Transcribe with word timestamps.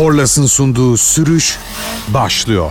Korlas'ın 0.00 0.46
sunduğu 0.46 0.96
sürüş 0.96 1.58
başlıyor. 2.08 2.70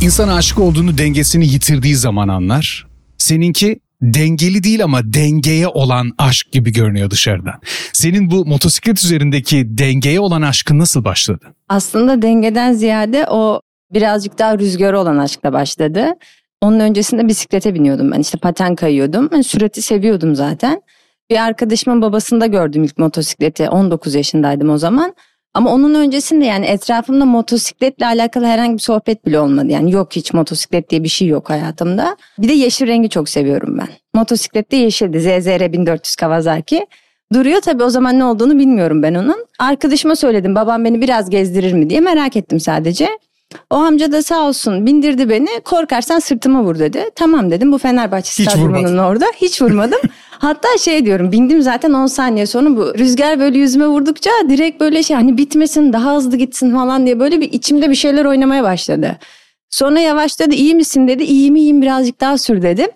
İnsan 0.00 0.28
aşık 0.28 0.58
olduğunu 0.58 0.98
dengesini 0.98 1.46
yitirdiği 1.46 1.96
zaman 1.96 2.28
anlar. 2.28 2.86
Seninki 3.18 3.80
dengeli 4.02 4.62
değil 4.64 4.84
ama 4.84 5.00
dengeye 5.04 5.68
olan 5.68 6.12
aşk 6.18 6.52
gibi 6.52 6.72
görünüyor 6.72 7.10
dışarıdan. 7.10 7.54
Senin 7.92 8.30
bu 8.30 8.46
motosiklet 8.46 9.04
üzerindeki 9.04 9.78
dengeye 9.78 10.20
olan 10.20 10.42
aşkın 10.42 10.78
nasıl 10.78 11.04
başladı? 11.04 11.54
Aslında 11.68 12.22
dengeden 12.22 12.72
ziyade 12.72 13.26
o 13.30 13.60
birazcık 13.92 14.38
daha 14.38 14.58
rüzgarı 14.58 15.00
olan 15.00 15.18
aşkla 15.18 15.52
başladı. 15.52 16.12
Onun 16.60 16.80
öncesinde 16.80 17.28
bisiklete 17.28 17.74
biniyordum 17.74 18.12
ben 18.12 18.20
işte 18.20 18.38
paten 18.38 18.74
kayıyordum. 18.74 19.28
Ben 19.32 19.40
sürati 19.40 19.82
seviyordum 19.82 20.36
zaten. 20.36 20.82
Bir 21.30 21.44
arkadaşımın 21.44 22.02
babasında 22.02 22.46
gördüm 22.46 22.84
ilk 22.84 22.98
motosikleti 22.98 23.68
19 23.68 24.14
yaşındaydım 24.14 24.70
o 24.70 24.78
zaman. 24.78 25.14
Ama 25.56 25.72
onun 25.72 25.94
öncesinde 25.94 26.44
yani 26.44 26.66
etrafımda 26.66 27.24
motosikletle 27.24 28.06
alakalı 28.06 28.46
herhangi 28.46 28.72
bir 28.74 28.78
sohbet 28.78 29.26
bile 29.26 29.40
olmadı. 29.40 29.66
Yani 29.68 29.92
yok 29.92 30.08
hiç 30.16 30.32
motosiklet 30.32 30.90
diye 30.90 31.02
bir 31.02 31.08
şey 31.08 31.28
yok 31.28 31.50
hayatımda. 31.50 32.16
Bir 32.38 32.48
de 32.48 32.52
yeşil 32.52 32.86
rengi 32.86 33.08
çok 33.08 33.28
seviyorum 33.28 33.78
ben. 33.78 33.88
Motosiklet 34.14 34.72
de 34.72 34.76
yeşildi. 34.76 35.20
ZZR 35.20 35.72
1400 35.72 36.16
Kawasaki. 36.16 36.86
Duruyor 37.32 37.60
tabii 37.60 37.82
o 37.84 37.90
zaman 37.90 38.18
ne 38.18 38.24
olduğunu 38.24 38.58
bilmiyorum 38.58 39.02
ben 39.02 39.14
onun. 39.14 39.46
Arkadaşıma 39.58 40.16
söyledim 40.16 40.54
babam 40.54 40.84
beni 40.84 41.00
biraz 41.00 41.30
gezdirir 41.30 41.72
mi 41.72 41.90
diye 41.90 42.00
merak 42.00 42.36
ettim 42.36 42.60
sadece. 42.60 43.08
O 43.70 43.76
amca 43.76 44.12
da 44.12 44.22
sağ 44.22 44.48
olsun 44.48 44.86
bindirdi 44.86 45.28
beni. 45.28 45.48
Korkarsan 45.64 46.18
sırtıma 46.18 46.62
vur 46.64 46.78
dedi. 46.78 47.04
Tamam 47.14 47.50
dedim 47.50 47.72
bu 47.72 47.78
Fenerbahçe 47.78 48.42
Hiç 48.42 48.50
stadyumunun 48.50 48.74
vurmadın. 48.78 48.98
orada. 48.98 49.26
Hiç 49.36 49.62
vurmadım. 49.62 49.98
Hatta 50.38 50.68
şey 50.78 51.06
diyorum 51.06 51.32
bindim 51.32 51.62
zaten 51.62 51.92
10 51.92 52.06
saniye 52.06 52.46
sonra 52.46 52.76
bu 52.76 52.98
rüzgar 52.98 53.40
böyle 53.40 53.58
yüzüme 53.58 53.86
vurdukça 53.86 54.30
direkt 54.48 54.80
böyle 54.80 55.02
şey 55.02 55.16
hani 55.16 55.38
bitmesin 55.38 55.92
daha 55.92 56.16
hızlı 56.16 56.36
gitsin 56.36 56.72
falan 56.72 57.06
diye 57.06 57.20
böyle 57.20 57.40
bir 57.40 57.52
içimde 57.52 57.90
bir 57.90 57.94
şeyler 57.94 58.24
oynamaya 58.24 58.62
başladı. 58.62 59.16
Sonra 59.70 60.00
yavaşladı 60.00 60.54
iyi 60.54 60.74
misin 60.74 61.08
dedi 61.08 61.24
iyiyim 61.24 61.56
iyiyim 61.56 61.82
birazcık 61.82 62.20
daha 62.20 62.38
sür 62.38 62.62
dedim. 62.62 62.88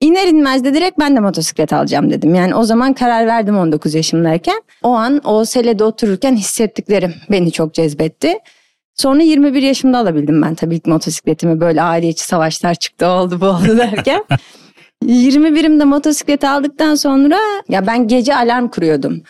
İner 0.00 0.28
inmez 0.28 0.64
de 0.64 0.74
direkt 0.74 0.98
ben 0.98 1.16
de 1.16 1.20
motosiklet 1.20 1.72
alacağım 1.72 2.10
dedim. 2.10 2.34
Yani 2.34 2.54
o 2.54 2.64
zaman 2.64 2.92
karar 2.92 3.26
verdim 3.26 3.58
19 3.58 3.94
yaşımdayken. 3.94 4.62
O 4.82 4.88
an 4.88 5.20
o 5.24 5.44
selede 5.44 5.84
otururken 5.84 6.36
hissettiklerim 6.36 7.14
beni 7.30 7.52
çok 7.52 7.74
cezbetti. 7.74 8.38
Sonra 8.94 9.22
21 9.22 9.62
yaşımda 9.62 9.98
alabildim 9.98 10.42
ben 10.42 10.54
tabii 10.54 10.74
ilk 10.74 10.86
motosikletimi 10.86 11.60
böyle 11.60 11.82
aile 11.82 12.08
içi 12.08 12.24
savaşlar 12.24 12.74
çıktı 12.74 13.06
oldu 13.06 13.40
bu 13.40 13.46
oldu 13.46 13.78
derken. 13.78 14.24
21'imde 15.06 15.84
motosiklet 15.84 16.44
aldıktan 16.44 16.94
sonra 16.94 17.38
ya 17.68 17.86
ben 17.86 18.08
gece 18.08 18.36
alarm 18.36 18.68
kuruyordum. 18.68 19.22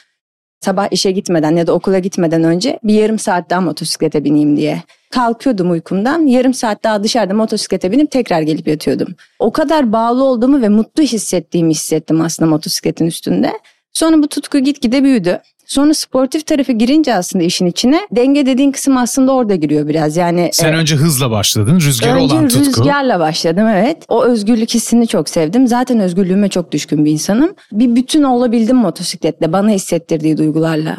Sabah 0.61 0.89
işe 0.91 1.11
gitmeden 1.11 1.56
ya 1.56 1.66
da 1.66 1.72
okula 1.72 1.98
gitmeden 1.98 2.44
önce 2.44 2.78
bir 2.84 2.94
yarım 2.94 3.19
saat 3.19 3.50
daha 3.50 3.61
motosiklete 3.61 4.25
bineyim 4.25 4.56
diye. 4.56 4.83
Kalkıyordum 5.11 5.70
uykumdan 5.70 6.27
yarım 6.27 6.55
saat 6.55 6.84
daha 6.84 7.05
dışarıda 7.05 7.34
motosiklete 7.34 7.92
binip 7.92 8.11
tekrar 8.11 8.42
gelip 8.42 8.69
yatıyordum. 8.69 9.14
O 9.39 9.53
kadar 9.53 9.92
bağlı 9.92 10.25
olduğumu 10.25 10.62
ve 10.62 10.69
mutlu 10.69 11.03
hissettiğimi 11.03 11.70
hissettim 11.70 12.20
aslında 12.20 12.50
motosikletin 12.50 13.06
üstünde. 13.06 13.53
Sonra 13.92 14.22
bu 14.22 14.28
tutku 14.28 14.59
gitgide 14.59 15.05
büyüdü. 15.05 15.41
Sonra 15.66 15.94
sportif 15.94 16.46
tarafı 16.46 16.72
girince 16.72 17.14
aslında 17.14 17.44
işin 17.44 17.66
içine 17.66 18.00
denge 18.12 18.46
dediğin 18.46 18.72
kısım 18.72 18.96
aslında 18.96 19.32
orada 19.32 19.54
giriyor 19.54 19.88
biraz. 19.88 20.16
Yani 20.16 20.50
Sen 20.52 20.72
e, 20.72 20.76
önce 20.76 20.96
hızla 20.96 21.30
başladın, 21.30 21.80
rüzgarı 21.80 22.14
Önce 22.14 22.34
olan 22.34 22.48
tutku. 22.48 22.66
rüzgarla 22.66 23.20
başladım 23.20 23.66
evet. 23.68 24.04
O 24.08 24.24
özgürlük 24.24 24.74
hissini 24.74 25.06
çok 25.06 25.28
sevdim. 25.28 25.66
Zaten 25.66 26.00
özgürlüğüme 26.00 26.48
çok 26.48 26.72
düşkün 26.72 27.04
bir 27.04 27.10
insanım. 27.10 27.54
Bir 27.72 27.96
bütün 27.96 28.22
olabildim 28.22 28.76
motosikletle 28.76 29.52
bana 29.52 29.70
hissettirdiği 29.70 30.36
duygularla. 30.38 30.96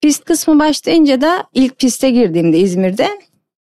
Pist 0.00 0.24
kısmı 0.24 0.58
başlayınca 0.58 1.20
da 1.20 1.44
ilk 1.54 1.78
piste 1.78 2.10
girdiğimde 2.10 2.58
İzmir'de 2.58 3.08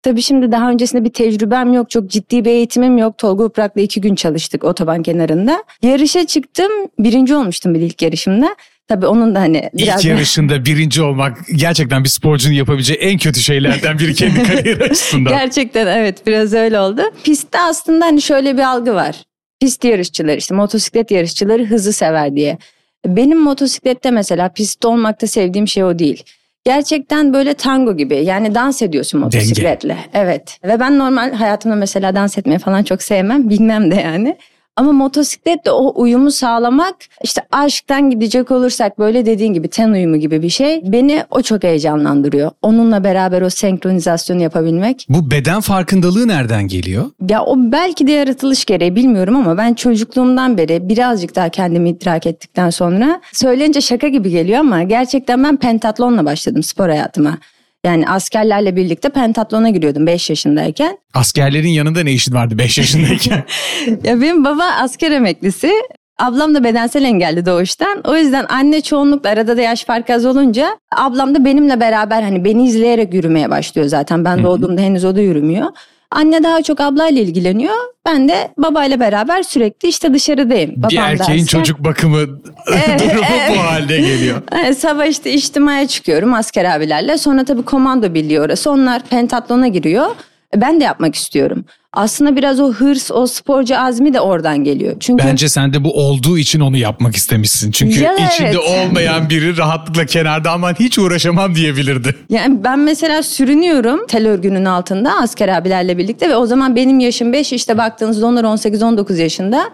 Tabii 0.03 0.21
şimdi 0.21 0.51
daha 0.51 0.69
öncesinde 0.69 1.03
bir 1.03 1.09
tecrübem 1.09 1.73
yok. 1.73 1.89
Çok 1.89 2.09
ciddi 2.09 2.45
bir 2.45 2.49
eğitimim 2.49 2.97
yok. 2.97 3.17
Tolga 3.17 3.43
Uprak'la 3.43 3.81
iki 3.81 4.01
gün 4.01 4.15
çalıştık 4.15 4.63
otoban 4.63 5.03
kenarında. 5.03 5.63
Yarışa 5.81 6.25
çıktım. 6.27 6.71
Birinci 6.99 7.35
olmuştum 7.35 7.73
bir 7.73 7.81
ilk 7.81 8.01
yarışımda. 8.01 8.55
Tabii 8.89 9.05
onun 9.05 9.35
da 9.35 9.39
hani 9.39 9.69
biraz... 9.73 10.05
İlk 10.05 10.11
yarışında 10.11 10.65
birinci 10.65 11.01
olmak 11.01 11.37
gerçekten 11.55 12.03
bir 12.03 12.09
sporcunun 12.09 12.53
yapabileceği 12.53 12.99
en 12.99 13.17
kötü 13.17 13.39
şeylerden 13.39 13.99
biri 13.99 14.13
kendi 14.13 14.43
kariyeri 14.47 14.83
açısından. 14.83 15.33
Gerçekten 15.33 15.87
evet 15.87 16.27
biraz 16.27 16.53
öyle 16.53 16.79
oldu. 16.79 17.01
Pistte 17.23 17.59
aslında 17.59 18.05
hani 18.05 18.21
şöyle 18.21 18.57
bir 18.57 18.61
algı 18.63 18.93
var. 18.93 19.15
Pist 19.59 19.83
yarışçıları 19.83 20.35
işte 20.35 20.55
motosiklet 20.55 21.11
yarışçıları 21.11 21.65
hızı 21.65 21.93
sever 21.93 22.35
diye. 22.35 22.57
Benim 23.05 23.39
motosiklette 23.39 24.11
mesela 24.11 24.49
pistte 24.49 24.87
olmakta 24.87 25.27
sevdiğim 25.27 25.67
şey 25.67 25.83
o 25.83 25.99
değil. 25.99 26.23
Gerçekten 26.65 27.33
böyle 27.33 27.53
tango 27.53 27.97
gibi 27.97 28.15
yani 28.15 28.55
dans 28.55 28.81
ediyorsun 28.81 29.19
motosikletle. 29.19 29.97
Evet 30.13 30.59
ve 30.63 30.79
ben 30.79 30.99
normal 30.99 31.33
hayatımda 31.33 31.75
mesela 31.75 32.15
dans 32.15 32.37
etmeyi 32.37 32.59
falan 32.59 32.83
çok 32.83 33.03
sevmem 33.03 33.49
bilmem 33.49 33.91
de 33.91 33.95
yani. 33.95 34.37
Ama 34.79 34.91
motosikletle 34.91 35.71
o 35.71 36.01
uyumu 36.01 36.31
sağlamak 36.31 36.95
işte 37.23 37.41
aşktan 37.51 38.09
gidecek 38.09 38.51
olursak 38.51 38.99
böyle 38.99 39.25
dediğin 39.25 39.53
gibi 39.53 39.67
ten 39.67 39.89
uyumu 39.91 40.17
gibi 40.17 40.41
bir 40.41 40.49
şey 40.49 40.81
beni 40.85 41.23
o 41.31 41.41
çok 41.41 41.63
heyecanlandırıyor. 41.63 42.51
Onunla 42.61 43.03
beraber 43.03 43.41
o 43.41 43.49
senkronizasyonu 43.49 44.41
yapabilmek. 44.41 45.05
Bu 45.09 45.31
beden 45.31 45.61
farkındalığı 45.61 46.27
nereden 46.27 46.67
geliyor? 46.67 47.05
Ya 47.29 47.43
o 47.43 47.55
belki 47.57 48.07
de 48.07 48.11
yaratılış 48.11 48.65
gereği 48.65 48.95
bilmiyorum 48.95 49.35
ama 49.35 49.57
ben 49.57 49.73
çocukluğumdan 49.73 50.57
beri 50.57 50.89
birazcık 50.89 51.35
daha 51.35 51.49
kendimi 51.49 51.89
idrak 51.89 52.25
ettikten 52.25 52.69
sonra 52.69 53.21
söyleyince 53.33 53.81
şaka 53.81 54.07
gibi 54.07 54.29
geliyor 54.29 54.59
ama 54.59 54.83
gerçekten 54.83 55.43
ben 55.43 55.57
pentatlonla 55.57 56.25
başladım 56.25 56.63
spor 56.63 56.89
hayatıma. 56.89 57.37
Yani 57.85 58.07
askerlerle 58.09 58.75
birlikte 58.75 59.09
pentatlona 59.09 59.69
giriyordum 59.69 60.07
5 60.07 60.29
yaşındayken. 60.29 60.97
Askerlerin 61.13 61.67
yanında 61.69 62.03
ne 62.03 62.11
işin 62.11 62.33
vardı 62.33 62.57
5 62.57 62.77
yaşındayken? 62.77 63.43
Ya 64.03 64.21
benim 64.21 64.43
baba 64.45 64.63
asker 64.63 65.11
emeklisi. 65.11 65.71
Ablam 66.19 66.55
da 66.55 66.63
bedensel 66.63 67.03
engelli 67.03 67.45
doğuştan. 67.45 68.01
O 68.03 68.15
yüzden 68.15 68.45
anne 68.49 68.81
çoğunlukla 68.81 69.29
arada 69.29 69.57
da 69.57 69.61
yaş 69.61 69.83
farkı 69.85 70.13
az 70.13 70.25
olunca 70.25 70.77
ablam 70.95 71.35
da 71.35 71.45
benimle 71.45 71.79
beraber 71.79 72.21
hani 72.21 72.45
beni 72.45 72.65
izleyerek 72.67 73.13
yürümeye 73.13 73.49
başlıyor 73.49 73.87
zaten. 73.87 74.25
Ben 74.25 74.43
doğduğumda 74.43 74.81
henüz 74.81 75.05
o 75.05 75.15
da 75.15 75.21
yürümüyor. 75.21 75.67
Anne 76.11 76.43
daha 76.43 76.61
çok 76.63 76.81
ablayla 76.81 77.21
ilgileniyor. 77.21 77.75
Ben 78.05 78.29
de 78.29 78.51
babayla 78.57 78.99
beraber 78.99 79.43
sürekli 79.43 79.87
işte 79.87 80.13
dışarıdayım. 80.13 80.71
bir 80.71 80.77
Babam 80.77 80.89
da 80.97 81.01
erkeğin 81.01 81.43
asker. 81.43 81.59
çocuk 81.59 81.79
bakımı 81.79 82.17
durumu 82.99 83.25
bu 83.55 83.59
halde 83.63 83.97
geliyor. 83.97 84.41
Evet, 84.51 84.77
sabah 84.79 85.05
işte 85.05 85.33
içtimaya 85.33 85.87
çıkıyorum 85.87 86.33
asker 86.33 86.65
abilerle. 86.65 87.17
Sonra 87.17 87.45
tabii 87.45 87.63
komando 87.63 88.13
birliği 88.13 88.41
orası. 88.41 88.71
Onlar 88.71 89.01
pentatlona 89.01 89.67
giriyor. 89.67 90.07
Ben 90.55 90.79
de 90.79 90.83
yapmak 90.83 91.15
istiyorum. 91.15 91.65
Aslında 91.93 92.35
biraz 92.35 92.59
o 92.59 92.73
hırs, 92.73 93.11
o 93.11 93.27
sporcu 93.27 93.79
azmi 93.79 94.13
de 94.13 94.19
oradan 94.19 94.63
geliyor. 94.63 94.95
Çünkü 94.99 95.23
Bence 95.25 95.49
sen 95.49 95.73
de 95.73 95.83
bu 95.83 95.93
olduğu 95.93 96.37
için 96.37 96.59
onu 96.59 96.77
yapmak 96.77 97.15
istemişsin. 97.15 97.71
Çünkü 97.71 97.99
Ya 98.03 98.15
içinde 98.15 98.47
evet. 98.49 98.57
olmayan 98.57 99.29
biri 99.29 99.57
rahatlıkla 99.57 100.05
kenarda 100.05 100.51
aman 100.51 100.73
hiç 100.79 100.99
uğraşamam 100.99 101.55
diyebilirdi. 101.55 102.15
Yani 102.29 102.63
ben 102.63 102.79
mesela 102.79 103.23
sürünüyorum 103.23 104.07
tel 104.07 104.27
örgünün 104.27 104.65
altında 104.65 105.15
asker 105.17 105.47
abilerle 105.49 105.97
birlikte 105.97 106.29
ve 106.29 106.35
o 106.35 106.45
zaman 106.45 106.75
benim 106.75 106.99
yaşım 106.99 107.33
5 107.33 107.53
işte 107.53 107.77
baktığınızda 107.77 108.25
onlar 108.25 108.43
18-19 108.43 109.21
yaşında. 109.21 109.69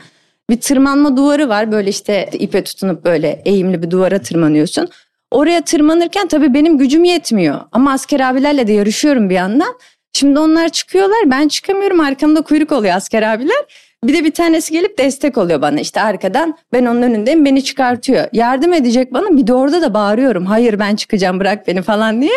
Bir 0.49 0.61
tırmanma 0.61 1.17
duvarı 1.17 1.49
var 1.49 1.71
böyle 1.71 1.89
işte 1.89 2.29
ipe 2.33 2.63
tutunup 2.63 3.05
böyle 3.05 3.41
eğimli 3.45 3.83
bir 3.83 3.91
duvara 3.91 4.19
tırmanıyorsun. 4.19 4.87
Oraya 5.31 5.61
tırmanırken 5.61 6.27
tabii 6.27 6.53
benim 6.53 6.77
gücüm 6.77 7.03
yetmiyor 7.03 7.59
ama 7.71 7.91
asker 7.91 8.19
abilerle 8.19 8.67
de 8.67 8.73
yarışıyorum 8.73 9.29
bir 9.29 9.35
yandan. 9.35 9.73
Şimdi 10.15 10.39
onlar 10.39 10.69
çıkıyorlar 10.69 11.19
ben 11.25 11.47
çıkamıyorum 11.47 11.99
arkamda 11.99 12.41
kuyruk 12.41 12.71
oluyor 12.71 12.95
asker 12.95 13.21
abiler. 13.21 13.65
Bir 14.03 14.13
de 14.13 14.23
bir 14.23 14.31
tanesi 14.31 14.71
gelip 14.71 14.97
destek 14.97 15.37
oluyor 15.37 15.61
bana 15.61 15.79
işte 15.79 16.01
arkadan 16.01 16.57
ben 16.73 16.85
onun 16.85 17.01
önündeyim 17.01 17.45
beni 17.45 17.63
çıkartıyor. 17.63 18.27
Yardım 18.33 18.73
edecek 18.73 19.13
bana 19.13 19.37
bir 19.37 19.47
de 19.47 19.53
orada 19.53 19.81
da 19.81 19.93
bağırıyorum 19.93 20.45
hayır 20.45 20.79
ben 20.79 20.95
çıkacağım 20.95 21.39
bırak 21.39 21.67
beni 21.67 21.81
falan 21.81 22.21
diye. 22.21 22.31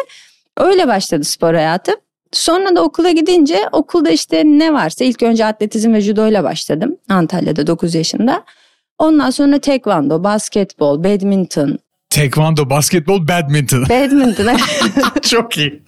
Öyle 0.57 0.89
başladı 0.89 1.25
spor 1.25 1.55
hayatım. 1.55 1.95
Sonra 2.33 2.77
da 2.77 2.83
okula 2.83 3.11
gidince 3.11 3.69
okulda 3.73 4.11
işte 4.11 4.43
ne 4.45 4.73
varsa 4.73 5.05
ilk 5.05 5.23
önce 5.23 5.45
atletizm 5.45 5.93
ve 5.93 6.01
judoyla 6.01 6.45
başladım. 6.45 6.97
Antalya'da 7.09 7.67
9 7.67 7.95
yaşında. 7.95 8.45
Ondan 8.99 9.31
sonra 9.31 9.59
tekvando, 9.59 10.25
basketbol, 10.25 11.05
badminton. 11.05 11.79
Tekvando, 12.11 12.71
basketbol, 12.71 13.29
badminton. 13.29 13.83
Badminton 13.89 14.57
Çok 15.23 15.59
iyi. 15.59 15.83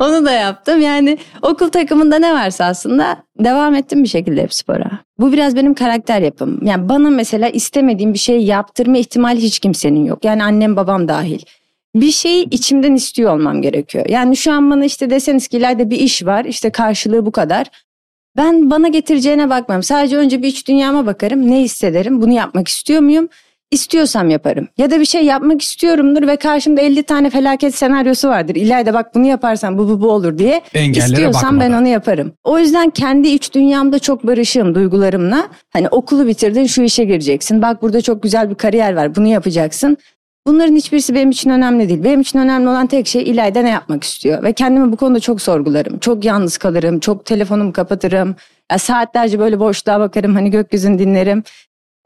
onu 0.00 0.24
da 0.24 0.30
yaptım. 0.32 0.80
Yani 0.80 1.18
okul 1.42 1.68
takımında 1.68 2.18
ne 2.18 2.34
varsa 2.34 2.64
aslında 2.64 3.22
devam 3.38 3.74
ettim 3.74 4.02
bir 4.02 4.08
şekilde 4.08 4.42
hep 4.42 4.54
spora. 4.54 4.90
Bu 5.18 5.32
biraz 5.32 5.56
benim 5.56 5.74
karakter 5.74 6.20
yapım. 6.22 6.60
Yani 6.64 6.88
bana 6.88 7.10
mesela 7.10 7.48
istemediğim 7.48 8.14
bir 8.14 8.18
şey 8.18 8.42
yaptırma 8.44 8.98
ihtimali 8.98 9.40
hiç 9.40 9.58
kimsenin 9.58 10.04
yok. 10.04 10.24
Yani 10.24 10.44
annem 10.44 10.76
babam 10.76 11.08
dahil. 11.08 11.38
Bir 11.94 12.10
şeyi 12.10 12.48
içimden 12.50 12.94
istiyor 12.94 13.34
olmam 13.34 13.62
gerekiyor. 13.62 14.06
Yani 14.08 14.36
şu 14.36 14.52
an 14.52 14.70
bana 14.70 14.84
işte 14.84 15.10
deseniz 15.10 15.48
ki 15.48 15.56
ileride 15.56 15.90
bir 15.90 15.98
iş 15.98 16.24
var 16.26 16.44
işte 16.44 16.70
karşılığı 16.70 17.26
bu 17.26 17.32
kadar. 17.32 17.66
Ben 18.36 18.70
bana 18.70 18.88
getireceğine 18.88 19.50
bakmam. 19.50 19.82
Sadece 19.82 20.16
önce 20.16 20.42
bir 20.42 20.48
iç 20.48 20.68
dünyama 20.68 21.06
bakarım. 21.06 21.50
Ne 21.50 21.60
hissederim? 21.60 22.22
Bunu 22.22 22.32
yapmak 22.32 22.68
istiyor 22.68 23.00
muyum? 23.00 23.28
İstiyorsam 23.70 24.30
yaparım. 24.30 24.68
Ya 24.78 24.90
da 24.90 25.00
bir 25.00 25.04
şey 25.04 25.24
yapmak 25.24 25.62
istiyorumdur 25.62 26.26
ve 26.26 26.36
karşımda 26.36 26.80
50 26.80 27.02
tane 27.02 27.30
felaket 27.30 27.74
senaryosu 27.74 28.28
vardır. 28.28 28.54
İleride 28.54 28.94
bak 28.94 29.14
bunu 29.14 29.26
yaparsan 29.26 29.78
bu 29.78 29.88
bu 29.88 30.00
bu 30.00 30.10
olur 30.10 30.38
diye. 30.38 30.62
Engellere 30.74 31.08
İstiyorsam 31.10 31.42
ben 31.42 31.60
bakmadan. 31.60 31.82
onu 31.82 31.88
yaparım. 31.88 32.32
O 32.44 32.58
yüzden 32.58 32.90
kendi 32.90 33.28
iç 33.28 33.54
dünyamda 33.54 33.98
çok 33.98 34.26
barışığım 34.26 34.74
duygularımla. 34.74 35.48
Hani 35.72 35.88
okulu 35.88 36.26
bitirdin 36.26 36.66
şu 36.66 36.82
işe 36.82 37.04
gireceksin. 37.04 37.62
Bak 37.62 37.82
burada 37.82 38.00
çok 38.02 38.22
güzel 38.22 38.50
bir 38.50 38.54
kariyer 38.54 38.92
var 38.96 39.16
bunu 39.16 39.26
yapacaksın. 39.26 39.96
Bunların 40.46 40.76
hiçbirisi 40.76 41.14
benim 41.14 41.30
için 41.30 41.50
önemli 41.50 41.88
değil. 41.88 42.04
Benim 42.04 42.20
için 42.20 42.38
önemli 42.38 42.68
olan 42.68 42.86
tek 42.86 43.06
şey 43.06 43.22
İlayda 43.22 43.62
ne 43.62 43.70
yapmak 43.70 44.04
istiyor. 44.04 44.42
Ve 44.42 44.52
kendimi 44.52 44.92
bu 44.92 44.96
konuda 44.96 45.20
çok 45.20 45.42
sorgularım. 45.42 45.98
Çok 45.98 46.24
yalnız 46.24 46.58
kalırım. 46.58 47.00
Çok 47.00 47.24
telefonumu 47.24 47.72
kapatırım. 47.72 48.36
Ya 48.72 48.78
saatlerce 48.78 49.38
böyle 49.38 49.60
boşluğa 49.60 50.00
bakarım. 50.00 50.34
Hani 50.34 50.50
gökyüzünü 50.50 50.98
dinlerim. 50.98 51.42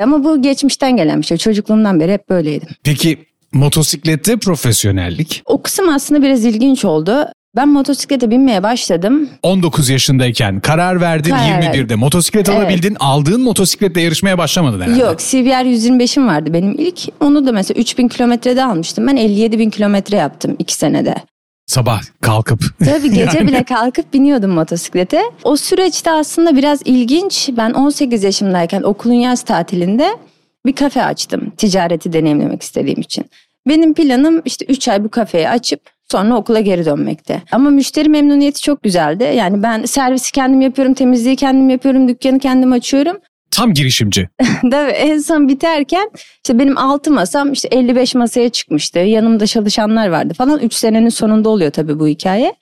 Ama 0.02 0.24
bu 0.24 0.42
geçmişten 0.42 0.96
gelen 0.96 1.20
bir 1.20 1.26
şey. 1.26 1.36
Çocukluğumdan 1.38 2.00
beri 2.00 2.12
hep 2.12 2.28
böyleydim. 2.28 2.68
Peki 2.84 3.18
motosiklette 3.52 4.36
profesyonellik 4.36 5.42
O 5.46 5.62
kısım 5.62 5.88
aslında 5.88 6.22
biraz 6.22 6.44
ilginç 6.44 6.84
oldu. 6.84 7.26
Ben 7.56 7.68
motosiklete 7.68 8.30
binmeye 8.30 8.62
başladım. 8.62 9.28
19 9.42 9.88
yaşındayken 9.88 10.60
karar 10.60 11.00
verdin 11.00 11.30
Karar 11.30 11.62
21'de 11.62 11.94
motosiklet 11.94 12.48
Evet. 12.48 12.58
alabildin 12.60 12.96
aldığın 13.00 13.40
motosikletle 13.40 14.00
yarışmaya 14.00 14.38
başlamadın 14.38 14.80
herhalde. 14.80 15.00
Yok 15.00 15.18
CBR 15.18 15.64
125'im 15.64 16.26
vardı 16.26 16.52
benim 16.52 16.74
ilk. 16.78 17.00
Onu 17.20 17.46
da 17.46 17.52
mesela 17.52 17.80
3000 17.80 18.08
kilometrede 18.08 18.64
almıştım. 18.64 19.06
Ben 19.06 19.16
57 19.16 19.58
bin 19.58 19.70
kilometre 19.70 20.16
yaptım 20.16 20.56
2 20.58 20.74
senede. 20.74 21.14
Sabah 21.72 22.02
kalkıp 22.20 22.60
Tabii 22.84 23.10
gece 23.10 23.38
Yani. 23.38 23.48
bile 23.48 23.62
kalkıp 23.64 24.12
biniyordum 24.12 24.50
motosiklete. 24.50 25.22
O 25.44 25.56
süreçte 25.56 26.10
aslında 26.10 26.56
biraz 26.56 26.80
ilginç. 26.84 27.50
Ben 27.56 27.70
18 27.70 28.24
yaşımdayken 28.24 28.82
okulun 28.82 29.14
yaz 29.14 29.42
tatilinde 29.42 30.16
bir 30.66 30.72
kafe 30.72 31.04
açtım. 31.04 31.50
Ticareti 31.56 32.12
deneyimlemek 32.12 32.62
istediğim 32.62 33.00
için. 33.00 33.24
Benim 33.68 33.94
planım 33.94 34.42
işte 34.44 34.64
3 34.68 34.88
ay 34.88 35.04
bu 35.04 35.08
kafeyi 35.08 35.48
açıp 35.48 35.80
sonra 36.10 36.36
okula 36.36 36.60
geri 36.60 36.84
dönmekte. 36.84 37.42
Ama 37.52 37.70
müşteri 37.70 38.08
memnuniyeti 38.08 38.62
çok 38.62 38.82
güzeldi. 38.82 39.32
Yani 39.36 39.62
ben 39.62 39.84
servisi 39.84 40.32
kendim 40.32 40.60
yapıyorum, 40.60 40.94
temizliği 40.94 41.36
kendim 41.36 41.70
yapıyorum, 41.70 42.08
dükkanı 42.08 42.38
kendim 42.38 42.72
açıyorum. 42.72 43.16
Tam 43.52 43.74
girişimci. 43.74 44.28
Tabii 44.70 44.90
en 44.90 45.18
son 45.18 45.48
biterken 45.48 46.10
işte 46.14 46.58
benim 46.58 46.78
6 46.78 47.10
masam 47.10 47.52
işte 47.52 47.68
55 47.68 48.14
masaya 48.14 48.48
çıkmıştı. 48.48 48.98
Yanımda 48.98 49.46
çalışanlar 49.46 50.08
vardı 50.08 50.34
falan. 50.34 50.58
3 50.60 50.74
senenin 50.74 51.08
sonunda 51.08 51.48
oluyor 51.48 51.70
tabii 51.70 52.00
bu 52.00 52.06
hikaye. 52.06 52.54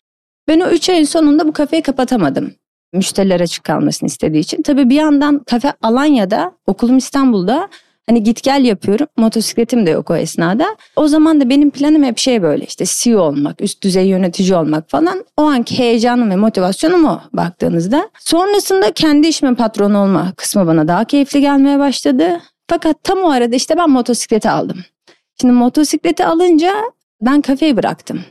Ben 0.48 0.60
o 0.60 0.68
3 0.68 0.88
ayın 0.88 1.04
sonunda 1.04 1.48
bu 1.48 1.52
kafeyi 1.52 1.82
kapatamadım. 1.82 2.52
Müşteriler 2.92 3.40
açık 3.40 3.64
kalmasını 3.64 4.06
istediği 4.06 4.40
için. 4.40 4.62
Tabii 4.62 4.90
bir 4.90 4.94
yandan 4.94 5.44
kafe 5.44 5.72
Alanya'da, 5.82 6.52
okulum 6.66 6.96
İstanbul'da. 6.96 7.68
Hani 8.08 8.22
git 8.22 8.42
gel 8.42 8.64
yapıyorum. 8.64 9.06
Motosikletim 9.16 9.86
de 9.86 9.90
yok 9.90 10.10
o 10.10 10.16
esnada. 10.16 10.76
O 10.96 11.08
zaman 11.08 11.40
da 11.40 11.48
benim 11.48 11.70
planım 11.70 12.02
hep 12.02 12.18
şey 12.18 12.42
böyle 12.42 12.64
işte 12.64 12.84
CEO 12.88 13.20
olmak, 13.20 13.60
üst 13.60 13.82
düzey 13.82 14.06
yönetici 14.06 14.54
olmak 14.54 14.90
falan. 14.90 15.24
O 15.36 15.42
anki 15.42 15.78
heyecanım 15.78 16.30
ve 16.30 16.36
motivasyonum 16.36 17.04
o 17.04 17.20
baktığınızda. 17.32 18.10
Sonrasında 18.18 18.92
kendi 18.92 19.26
işimin 19.26 19.54
patronu 19.54 19.98
olma 19.98 20.32
kısmı 20.36 20.66
bana 20.66 20.88
daha 20.88 21.04
keyifli 21.04 21.40
gelmeye 21.40 21.78
başladı. 21.78 22.40
Fakat 22.68 23.04
tam 23.04 23.18
o 23.18 23.30
arada 23.30 23.56
işte 23.56 23.76
ben 23.76 23.90
motosikleti 23.90 24.50
aldım. 24.50 24.78
Şimdi 25.40 25.54
motosikleti 25.54 26.24
alınca 26.24 26.74
ben 27.20 27.40
kafeyi 27.40 27.76
bıraktım. 27.76 28.24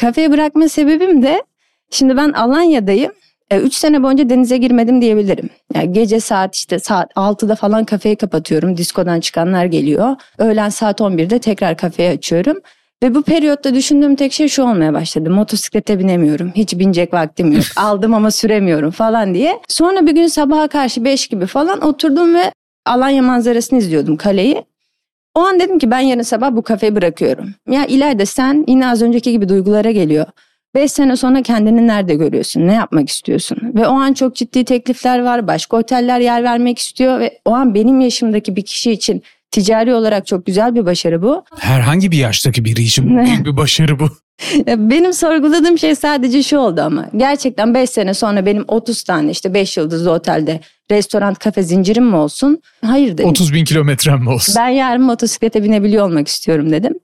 Kafeyi 0.00 0.30
bırakma 0.30 0.68
sebebim 0.68 1.22
de 1.22 1.42
şimdi 1.90 2.16
ben 2.16 2.32
Alanya'dayım. 2.32 3.12
3 3.50 3.74
sene 3.74 4.02
boyunca 4.02 4.30
denize 4.30 4.56
girmedim 4.56 5.02
diyebilirim. 5.02 5.50
Yani 5.74 5.92
gece 5.92 6.20
saat 6.20 6.56
işte 6.56 6.78
saat 6.78 7.12
6'da 7.12 7.54
falan 7.54 7.84
kafeyi 7.84 8.16
kapatıyorum. 8.16 8.76
Diskodan 8.76 9.20
çıkanlar 9.20 9.64
geliyor. 9.64 10.16
Öğlen 10.38 10.68
saat 10.68 11.00
11'de 11.00 11.38
tekrar 11.38 11.76
kafeyi 11.76 12.10
açıyorum. 12.10 12.56
Ve 13.02 13.14
bu 13.14 13.22
periyotta 13.22 13.74
düşündüğüm 13.74 14.16
tek 14.16 14.32
şey 14.32 14.48
şu 14.48 14.62
olmaya 14.62 14.92
başladı. 14.92 15.30
Motosiklete 15.30 15.98
binemiyorum. 15.98 16.52
Hiç 16.54 16.78
binecek 16.78 17.14
vaktim 17.14 17.52
yok. 17.52 17.62
Aldım 17.76 18.14
ama 18.14 18.30
süremiyorum 18.30 18.90
falan 18.90 19.34
diye. 19.34 19.60
Sonra 19.68 20.06
bir 20.06 20.12
gün 20.12 20.26
sabaha 20.26 20.68
karşı 20.68 21.04
5 21.04 21.28
gibi 21.28 21.46
falan 21.46 21.80
oturdum 21.80 22.34
ve 22.34 22.52
Alanya 22.86 23.22
manzarasını 23.22 23.78
izliyordum 23.78 24.16
kaleyi. 24.16 24.64
O 25.34 25.40
an 25.40 25.60
dedim 25.60 25.78
ki 25.78 25.90
ben 25.90 26.00
yarın 26.00 26.22
sabah 26.22 26.52
bu 26.52 26.62
kafeyi 26.62 26.96
bırakıyorum. 26.96 27.54
Ya 27.70 27.86
ileride 27.86 28.26
sen 28.26 28.64
yine 28.68 28.86
az 28.86 29.02
önceki 29.02 29.32
gibi 29.32 29.48
duygulara 29.48 29.90
geliyor. 29.90 30.26
Beş 30.74 30.92
sene 30.92 31.16
sonra 31.16 31.42
kendini 31.42 31.86
nerede 31.86 32.14
görüyorsun? 32.14 32.66
Ne 32.66 32.72
yapmak 32.72 33.08
istiyorsun? 33.08 33.58
Ve 33.74 33.86
o 33.86 33.92
an 33.92 34.12
çok 34.14 34.36
ciddi 34.36 34.64
teklifler 34.64 35.22
var. 35.22 35.46
Başka 35.46 35.76
oteller 35.76 36.20
yer 36.20 36.42
vermek 36.44 36.78
istiyor. 36.78 37.20
Ve 37.20 37.38
o 37.44 37.50
an 37.52 37.74
benim 37.74 38.00
yaşımdaki 38.00 38.56
bir 38.56 38.62
kişi 38.62 38.92
için 38.92 39.22
ticari 39.50 39.94
olarak 39.94 40.26
çok 40.26 40.46
güzel 40.46 40.74
bir 40.74 40.86
başarı 40.86 41.22
bu. 41.22 41.44
Herhangi 41.58 42.10
bir 42.10 42.18
yaştaki 42.18 42.64
biri 42.64 42.82
için 42.82 43.18
büyük 43.18 43.46
bir 43.46 43.56
başarı 43.56 43.98
bu. 43.98 44.08
Benim 44.66 45.12
sorguladığım 45.12 45.78
şey 45.78 45.94
sadece 45.94 46.42
şu 46.42 46.58
oldu 46.58 46.80
ama. 46.80 47.10
Gerçekten 47.16 47.74
5 47.74 47.90
sene 47.90 48.14
sonra 48.14 48.46
benim 48.46 48.64
30 48.68 49.02
tane 49.02 49.30
işte 49.30 49.54
5 49.54 49.76
yıldızlı 49.76 50.10
otelde 50.10 50.60
restoran 50.90 51.34
kafe 51.34 51.62
zincirim 51.62 52.04
mi 52.06 52.16
olsun? 52.16 52.60
Hayır 52.86 53.12
dedim. 53.12 53.28
30 53.28 53.54
bin 53.54 53.64
kilometrem 53.64 54.20
mi 54.20 54.30
olsun? 54.30 54.54
Ben 54.58 54.68
yarın 54.68 55.02
motosiklete 55.02 55.64
binebiliyor 55.64 56.06
olmak 56.08 56.28
istiyorum 56.28 56.70
dedim. 56.72 56.94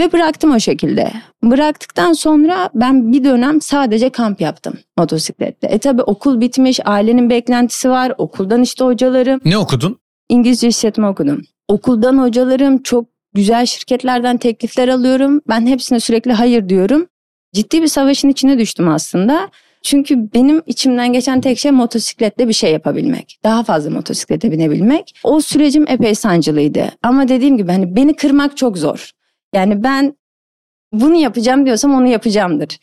Ve 0.00 0.12
bıraktım 0.12 0.54
o 0.54 0.60
şekilde. 0.60 1.12
Bıraktıktan 1.42 2.12
sonra 2.12 2.70
ben 2.74 3.12
bir 3.12 3.24
dönem 3.24 3.60
sadece 3.60 4.10
kamp 4.10 4.40
yaptım 4.40 4.74
motosiklette. 4.98 5.66
E 5.66 5.78
tabi 5.78 6.02
okul 6.02 6.40
bitmiş, 6.40 6.80
ailenin 6.84 7.30
beklentisi 7.30 7.90
var. 7.90 8.12
Okuldan 8.18 8.62
işte 8.62 8.84
hocalarım. 8.84 9.40
Ne 9.44 9.58
okudun? 9.58 9.98
İngilizce 10.28 10.68
işletme 10.68 11.06
okudum. 11.06 11.42
Okuldan 11.68 12.18
hocalarım 12.18 12.82
çok 12.82 13.06
güzel 13.34 13.66
şirketlerden 13.66 14.36
teklifler 14.36 14.88
alıyorum. 14.88 15.40
Ben 15.48 15.66
hepsine 15.66 16.00
sürekli 16.00 16.32
hayır 16.32 16.68
diyorum. 16.68 17.06
Ciddi 17.54 17.82
bir 17.82 17.88
savaşın 17.88 18.28
içine 18.28 18.58
düştüm 18.58 18.88
aslında. 18.88 19.48
Çünkü 19.82 20.32
benim 20.34 20.62
içimden 20.66 21.12
geçen 21.12 21.40
tek 21.40 21.58
şey 21.58 21.70
motosikletle 21.70 22.48
bir 22.48 22.52
şey 22.52 22.72
yapabilmek. 22.72 23.38
Daha 23.44 23.64
fazla 23.64 23.90
motosiklete 23.90 24.52
binebilmek. 24.52 25.14
O 25.24 25.40
sürecim 25.40 25.84
epey 25.88 26.14
sancılıydı. 26.14 26.84
Ama 27.02 27.28
dediğim 27.28 27.56
gibi 27.56 27.72
hani 27.72 27.96
beni 27.96 28.14
kırmak 28.16 28.56
çok 28.56 28.78
zor. 28.78 29.12
Yani 29.54 29.82
ben 29.82 30.16
bunu 30.92 31.14
yapacağım 31.14 31.66
diyorsam 31.66 31.94
onu 31.94 32.06
yapacağımdır. 32.06 32.78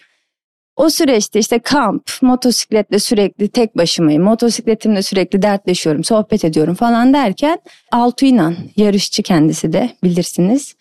O 0.76 0.90
süreçte 0.90 1.40
işte 1.40 1.60
kamp, 1.60 2.12
motosikletle 2.22 3.00
sürekli 3.00 3.48
tek 3.48 3.78
başımayım. 3.78 4.24
Motosikletimle 4.24 5.02
sürekli 5.02 5.42
dertleşiyorum, 5.42 6.04
sohbet 6.04 6.46
ediyorum 6.46 6.76
falan 6.76 7.14
derken 7.14 7.60
Altu 7.92 8.26
İnan, 8.26 8.56
yarışçı 8.76 9.24
kendisi 9.24 9.74
de 9.74 9.90
bilirsiniz. 10.04 10.76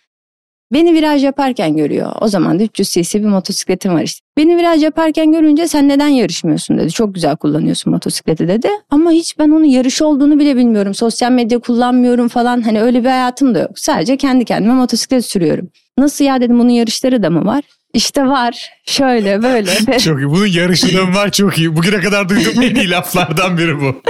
Beni 0.72 0.94
viraj 0.94 1.24
yaparken 1.24 1.76
görüyor. 1.76 2.12
O 2.20 2.28
zaman 2.28 2.58
da 2.58 2.62
300 2.62 2.90
cc 2.90 3.20
bir 3.20 3.26
motosikletim 3.26 3.94
var 3.94 4.02
işte. 4.02 4.26
Beni 4.36 4.56
viraj 4.56 4.82
yaparken 4.82 5.32
görünce 5.32 5.68
sen 5.68 5.88
neden 5.88 6.08
yarışmıyorsun 6.08 6.78
dedi. 6.78 6.92
Çok 6.92 7.14
güzel 7.14 7.36
kullanıyorsun 7.36 7.92
motosikleti 7.92 8.48
dedi. 8.48 8.68
Ama 8.90 9.10
hiç 9.10 9.38
ben 9.38 9.50
onun 9.50 9.64
yarış 9.64 10.02
olduğunu 10.02 10.38
bile 10.38 10.56
bilmiyorum. 10.56 10.94
Sosyal 10.94 11.32
medya 11.32 11.58
kullanmıyorum 11.58 12.28
falan. 12.28 12.62
Hani 12.62 12.82
öyle 12.82 13.04
bir 13.04 13.08
hayatım 13.08 13.54
da 13.54 13.58
yok. 13.58 13.78
Sadece 13.78 14.16
kendi 14.16 14.44
kendime 14.44 14.74
motosiklet 14.74 15.24
sürüyorum. 15.24 15.68
Nasıl 15.98 16.24
ya 16.24 16.40
dedim 16.40 16.58
bunun 16.58 16.68
yarışları 16.68 17.22
da 17.22 17.30
mı 17.30 17.46
var? 17.46 17.64
İşte 17.94 18.26
var. 18.26 18.70
Şöyle 18.84 19.42
böyle. 19.42 19.98
Çok 19.98 20.18
iyi. 20.18 20.30
Bunun 20.30 20.46
yarışının 20.46 21.14
var 21.14 21.32
çok 21.32 21.58
iyi. 21.58 21.76
Bugüne 21.76 22.00
kadar 22.00 22.28
duyduğum 22.28 22.62
en 22.62 22.74
iyi 22.74 22.90
laflardan 22.90 23.58
biri 23.58 23.80
bu. 23.80 24.02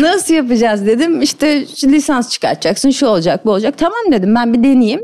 Nasıl 0.00 0.34
yapacağız 0.34 0.86
dedim. 0.86 1.22
İşte 1.22 1.64
lisans 1.84 2.30
çıkartacaksın 2.30 2.90
şu 2.90 3.06
olacak 3.06 3.44
bu 3.46 3.50
olacak. 3.50 3.74
Tamam 3.78 4.12
dedim 4.12 4.34
ben 4.34 4.52
bir 4.54 4.58
deneyeyim. 4.58 5.00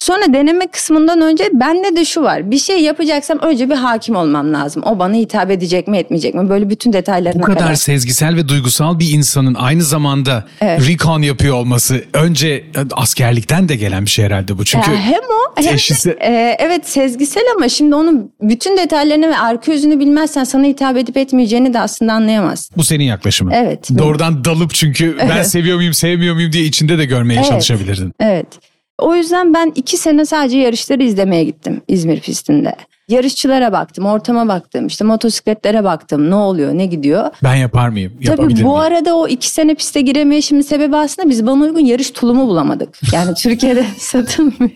Sonra 0.00 0.32
deneme 0.32 0.66
kısmından 0.66 1.20
önce 1.20 1.44
bende 1.52 1.96
de 1.96 2.04
şu 2.04 2.22
var. 2.22 2.50
Bir 2.50 2.58
şey 2.58 2.80
yapacaksam 2.82 3.38
önce 3.38 3.70
bir 3.70 3.74
hakim 3.74 4.16
olmam 4.16 4.52
lazım. 4.54 4.82
O 4.86 4.98
bana 4.98 5.14
hitap 5.14 5.50
edecek 5.50 5.88
mi 5.88 5.98
etmeyecek 5.98 6.34
mi? 6.34 6.48
Böyle 6.48 6.70
bütün 6.70 6.92
detaylarına 6.92 7.42
Bu 7.42 7.46
kadar 7.46 7.58
kadar. 7.58 7.74
sezgisel 7.74 8.36
ve 8.36 8.48
duygusal 8.48 8.98
bir 8.98 9.10
insanın 9.12 9.54
aynı 9.54 9.82
zamanda 9.82 10.44
Evet. 10.60 10.88
recon 10.88 11.22
yapıyor 11.22 11.54
olması 11.56 12.04
önce 12.12 12.64
askerlikten 12.92 13.68
de 13.68 13.76
gelen 13.76 14.04
bir 14.04 14.10
şey 14.10 14.24
herhalde 14.24 14.58
bu. 14.58 14.64
Çünkü 14.64 14.90
Ya 14.90 14.96
hem 14.96 15.14
o 15.14 15.62
hem 15.62 15.76
de, 15.76 16.16
e, 16.20 16.56
evet 16.58 16.88
sezgisel 16.88 17.42
ama 17.56 17.68
şimdi 17.68 17.94
onun 17.94 18.32
bütün 18.42 18.76
detaylarını 18.76 19.28
ve 19.28 19.38
arka 19.38 19.72
yüzünü 19.72 20.00
bilmezsen 20.00 20.44
sana 20.44 20.64
hitap 20.64 20.96
edip 20.96 21.16
etmeyeceğini 21.16 21.74
de 21.74 21.80
aslında 21.80 22.12
anlayamazsın. 22.12 22.76
bu 22.76 22.84
senin 22.84 23.04
yaklaşımın. 23.04 23.52
Evet. 23.52 23.88
Doğrudan 23.98 24.44
dalıp 24.44 24.74
çünkü 24.74 25.16
ben 25.28 25.42
seviyor 25.42 25.76
muyum 25.76 25.94
sevmiyor 25.94 26.34
muyum 26.34 26.52
diye 26.52 26.64
içinde 26.64 26.98
de 26.98 27.04
görmeye 27.04 27.34
Evet. 27.34 27.46
çalışabilirdin. 27.48 28.12
Evet. 28.20 28.46
O 28.98 29.14
yüzden 29.14 29.54
ben 29.54 29.72
iki 29.74 29.96
sene 29.96 30.24
sadece 30.24 30.58
yarışları 30.58 31.02
izlemeye 31.02 31.44
gittim 31.44 31.80
İzmir 31.88 32.20
pistinde. 32.20 32.74
Yarışçılara 33.08 33.72
baktım, 33.72 34.06
ortama 34.06 34.48
baktım, 34.48 34.86
işte 34.86 35.04
motosikletlere 35.04 35.84
baktım. 35.84 36.30
Ne 36.30 36.34
oluyor, 36.34 36.74
ne 36.78 36.86
gidiyor? 36.86 37.30
Ben 37.42 37.54
yapar 37.54 37.88
mıyım? 37.88 38.12
Tabii 38.26 38.42
bu 38.42 38.46
miyim? 38.46 38.68
arada 38.68 39.16
o 39.16 39.28
iki 39.28 39.48
sene 39.48 39.74
piste 39.74 40.00
giremeyişimin 40.00 40.62
sebebi 40.62 40.96
aslında 40.96 41.30
biz 41.30 41.46
bana 41.46 41.64
uygun 41.64 41.80
yarış 41.80 42.10
tulumu 42.10 42.46
bulamadık. 42.48 42.98
Yani 43.12 43.34
Türkiye'de 43.42 43.84
satılmıyor. 43.98 44.70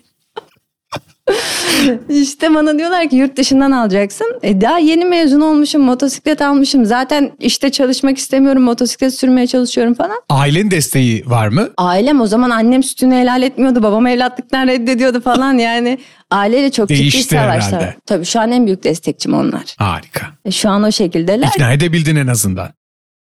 işte 2.08 2.54
bana 2.54 2.78
diyorlar 2.78 3.08
ki 3.08 3.16
yurt 3.16 3.36
dışından 3.36 3.70
alacaksın. 3.70 4.38
E 4.42 4.60
daha 4.60 4.78
yeni 4.78 5.04
mezun 5.04 5.40
olmuşum, 5.40 5.82
motosiklet 5.82 6.42
almışım. 6.42 6.84
Zaten 6.84 7.32
işte 7.40 7.70
çalışmak 7.70 8.18
istemiyorum, 8.18 8.62
motosiklet 8.62 9.14
sürmeye 9.14 9.46
çalışıyorum 9.46 9.94
falan. 9.94 10.22
Ailenin 10.28 10.70
desteği 10.70 11.22
var 11.26 11.48
mı? 11.48 11.68
Ailem 11.76 12.20
o 12.20 12.26
zaman 12.26 12.50
annem 12.50 12.82
sütünü 12.82 13.14
helal 13.14 13.42
etmiyordu. 13.42 13.82
Babam 13.82 14.06
evlatlıktan 14.06 14.66
reddediyordu 14.66 15.20
falan 15.20 15.54
yani. 15.58 15.98
Aileyle 16.30 16.70
çok 16.70 16.88
ciddi 16.88 16.98
Değişti 17.00 17.22
savaşlar. 17.22 17.72
herhalde. 17.72 17.96
Tabii 18.06 18.24
şu 18.24 18.40
an 18.40 18.52
en 18.52 18.66
büyük 18.66 18.84
destekçim 18.84 19.34
onlar. 19.34 19.74
Harika. 19.78 20.26
E, 20.44 20.50
Şu 20.50 20.68
an 20.70 20.82
o 20.82 20.92
şekildeler. 20.92 21.48
İkna 21.54 21.72
edebildin 21.72 22.16
en 22.16 22.26
azından. 22.26 22.68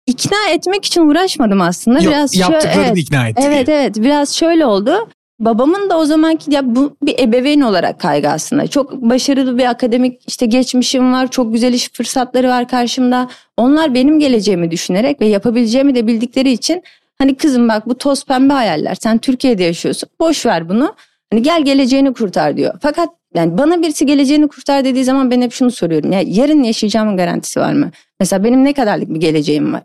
İkna 0.07 0.49
etmek 0.50 0.85
için 0.85 1.00
uğraşmadım 1.00 1.61
aslında. 1.61 1.99
Yok, 1.99 2.12
biraz 2.12 2.37
yaptıklarını 2.37 2.87
evet, 2.87 2.99
ikna 2.99 3.28
etti. 3.28 3.42
Evet 3.47 3.69
evet 3.69 3.97
biraz 3.97 4.37
şöyle 4.37 4.66
oldu. 4.66 5.09
Babamın 5.40 5.90
da 5.90 5.99
o 5.99 6.04
zamanki 6.04 6.54
ya 6.54 6.75
bu 6.75 6.97
bir 7.02 7.18
ebeveyn 7.18 7.61
olarak 7.61 8.00
kaygı 8.00 8.28
aslında. 8.28 8.66
Çok 8.66 8.92
başarılı 8.92 9.59
bir 9.59 9.64
akademik 9.64 10.23
işte 10.26 10.47
geçmişim 10.47 11.12
var. 11.12 11.30
Çok 11.30 11.52
güzel 11.52 11.73
iş 11.73 11.90
fırsatları 11.92 12.49
var 12.49 12.68
karşımda. 12.68 13.28
Onlar 13.56 13.94
benim 13.94 14.18
geleceğimi 14.18 14.70
düşünerek 14.70 15.20
ve 15.20 15.26
yapabileceğimi 15.26 15.94
de 15.94 16.06
bildikleri 16.06 16.52
için 16.52 16.82
hani 17.18 17.35
kızım 17.35 17.68
bak 17.68 17.88
bu 17.88 17.99
toz 17.99 18.25
pembe 18.25 18.52
hayaller. 18.52 18.94
Sen 18.94 19.18
Türkiye'de 19.18 19.64
yaşıyorsun. 19.64 20.09
Boş 20.20 20.47
ver 20.47 20.68
bunu. 20.68 20.94
Hani 21.30 21.42
gel 21.42 21.64
geleceğini 21.64 22.12
kurtar 22.12 22.56
diyor. 22.56 22.75
Fakat 22.82 23.09
yani 23.35 23.59
bana 23.59 23.82
birisi 23.82 24.06
geleceğini 24.06 24.49
kurtar 24.49 24.85
dediği 24.85 25.04
zaman 25.04 25.30
ben 25.30 25.40
hep 25.40 25.52
şunu 25.52 25.70
soruyorum. 25.70 26.12
Ya 26.12 26.23
yarın 26.26 26.62
yaşayacağımın 26.62 27.16
garantisi 27.16 27.61
var 27.61 27.73
mı? 27.73 27.90
Mesela 28.20 28.44
benim 28.44 28.64
ne 28.64 28.73
kadarlık 28.73 29.09
bir 29.09 29.20
geleceğim 29.20 29.73
var? 29.73 29.82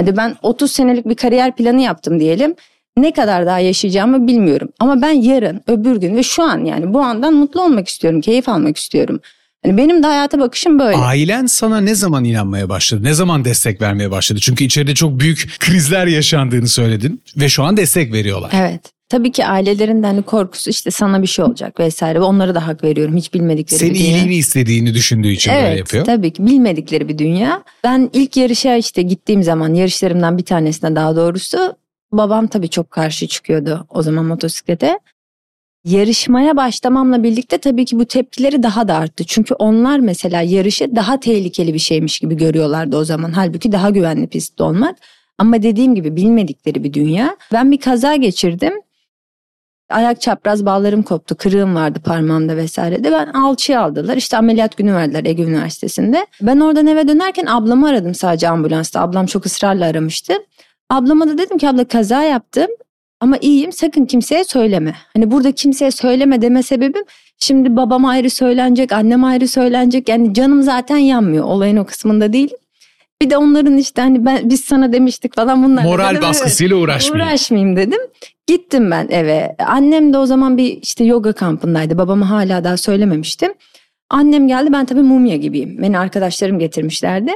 Hadi 0.00 0.16
ben 0.16 0.36
30 0.42 0.72
senelik 0.72 1.08
bir 1.08 1.14
kariyer 1.14 1.56
planı 1.56 1.80
yaptım 1.80 2.20
diyelim. 2.20 2.54
Ne 2.98 3.12
kadar 3.12 3.46
daha 3.46 3.58
yaşayacağımı 3.58 4.26
bilmiyorum. 4.26 4.68
Ama 4.80 5.02
ben 5.02 5.10
yarın, 5.10 5.60
öbür 5.66 5.96
gün 5.96 6.16
ve 6.16 6.22
şu 6.22 6.42
an 6.42 6.64
yani 6.64 6.94
bu 6.94 7.00
andan 7.00 7.34
mutlu 7.34 7.62
olmak 7.62 7.88
istiyorum, 7.88 8.20
keyif 8.20 8.48
almak 8.48 8.76
istiyorum. 8.76 9.20
Hani 9.64 9.76
benim 9.76 10.02
de 10.02 10.06
hayata 10.06 10.38
bakışım 10.38 10.78
böyle. 10.78 10.96
Ailen 10.96 11.46
sana 11.46 11.80
ne 11.80 11.94
zaman 11.94 12.24
inanmaya 12.24 12.68
başladı? 12.68 13.04
Ne 13.04 13.14
zaman 13.14 13.44
destek 13.44 13.80
vermeye 13.82 14.10
başladı? 14.10 14.38
Çünkü 14.42 14.64
içeride 14.64 14.94
çok 14.94 15.20
büyük 15.20 15.56
krizler 15.60 16.06
yaşandığını 16.06 16.68
söyledin 16.68 17.22
ve 17.36 17.48
şu 17.48 17.62
an 17.62 17.76
destek 17.76 18.12
veriyorlar. 18.12 18.50
Evet. 18.54 18.80
Tabii 19.08 19.32
ki 19.32 19.46
ailelerinden 19.46 20.08
hani 20.08 20.22
korkusu 20.22 20.70
işte 20.70 20.90
sana 20.90 21.22
bir 21.22 21.26
şey 21.26 21.44
olacak 21.44 21.80
vesaire. 21.80 22.18
Ve 22.20 22.22
Onlara 22.24 22.54
da 22.54 22.66
hak 22.66 22.84
veriyorum. 22.84 23.16
Hiç 23.16 23.34
bilmedikleri 23.34 23.78
Senin 23.80 23.94
bir 23.94 23.98
dünya. 23.98 24.08
iyiliğini 24.10 24.34
istediğini 24.36 24.94
düşündüğü 24.94 25.28
için 25.32 25.52
böyle 25.54 25.66
Evet 25.66 25.78
yapıyor. 25.78 26.04
tabii 26.04 26.32
ki 26.32 26.46
bilmedikleri 26.46 27.08
bir 27.08 27.18
dünya. 27.18 27.62
Ben 27.84 28.10
ilk 28.12 28.36
yarışa 28.36 28.76
işte 28.76 29.02
gittiğim 29.02 29.42
zaman 29.42 29.74
yarışlarımdan 29.74 30.38
bir 30.38 30.44
tanesine 30.44 30.96
daha 30.96 31.16
doğrusu 31.16 31.76
babam 32.18 32.46
tabii 32.46 32.68
çok 32.68 32.90
karşı 32.90 33.28
çıkıyordu 33.28 33.86
o 33.90 34.02
zaman 34.02 34.24
motosiklete. 34.24 34.98
Yarışmaya 35.84 36.56
başlamamla 36.56 37.22
birlikte 37.22 37.58
tabii 37.58 37.84
ki 37.84 37.98
bu 37.98 38.04
tepkileri 38.04 38.62
daha 38.62 38.88
da 38.88 38.94
arttı. 38.94 39.24
Çünkü 39.26 39.54
onlar 39.54 39.98
mesela 39.98 40.42
yarışı 40.42 40.96
daha 40.96 41.20
tehlikeli 41.20 41.74
bir 41.74 41.78
şeymiş 41.78 42.18
gibi 42.18 42.36
görüyorlardı 42.36 42.96
o 42.96 43.04
zaman. 43.04 43.32
Halbuki 43.32 43.72
daha 43.72 43.90
güvenli 43.90 44.26
pistte 44.26 44.62
olmak. 44.62 44.98
Ama 45.38 45.62
dediğim 45.62 45.94
gibi 45.94 46.16
bilmedikleri 46.16 46.84
bir 46.84 46.92
dünya. 46.92 47.36
Ben 47.52 47.70
bir 47.70 47.80
kaza 47.80 48.16
geçirdim. 48.16 48.72
Ayak 49.90 50.20
çapraz 50.20 50.66
bağlarım 50.66 51.02
koptu. 51.02 51.34
Kırığım 51.34 51.74
vardı 51.74 52.00
parmağımda 52.04 52.56
vesaire 52.56 53.04
de. 53.04 53.12
Ben 53.12 53.26
alçıya 53.26 53.82
aldılar. 53.82 54.16
İşte 54.16 54.36
ameliyat 54.36 54.76
günü 54.76 54.94
verdiler 54.94 55.24
Ege 55.24 55.42
Üniversitesi'nde. 55.42 56.26
Ben 56.40 56.60
oradan 56.60 56.86
eve 56.86 57.08
dönerken 57.08 57.46
ablamı 57.46 57.88
aradım 57.88 58.14
sadece 58.14 58.48
ambulansta. 58.48 59.00
Ablam 59.00 59.26
çok 59.26 59.46
ısrarla 59.46 59.86
aramıştı. 59.86 60.34
Ablama 60.94 61.28
da 61.28 61.38
dedim 61.38 61.58
ki 61.58 61.68
abla 61.68 61.84
kaza 61.84 62.22
yaptım. 62.22 62.66
Ama 63.20 63.36
iyiyim 63.36 63.72
sakın 63.72 64.04
kimseye 64.04 64.44
söyleme. 64.44 64.94
Hani 65.14 65.30
burada 65.30 65.52
kimseye 65.52 65.90
söyleme 65.90 66.42
deme 66.42 66.62
sebebim 66.62 67.02
şimdi 67.38 67.76
babam 67.76 68.04
ayrı 68.04 68.30
söylenecek, 68.30 68.92
annem 68.92 69.24
ayrı 69.24 69.48
söylenecek. 69.48 70.08
Yani 70.08 70.34
canım 70.34 70.62
zaten 70.62 70.96
yanmıyor. 70.96 71.44
Olayın 71.44 71.76
o 71.76 71.84
kısmında 71.84 72.32
değil. 72.32 72.50
Bir 73.22 73.30
de 73.30 73.36
onların 73.36 73.76
işte 73.76 74.02
hani 74.02 74.26
ben 74.26 74.50
biz 74.50 74.60
sana 74.60 74.92
demiştik 74.92 75.34
falan 75.34 75.64
bunlar. 75.64 75.84
Moral 75.84 76.04
Dedim, 76.04 76.16
evet. 76.16 76.28
baskısıyla 76.28 76.76
uğraşmayın. 76.76 77.24
Uğraşmayayım 77.24 77.76
dedim. 77.76 78.00
Gittim 78.46 78.90
ben 78.90 79.08
eve. 79.10 79.56
Annem 79.66 80.12
de 80.12 80.18
o 80.18 80.26
zaman 80.26 80.58
bir 80.58 80.82
işte 80.82 81.04
yoga 81.04 81.32
kampındaydı. 81.32 81.98
Babama 81.98 82.30
hala 82.30 82.64
daha 82.64 82.76
söylememiştim. 82.76 83.52
Annem 84.10 84.48
geldi 84.48 84.72
ben 84.72 84.84
tabii 84.84 85.02
mumya 85.02 85.36
gibiyim. 85.36 85.82
Beni 85.82 85.98
arkadaşlarım 85.98 86.58
getirmişlerdi. 86.58 87.32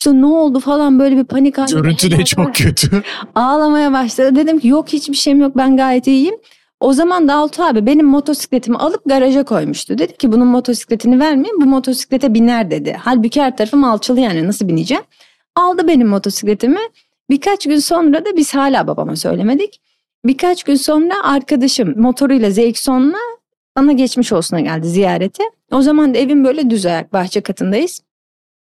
İşte 0.00 0.20
ne 0.20 0.26
oldu 0.26 0.60
falan 0.60 0.98
böyle 0.98 1.16
bir 1.16 1.24
panik 1.24 1.58
halinde. 1.58 1.80
Görüntü 1.80 2.10
de 2.10 2.24
çok 2.24 2.54
kötü. 2.54 3.02
Ağlamaya 3.34 3.92
başladı. 3.92 4.36
Dedim 4.36 4.58
ki 4.58 4.68
yok 4.68 4.88
hiçbir 4.88 5.16
şeyim 5.16 5.40
yok 5.40 5.56
ben 5.56 5.76
gayet 5.76 6.06
iyiyim. 6.06 6.34
O 6.80 6.92
zaman 6.92 7.28
da 7.28 7.34
Altuğ 7.34 7.64
abi 7.64 7.86
benim 7.86 8.06
motosikletimi 8.06 8.76
alıp 8.76 9.02
garaja 9.06 9.44
koymuştu. 9.44 9.98
Dedi 9.98 10.16
ki 10.16 10.32
bunun 10.32 10.46
motosikletini 10.46 11.20
vermeyin 11.20 11.60
bu 11.60 11.66
motosiklete 11.66 12.34
biner 12.34 12.70
dedi. 12.70 12.96
Halbuki 13.00 13.42
her 13.42 13.56
tarafım 13.56 13.84
alçılı 13.84 14.20
yani 14.20 14.46
nasıl 14.46 14.68
bineceğim? 14.68 15.02
Aldı 15.56 15.88
benim 15.88 16.08
motosikletimi. 16.08 16.78
Birkaç 17.30 17.66
gün 17.66 17.78
sonra 17.78 18.24
da 18.24 18.36
biz 18.36 18.54
hala 18.54 18.86
babama 18.86 19.16
söylemedik. 19.16 19.80
Birkaç 20.24 20.64
gün 20.64 20.74
sonra 20.74 21.14
arkadaşım 21.22 22.00
motoruyla 22.00 22.48
ZX-10'la 22.50 23.18
bana 23.76 23.92
geçmiş 23.92 24.32
olsuna 24.32 24.60
geldi 24.60 24.88
ziyarete. 24.88 25.42
O 25.72 25.82
zaman 25.82 26.14
da 26.14 26.18
evim 26.18 26.44
böyle 26.44 26.70
düz 26.70 26.86
ayak 26.86 27.12
bahçe 27.12 27.40
katındayız. 27.40 28.00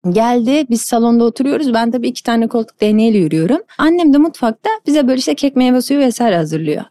Geldi 0.09 0.65
biz 0.69 0.81
salonda 0.81 1.23
oturuyoruz. 1.23 1.73
Ben 1.73 1.91
tabii 1.91 2.07
iki 2.07 2.23
tane 2.23 2.47
koltuk 2.47 2.81
değneğiyle 2.81 3.17
yürüyorum. 3.17 3.59
Annem 3.77 4.13
de 4.13 4.17
mutfakta 4.17 4.69
bize 4.87 5.07
böyle 5.07 5.19
işte 5.19 5.35
kek 5.35 5.55
meyve 5.55 5.81
suyu 5.81 5.99
vesaire 5.99 6.35
hazırlıyor. 6.35 6.83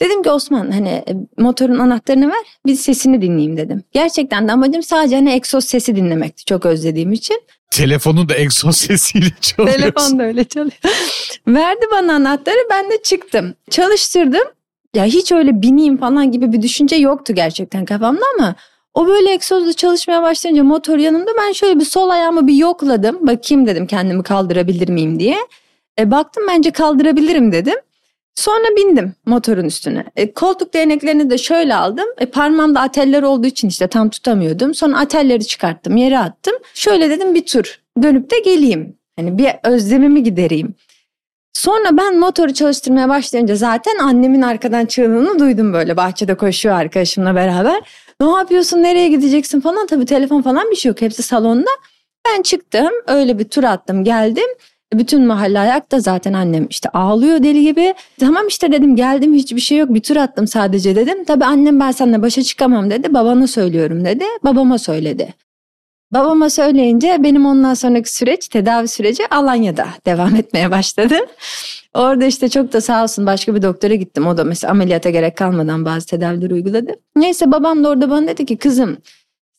Dedim 0.00 0.22
ki 0.22 0.30
Osman 0.30 0.70
hani 0.70 0.88
e, 0.88 1.14
motorun 1.38 1.78
anahtarını 1.78 2.28
ver 2.28 2.44
bir 2.66 2.74
sesini 2.74 3.22
dinleyeyim 3.22 3.56
dedim. 3.56 3.82
Gerçekten 3.92 4.48
de 4.48 4.52
amacım 4.52 4.82
sadece 4.82 5.16
hani 5.16 5.30
egzoz 5.32 5.64
sesi 5.64 5.96
dinlemekti 5.96 6.44
çok 6.44 6.66
özlediğim 6.66 7.12
için. 7.12 7.42
Telefonun 7.70 8.28
da 8.28 8.34
egzoz 8.36 8.76
sesiyle 8.76 9.30
çalıyorsun. 9.40 9.80
Telefon 9.80 10.18
da 10.18 10.22
öyle 10.22 10.44
çalıyor. 10.44 10.78
Verdi 11.48 11.86
bana 11.92 12.14
anahtarı 12.14 12.66
ben 12.70 12.90
de 12.90 13.02
çıktım. 13.02 13.54
Çalıştırdım. 13.70 14.44
Ya 14.94 15.04
hiç 15.04 15.32
öyle 15.32 15.62
bineyim 15.62 15.96
falan 15.96 16.32
gibi 16.32 16.52
bir 16.52 16.62
düşünce 16.62 16.96
yoktu 16.96 17.34
gerçekten 17.34 17.84
kafamda 17.84 18.22
ama 18.38 18.54
o 18.94 19.06
böyle 19.06 19.32
egzozla 19.32 19.72
çalışmaya 19.72 20.22
başlayınca 20.22 20.64
motor 20.64 20.98
yanımda 20.98 21.30
ben 21.38 21.52
şöyle 21.52 21.80
bir 21.80 21.84
sol 21.84 22.10
ayağımı 22.10 22.46
bir 22.46 22.54
yokladım. 22.54 23.26
Bakayım 23.26 23.66
dedim 23.66 23.86
kendimi 23.86 24.22
kaldırabilir 24.22 24.88
miyim 24.88 25.18
diye. 25.18 25.36
E, 25.98 26.10
baktım 26.10 26.44
bence 26.48 26.70
kaldırabilirim 26.70 27.52
dedim. 27.52 27.76
Sonra 28.34 28.76
bindim 28.76 29.14
motorun 29.26 29.64
üstüne. 29.64 30.04
E, 30.16 30.32
koltuk 30.32 30.74
değneklerini 30.74 31.30
de 31.30 31.38
şöyle 31.38 31.74
aldım. 31.74 32.06
E, 32.18 32.26
parmağımda 32.26 32.80
ateller 32.80 33.22
olduğu 33.22 33.46
için 33.46 33.68
işte 33.68 33.86
tam 33.86 34.10
tutamıyordum. 34.10 34.74
Sonra 34.74 34.98
atelleri 34.98 35.46
çıkarttım 35.46 35.96
yere 35.96 36.18
attım. 36.18 36.54
Şöyle 36.74 37.10
dedim 37.10 37.34
bir 37.34 37.46
tur 37.46 37.80
dönüp 38.02 38.30
de 38.30 38.38
geleyim. 38.38 38.96
Hani 39.16 39.38
bir 39.38 39.48
özlemimi 39.64 40.22
gidereyim. 40.22 40.74
Sonra 41.52 41.96
ben 41.96 42.18
motoru 42.18 42.54
çalıştırmaya 42.54 43.08
başlayınca 43.08 43.56
zaten 43.56 43.98
annemin 43.98 44.42
arkadan 44.42 44.86
çığlığını 44.86 45.38
duydum 45.38 45.72
böyle 45.72 45.96
bahçede 45.96 46.34
koşuyor 46.34 46.74
arkadaşımla 46.74 47.34
beraber. 47.34 47.82
Ne 48.20 48.30
yapıyorsun 48.30 48.82
nereye 48.82 49.08
gideceksin 49.08 49.60
falan 49.60 49.86
tabii 49.86 50.06
telefon 50.06 50.42
falan 50.42 50.70
bir 50.70 50.76
şey 50.76 50.88
yok 50.88 51.00
hepsi 51.02 51.22
salonda. 51.22 51.70
Ben 52.28 52.42
çıktım 52.42 52.90
öyle 53.06 53.38
bir 53.38 53.44
tur 53.44 53.64
attım 53.64 54.04
geldim. 54.04 54.46
Bütün 54.94 55.26
mahalle 55.26 55.58
ayakta 55.58 56.00
zaten 56.00 56.32
annem 56.32 56.66
işte 56.70 56.88
ağlıyor 56.88 57.42
deli 57.42 57.62
gibi. 57.62 57.94
Tamam 58.20 58.46
işte 58.46 58.72
dedim 58.72 58.96
geldim 58.96 59.34
hiçbir 59.34 59.60
şey 59.60 59.78
yok 59.78 59.94
bir 59.94 60.00
tur 60.00 60.16
attım 60.16 60.46
sadece 60.46 60.96
dedim. 60.96 61.24
Tabii 61.24 61.44
annem 61.44 61.80
ben 61.80 61.90
seninle 61.90 62.22
başa 62.22 62.42
çıkamam 62.42 62.90
dedi 62.90 63.14
babana 63.14 63.46
söylüyorum 63.46 64.04
dedi. 64.04 64.24
Babama 64.44 64.78
söyledi. 64.78 65.34
Babama 66.12 66.50
söyleyince 66.50 67.16
benim 67.20 67.46
ondan 67.46 67.74
sonraki 67.74 68.12
süreç 68.12 68.48
tedavi 68.48 68.88
süreci 68.88 69.22
Alanya'da 69.30 69.86
devam 70.06 70.36
etmeye 70.36 70.70
başladı. 70.70 71.14
Orada 71.94 72.24
işte 72.24 72.48
çok 72.48 72.72
da 72.72 72.80
sağ 72.80 73.02
olsun 73.02 73.26
başka 73.26 73.54
bir 73.54 73.62
doktora 73.62 73.94
gittim. 73.94 74.26
O 74.26 74.36
da 74.36 74.44
mesela 74.44 74.70
ameliyata 74.70 75.10
gerek 75.10 75.36
kalmadan 75.36 75.84
bazı 75.84 76.06
tedavileri 76.06 76.54
uyguladı. 76.54 76.92
Neyse 77.16 77.52
babam 77.52 77.84
da 77.84 77.88
orada 77.88 78.10
bana 78.10 78.28
dedi 78.28 78.46
ki 78.46 78.56
kızım 78.56 78.96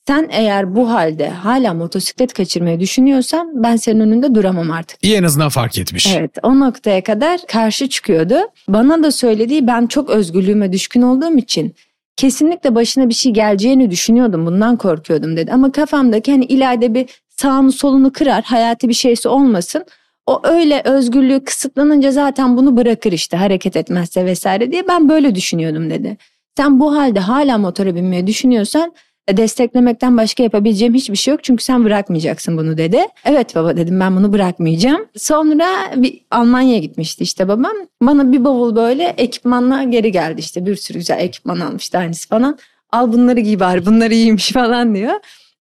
sen 0.07 0.27
eğer 0.31 0.75
bu 0.75 0.89
halde 0.91 1.29
hala 1.29 1.73
motosiklet 1.73 2.33
kaçırmayı 2.33 2.79
düşünüyorsan 2.79 3.63
ben 3.63 3.75
senin 3.75 3.99
önünde 3.99 4.35
duramam 4.35 4.71
artık. 4.71 4.97
İyi 5.03 5.15
en 5.15 5.23
azından 5.23 5.49
fark 5.49 5.77
etmiş. 5.77 6.15
Evet 6.15 6.31
o 6.43 6.59
noktaya 6.59 7.03
kadar 7.03 7.39
karşı 7.47 7.89
çıkıyordu. 7.89 8.35
Bana 8.67 9.03
da 9.03 9.11
söylediği 9.11 9.67
ben 9.67 9.87
çok 9.87 10.09
özgürlüğüme 10.09 10.73
düşkün 10.73 11.01
olduğum 11.01 11.37
için 11.37 11.75
kesinlikle 12.15 12.75
başına 12.75 13.09
bir 13.09 13.13
şey 13.13 13.31
geleceğini 13.31 13.91
düşünüyordum. 13.91 14.45
Bundan 14.45 14.77
korkuyordum 14.77 15.37
dedi. 15.37 15.51
Ama 15.51 15.71
kafamdaki 15.71 16.31
hani 16.31 16.45
ileride 16.45 16.93
bir 16.93 17.05
sağını 17.29 17.71
solunu 17.71 18.13
kırar 18.13 18.43
hayati 18.43 18.89
bir 18.89 18.93
şeysi 18.93 19.29
olmasın. 19.29 19.85
O 20.27 20.41
öyle 20.43 20.81
özgürlüğü 20.85 21.43
kısıtlanınca 21.43 22.11
zaten 22.11 22.57
bunu 22.57 22.77
bırakır 22.77 23.11
işte 23.11 23.37
hareket 23.37 23.75
etmezse 23.75 24.25
vesaire 24.25 24.71
diye 24.71 24.87
ben 24.87 25.09
böyle 25.09 25.35
düşünüyordum 25.35 25.89
dedi. 25.89 26.17
Sen 26.57 26.79
bu 26.79 26.95
halde 26.95 27.19
hala 27.19 27.57
motora 27.57 27.95
binmeyi 27.95 28.27
düşünüyorsan 28.27 28.93
e, 29.27 29.37
desteklemekten 29.37 30.17
başka 30.17 30.43
yapabileceğim 30.43 30.93
hiçbir 30.93 31.15
şey 31.15 31.31
yok 31.31 31.43
çünkü 31.43 31.63
sen 31.63 31.85
bırakmayacaksın 31.85 32.57
bunu 32.57 32.77
dedi. 32.77 33.01
Evet 33.25 33.55
baba 33.55 33.77
dedim 33.77 33.99
ben 33.99 34.17
bunu 34.17 34.33
bırakmayacağım. 34.33 35.05
Sonra 35.17 35.67
bir 35.95 36.21
Almanya'ya 36.31 36.79
gitmişti 36.79 37.23
işte 37.23 37.47
babam. 37.47 37.73
Bana 38.01 38.31
bir 38.31 38.43
bavul 38.43 38.75
böyle 38.75 39.03
ekipmanla 39.03 39.83
geri 39.83 40.11
geldi 40.11 40.39
işte 40.39 40.65
bir 40.65 40.75
sürü 40.75 40.97
güzel 40.97 41.19
ekipman 41.19 41.59
almıştı 41.59 41.97
aynısı 41.97 42.29
falan. 42.29 42.57
Al 42.91 43.13
bunları 43.13 43.39
giy 43.39 43.59
bari 43.59 43.85
bunları 43.85 44.13
iyiymiş 44.13 44.51
falan 44.51 44.95
diyor. 44.95 45.13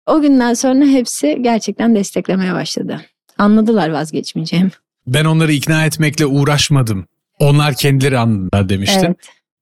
O 0.05 0.21
günden 0.21 0.53
sonra 0.53 0.85
hepsi 0.85 1.37
gerçekten 1.41 1.95
desteklemeye 1.95 2.53
başladı. 2.53 3.01
Anladılar 3.41 3.89
vazgeçmeyeceğim. 3.89 4.71
Ben 5.07 5.25
onları 5.25 5.53
ikna 5.53 5.85
etmekle 5.85 6.25
uğraşmadım. 6.25 7.07
Onlar 7.39 7.75
kendileri 7.75 8.17
anladılar 8.17 8.69
demiştin. 8.69 9.05
Evet. 9.05 9.17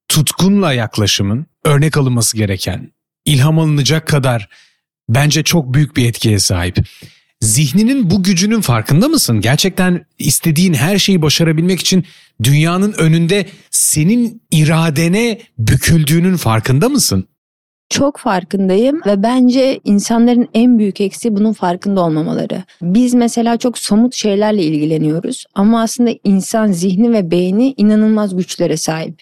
Tutkunla 0.08 0.74
yaklaşımın 0.74 1.46
örnek 1.64 1.98
alınması 1.98 2.38
gereken, 2.38 2.92
ilham 3.26 3.60
alınacak 3.60 4.08
kadar 4.08 4.50
bence 5.10 5.44
çok 5.44 5.74
büyük 5.74 5.98
bir 5.98 6.10
etkiye 6.10 6.40
sahip. 6.40 6.78
Zihninin 7.42 8.10
bu 8.10 8.24
gücünün 8.24 8.62
farkında 8.62 9.08
mısın? 9.08 9.42
Gerçekten 9.42 10.06
istediğin 10.18 10.74
her 10.74 10.98
şeyi 10.98 11.22
başarabilmek 11.22 11.80
için 11.80 12.06
dünyanın 12.44 12.94
önünde 12.94 13.46
senin 13.72 14.42
iradene 14.52 15.40
büküldüğünün 15.58 16.38
farkında 16.38 16.90
mısın? 16.90 17.28
Çok 17.90 18.18
farkındayım 18.18 19.02
ve 19.06 19.24
bence 19.24 19.80
insanların 19.84 20.48
en 20.54 20.80
büyük 20.80 21.02
eksiği 21.02 21.36
bunun 21.36 21.54
farkında 21.54 22.02
olmamaları. 22.02 22.64
Biz 22.82 23.14
mesela 23.14 23.58
çok 23.58 23.78
somut 23.78 24.16
şeylerle 24.16 24.64
ilgileniyoruz 24.64 25.46
ama 25.56 25.82
aslında 25.82 26.12
insan 26.24 26.72
zihni 26.72 27.14
ve 27.14 27.32
beyni 27.32 27.74
inanılmaz 27.78 28.36
güçlere 28.36 28.78
sahip. 28.78 29.22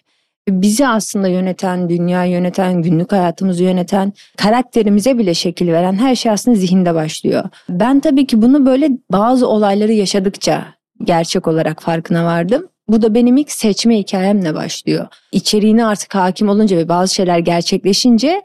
Bizi 0.50 0.88
aslında 0.88 1.28
yöneten, 1.28 1.90
dünya 1.90 2.26
yöneten, 2.26 2.82
günlük 2.82 3.12
hayatımızı 3.12 3.64
yöneten, 3.64 4.14
karakterimize 4.38 5.18
bile 5.18 5.34
şekil 5.34 5.68
veren 5.68 5.94
her 5.94 6.16
şey 6.16 6.32
aslında 6.32 6.58
zihinde 6.58 6.96
başlıyor. 6.96 7.44
Ben 7.70 8.00
tabii 8.00 8.28
ki 8.28 8.42
bunu 8.42 8.66
böyle 8.66 8.90
bazı 9.12 9.48
olayları 9.48 9.94
yaşadıkça 9.94 10.66
gerçek 11.04 11.48
olarak 11.48 11.84
farkına 11.84 12.26
vardım. 12.26 12.68
Bu 12.88 13.02
da 13.02 13.14
benim 13.14 13.38
ilk 13.38 13.52
seçme 13.52 13.98
hikayemle 13.98 14.56
başlıyor. 14.56 15.08
İçeriğine 15.32 15.86
artık 15.86 16.16
hakim 16.16 16.50
olunca 16.50 16.78
ve 16.78 16.90
bazı 16.90 17.14
şeyler 17.14 17.40
gerçekleşince 17.40 18.42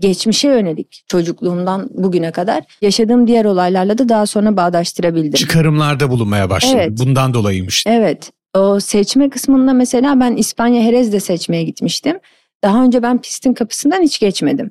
geçmişe 0.00 0.48
yönelik 0.48 1.04
çocukluğumdan 1.08 1.88
bugüne 1.94 2.32
kadar 2.32 2.64
yaşadığım 2.82 3.26
diğer 3.26 3.44
olaylarla 3.44 3.98
da 3.98 4.08
daha 4.08 4.26
sonra 4.26 4.56
bağdaştırabildim. 4.56 5.32
Çıkarımlarda 5.32 6.10
bulunmaya 6.10 6.50
başladın. 6.50 6.76
Evet. 6.76 6.90
Bundan 6.98 7.34
dolayıymış. 7.34 7.84
Evet. 7.86 8.32
O 8.54 8.80
seçme 8.80 9.30
kısmında 9.30 9.72
mesela 9.72 10.20
ben 10.20 10.36
İspanya 10.36 10.82
Jerez'de 10.82 11.20
seçmeye 11.20 11.62
gitmiştim. 11.62 12.18
Daha 12.64 12.84
önce 12.84 13.02
ben 13.02 13.20
pistin 13.20 13.54
kapısından 13.54 14.02
hiç 14.02 14.18
geçmedim. 14.18 14.70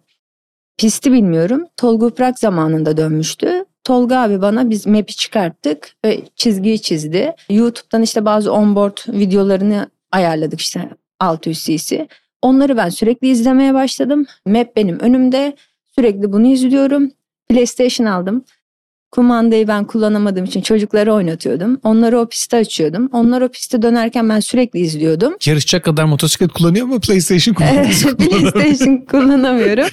Pisti 0.78 1.12
bilmiyorum. 1.12 1.66
Tolga 1.78 2.06
Uprak 2.06 2.40
zamanında 2.40 2.98
dönmüştü. 2.98 3.66
Tolga 3.84 4.18
abi 4.18 4.42
bana 4.42 4.70
biz 4.70 4.88
map'i 4.88 5.16
çıkarttık 5.16 5.96
ve 6.06 6.22
çizgiyi 6.36 6.82
çizdi. 6.82 7.34
YouTube'dan 7.50 8.02
işte 8.02 8.26
bazı 8.26 8.54
onboard 8.54 8.98
videolarını 9.08 9.90
ayarladık 10.12 10.62
işte 10.62 10.90
600 11.20 11.64
cc. 11.64 12.08
Onları 12.42 12.78
ben 12.78 12.90
sürekli 12.90 13.28
izlemeye 13.28 13.74
başladım. 13.74 14.26
Map 14.46 14.76
benim 14.76 15.00
önümde. 15.00 15.56
Sürekli 15.96 16.34
bunu 16.34 16.48
izliyorum. 16.48 17.12
PlayStation 17.50 18.08
aldım. 18.08 18.46
Kumandayı 19.12 19.68
ben 19.68 19.86
kullanamadığım 19.86 20.46
için 20.46 20.62
çocukları 20.62 21.14
oynatıyordum. 21.14 21.80
Onları 21.84 22.20
o 22.20 22.26
piste 22.30 22.58
açıyordum. 22.58 23.10
Onlar 23.14 23.42
o 23.42 23.50
piste 23.50 23.82
dönerken 23.82 24.30
ben 24.30 24.40
sürekli 24.40 24.80
izliyordum. 24.80 25.36
Yarışacak 25.46 25.84
kadar 25.86 26.04
motosiklet 26.04 26.52
kullanıyor 26.52 26.86
mu 26.86 27.00
PlayStation 27.00 27.54
kullanıyor? 27.54 28.18
PlayStation 28.18 28.98
kullanamıyorum. 29.12 29.86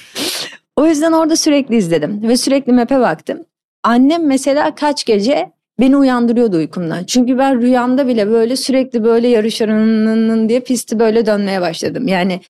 O 0.76 0.86
yüzden 0.86 1.12
orada 1.12 1.36
sürekli 1.36 1.76
izledim 1.76 2.28
ve 2.28 2.36
sürekli 2.36 2.72
map'e 2.72 3.00
baktım. 3.00 3.38
Annem 3.82 4.26
mesela 4.26 4.74
kaç 4.74 5.04
gece 5.04 5.52
beni 5.80 5.96
uyandırıyordu 5.96 6.56
uykumdan. 6.56 7.04
Çünkü 7.04 7.38
ben 7.38 7.62
rüyamda 7.62 8.08
bile 8.08 8.30
böyle 8.30 8.56
sürekli 8.56 9.04
böyle 9.04 9.28
yarışarının 9.28 10.48
diye 10.48 10.60
pisti 10.60 10.98
böyle 10.98 11.26
dönmeye 11.26 11.60
başladım. 11.60 12.08
Yani 12.08 12.40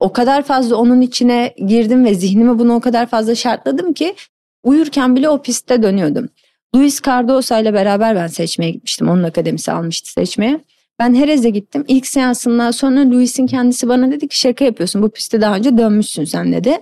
o 0.00 0.12
kadar 0.12 0.42
fazla 0.42 0.76
onun 0.76 1.00
içine 1.00 1.54
girdim 1.66 2.04
ve 2.04 2.14
zihnime 2.14 2.58
bunu 2.58 2.74
o 2.74 2.80
kadar 2.80 3.06
fazla 3.06 3.34
şartladım 3.34 3.92
ki 3.92 4.14
uyurken 4.62 5.16
bile 5.16 5.28
o 5.28 5.42
pistte 5.42 5.82
dönüyordum. 5.82 6.28
Luis 6.74 7.02
Cardosa 7.02 7.58
ile 7.58 7.74
beraber 7.74 8.16
ben 8.16 8.26
seçmeye 8.26 8.70
gitmiştim. 8.70 9.08
Onun 9.08 9.22
akademisi 9.22 9.72
almıştı 9.72 10.12
seçmeye. 10.12 10.60
Ben 10.98 11.14
Herez'e 11.14 11.50
gittim. 11.50 11.84
İlk 11.88 12.06
seansından 12.06 12.70
sonra 12.70 13.10
Luis'in 13.10 13.46
kendisi 13.46 13.88
bana 13.88 14.10
dedi 14.10 14.28
ki 14.28 14.38
şaka 14.38 14.64
yapıyorsun. 14.64 15.02
Bu 15.02 15.10
pistte 15.10 15.40
daha 15.40 15.56
önce 15.56 15.78
dönmüşsün 15.78 16.24
sen 16.24 16.52
dedi. 16.52 16.76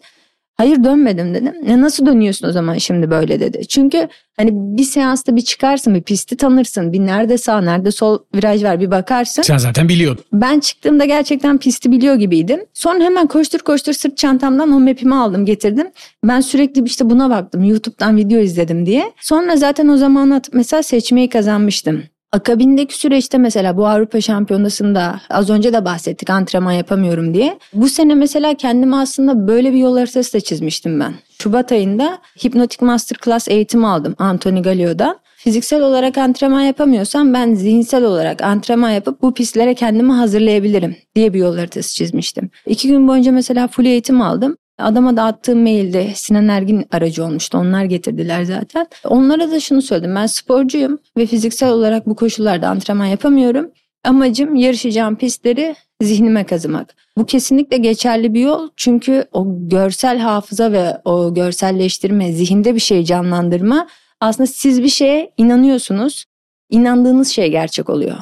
Hayır 0.56 0.84
dönmedim 0.84 1.34
dedim. 1.34 1.54
Ne 1.62 1.80
nasıl 1.80 2.06
dönüyorsun 2.06 2.48
o 2.48 2.52
zaman 2.52 2.78
şimdi 2.78 3.10
böyle 3.10 3.40
dedi. 3.40 3.66
Çünkü 3.68 4.08
hani 4.36 4.50
bir 4.52 4.84
seansta 4.84 5.36
bir 5.36 5.40
çıkarsın 5.40 5.94
bir 5.94 6.02
pisti 6.02 6.36
tanırsın. 6.36 6.92
Bir 6.92 7.00
nerede 7.00 7.38
sağ 7.38 7.60
nerede 7.60 7.90
sol 7.90 8.18
viraj 8.34 8.64
var 8.64 8.80
bir 8.80 8.90
bakarsın. 8.90 9.42
Sen 9.42 9.58
zaten 9.58 9.88
biliyordun. 9.88 10.24
Ben 10.32 10.60
çıktığımda 10.60 11.04
gerçekten 11.04 11.58
pisti 11.58 11.92
biliyor 11.92 12.14
gibiydim. 12.14 12.60
Sonra 12.74 13.04
hemen 13.04 13.26
koştur 13.26 13.58
koştur 13.58 13.92
sırt 13.92 14.16
çantamdan 14.16 14.72
o 14.72 14.80
map'imi 14.80 15.14
aldım 15.14 15.46
getirdim. 15.46 15.86
Ben 16.24 16.40
sürekli 16.40 16.84
işte 16.84 17.10
buna 17.10 17.30
baktım. 17.30 17.64
YouTube'dan 17.64 18.16
video 18.16 18.38
izledim 18.38 18.86
diye. 18.86 19.12
Sonra 19.20 19.56
zaten 19.56 19.88
o 19.88 19.96
zaman 19.96 20.30
atıp 20.30 20.54
mesela 20.54 20.82
seçmeyi 20.82 21.28
kazanmıştım. 21.28 22.02
Akabindeki 22.36 22.98
süreçte 22.98 23.38
mesela 23.38 23.76
bu 23.76 23.86
Avrupa 23.86 24.20
Şampiyonası'nda 24.20 25.20
az 25.30 25.50
önce 25.50 25.72
de 25.72 25.84
bahsettik 25.84 26.30
antrenman 26.30 26.72
yapamıyorum 26.72 27.34
diye. 27.34 27.58
Bu 27.72 27.88
sene 27.88 28.14
mesela 28.14 28.54
kendime 28.54 28.96
aslında 28.96 29.48
böyle 29.48 29.72
bir 29.72 29.78
yol 29.78 29.98
haritası 29.98 30.32
da 30.32 30.40
çizmiştim 30.40 31.00
ben. 31.00 31.14
Şubat 31.42 31.72
ayında 31.72 32.18
Hypnotic 32.44 32.86
Masterclass 32.86 33.48
eğitimi 33.48 33.86
aldım 33.86 34.14
Anthony 34.18 34.62
Galio'dan. 34.62 35.18
Fiziksel 35.36 35.82
olarak 35.82 36.18
antrenman 36.18 36.60
yapamıyorsam 36.60 37.34
ben 37.34 37.54
zihinsel 37.54 38.04
olarak 38.04 38.42
antrenman 38.42 38.90
yapıp 38.90 39.22
bu 39.22 39.34
pistlere 39.34 39.74
kendimi 39.74 40.12
hazırlayabilirim 40.12 40.96
diye 41.14 41.34
bir 41.34 41.38
yol 41.38 41.56
haritası 41.56 41.94
çizmiştim. 41.94 42.50
İki 42.66 42.88
gün 42.88 43.08
boyunca 43.08 43.32
mesela 43.32 43.68
full 43.68 43.84
eğitim 43.84 44.22
aldım. 44.22 44.56
Adama 44.78 45.16
da 45.16 45.24
attığım 45.24 45.62
mailde 45.62 46.14
Sinan 46.14 46.48
Ergin 46.48 46.86
aracı 46.90 47.24
olmuştu. 47.24 47.58
Onlar 47.58 47.84
getirdiler 47.84 48.44
zaten. 48.44 48.86
Onlara 49.04 49.50
da 49.50 49.60
şunu 49.60 49.82
söyledim. 49.82 50.14
Ben 50.14 50.26
sporcuyum 50.26 50.98
ve 51.16 51.26
fiziksel 51.26 51.70
olarak 51.70 52.06
bu 52.06 52.16
koşullarda 52.16 52.68
antrenman 52.68 53.06
yapamıyorum. 53.06 53.70
Amacım 54.04 54.54
yarışacağım 54.54 55.16
pistleri 55.16 55.76
zihnime 56.02 56.46
kazımak. 56.46 56.94
Bu 57.18 57.26
kesinlikle 57.26 57.76
geçerli 57.76 58.34
bir 58.34 58.40
yol. 58.40 58.68
Çünkü 58.76 59.24
o 59.32 59.46
görsel 59.48 60.18
hafıza 60.18 60.72
ve 60.72 61.00
o 61.04 61.34
görselleştirme, 61.34 62.32
zihinde 62.32 62.74
bir 62.74 62.80
şey 62.80 63.04
canlandırma 63.04 63.86
aslında 64.20 64.46
siz 64.46 64.82
bir 64.82 64.88
şeye 64.88 65.32
inanıyorsunuz. 65.36 66.24
İnandığınız 66.70 67.28
şey 67.28 67.50
gerçek 67.50 67.90
oluyor. 67.90 68.16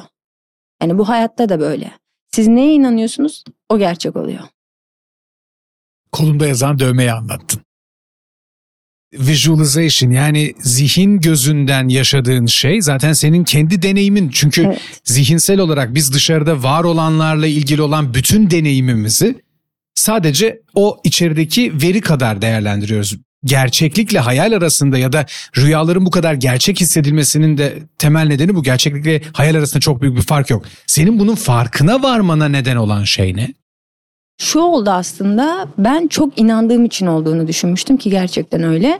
Yani 0.81 0.97
bu 0.97 1.09
hayatta 1.09 1.49
da 1.49 1.59
böyle. 1.59 1.91
Siz 2.31 2.47
neye 2.47 2.73
inanıyorsunuz? 2.73 3.43
O 3.69 3.77
gerçek 3.77 4.15
oluyor. 4.15 4.39
Kolumda 6.15 6.47
yazan 6.47 6.79
dövmeyi 6.79 7.11
anlattın. 7.11 7.61
Visualization 9.13 10.11
yani 10.11 10.53
zihin 10.59 11.21
gözünden 11.21 11.87
yaşadığın 11.87 12.45
şey 12.45 12.81
zaten 12.81 13.13
senin 13.13 13.43
kendi 13.43 13.81
deneyimin. 13.81 14.29
Çünkü 14.29 14.61
Evet. 14.61 14.79
zihinsel 15.03 15.59
olarak 15.59 15.95
biz 15.95 16.13
dışarıda 16.13 16.63
var 16.63 16.83
olanlarla 16.83 17.47
ilgili 17.47 17.81
olan 17.81 18.13
bütün 18.13 18.49
deneyimimizi 18.49 19.41
sadece 19.95 20.61
o 20.75 21.01
içerideki 21.03 21.73
veri 21.81 22.01
kadar 22.01 22.41
değerlendiriyoruz. 22.41 23.15
Gerçeklikle 23.45 24.19
hayal 24.19 24.51
arasında 24.51 24.97
ya 24.97 25.13
da 25.13 25.25
rüyaların 25.57 26.05
bu 26.05 26.11
kadar 26.11 26.33
gerçek 26.33 26.81
hissedilmesinin 26.81 27.57
de 27.57 27.79
temel 27.97 28.27
nedeni 28.27 28.55
bu. 28.55 28.63
Gerçeklikle 28.63 29.21
hayal 29.33 29.55
arasında 29.55 29.79
çok 29.79 30.01
büyük 30.01 30.17
bir 30.17 30.21
fark 30.21 30.49
yok. 30.49 30.65
Senin 30.87 31.19
bunun 31.19 31.35
farkına 31.35 32.03
varmana 32.03 32.47
neden 32.47 32.75
olan 32.75 33.03
şey 33.03 33.35
ne? 33.35 33.53
Şu 34.37 34.59
oldu 34.59 34.89
aslında 34.89 35.67
ben 35.77 36.07
çok 36.07 36.39
inandığım 36.39 36.85
için 36.85 37.07
olduğunu 37.07 37.47
düşünmüştüm 37.47 37.97
ki 37.97 38.09
gerçekten 38.09 38.63
öyle. 38.63 38.99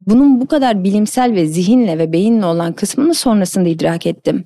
Bunun 0.00 0.40
bu 0.40 0.46
kadar 0.46 0.84
bilimsel 0.84 1.34
ve 1.34 1.46
zihinle 1.46 1.98
ve 1.98 2.12
beyinle 2.12 2.46
olan 2.46 2.72
kısmını 2.72 3.14
sonrasında 3.14 3.68
idrak 3.68 4.06
ettim. 4.06 4.44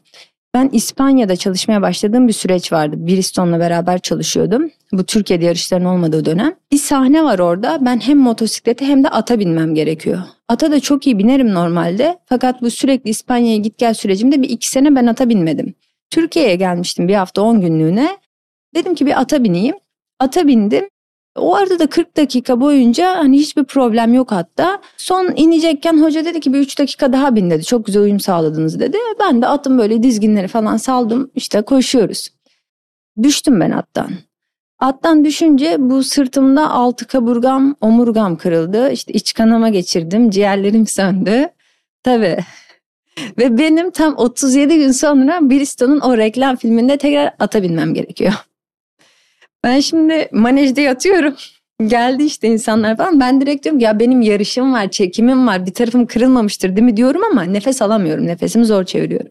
Ben 0.54 0.70
İspanya'da 0.72 1.36
çalışmaya 1.36 1.82
başladığım 1.82 2.28
bir 2.28 2.32
süreç 2.32 2.72
vardı. 2.72 3.06
Bristol'la 3.06 3.58
beraber 3.58 3.98
çalışıyordum. 3.98 4.70
Bu 4.92 5.04
Türkiye'de 5.04 5.44
yarışların 5.44 5.86
olmadığı 5.86 6.24
dönem. 6.24 6.54
Bir 6.72 6.78
sahne 6.78 7.24
var 7.24 7.38
orada. 7.38 7.78
Ben 7.80 8.00
hem 8.00 8.18
motosiklete 8.18 8.86
hem 8.86 9.04
de 9.04 9.08
ata 9.08 9.38
binmem 9.38 9.74
gerekiyor. 9.74 10.18
Ata 10.48 10.70
da 10.70 10.80
çok 10.80 11.06
iyi 11.06 11.18
binerim 11.18 11.54
normalde. 11.54 12.18
Fakat 12.26 12.62
bu 12.62 12.70
sürekli 12.70 13.10
İspanya'ya 13.10 13.56
git 13.56 13.78
gel 13.78 13.94
sürecimde 13.94 14.42
bir 14.42 14.50
iki 14.50 14.68
sene 14.68 14.96
ben 14.96 15.06
ata 15.06 15.28
binmedim. 15.28 15.74
Türkiye'ye 16.10 16.56
gelmiştim 16.56 17.08
bir 17.08 17.14
hafta 17.14 17.42
10 17.42 17.60
günlüğüne. 17.60 18.08
Dedim 18.74 18.94
ki 18.94 19.06
bir 19.06 19.20
ata 19.20 19.44
bineyim. 19.44 19.76
Ata 20.20 20.46
bindim. 20.46 20.88
O 21.36 21.54
arada 21.54 21.78
da 21.78 21.86
40 21.86 22.16
dakika 22.16 22.60
boyunca 22.60 23.18
hani 23.18 23.38
hiçbir 23.38 23.64
problem 23.64 24.14
yok 24.14 24.32
hatta. 24.32 24.80
Son 24.96 25.32
inecekken 25.36 26.02
hoca 26.02 26.24
dedi 26.24 26.40
ki 26.40 26.52
bir 26.52 26.58
3 26.58 26.78
dakika 26.78 27.12
daha 27.12 27.36
bin 27.36 27.50
dedi. 27.50 27.64
Çok 27.64 27.86
güzel 27.86 28.02
uyum 28.02 28.20
sağladınız 28.20 28.80
dedi. 28.80 28.98
Ben 29.20 29.42
de 29.42 29.46
atım 29.46 29.78
böyle 29.78 30.02
dizginleri 30.02 30.48
falan 30.48 30.76
saldım. 30.76 31.30
İşte 31.34 31.62
koşuyoruz. 31.62 32.28
Düştüm 33.22 33.60
ben 33.60 33.70
attan. 33.70 34.10
Attan 34.78 35.24
düşünce 35.24 35.76
bu 35.78 36.02
sırtımda 36.02 36.70
altı 36.70 37.06
kaburgam, 37.06 37.76
omurgam 37.80 38.36
kırıldı. 38.36 38.90
İşte 38.90 39.12
iç 39.12 39.34
kanama 39.34 39.68
geçirdim. 39.68 40.30
Ciğerlerim 40.30 40.86
söndü. 40.86 41.48
Tabii. 42.02 42.38
Ve 43.38 43.58
benim 43.58 43.90
tam 43.90 44.16
37 44.16 44.76
gün 44.78 44.90
sonra 44.90 45.50
Bristol'un 45.50 46.00
o 46.00 46.16
reklam 46.16 46.56
filminde 46.56 46.98
tekrar 46.98 47.34
ata 47.38 47.62
binmem 47.62 47.94
gerekiyor. 47.94 48.32
Ben 49.64 49.80
şimdi 49.80 50.28
manejde 50.32 50.82
yatıyorum. 50.82 51.34
Geldi 51.86 52.22
işte 52.22 52.48
insanlar 52.48 52.96
falan. 52.96 53.20
Ben 53.20 53.40
direkt 53.40 53.64
diyorum 53.64 53.78
ki 53.78 53.84
ya 53.84 54.00
benim 54.00 54.22
yarışım 54.22 54.72
var, 54.72 54.90
çekimim 54.90 55.46
var. 55.46 55.66
Bir 55.66 55.74
tarafım 55.74 56.06
kırılmamıştır 56.06 56.76
değil 56.76 56.84
mi 56.84 56.96
diyorum 56.96 57.22
ama 57.30 57.42
nefes 57.42 57.82
alamıyorum. 57.82 58.26
Nefesimi 58.26 58.64
zor 58.64 58.84
çeviriyorum. 58.84 59.30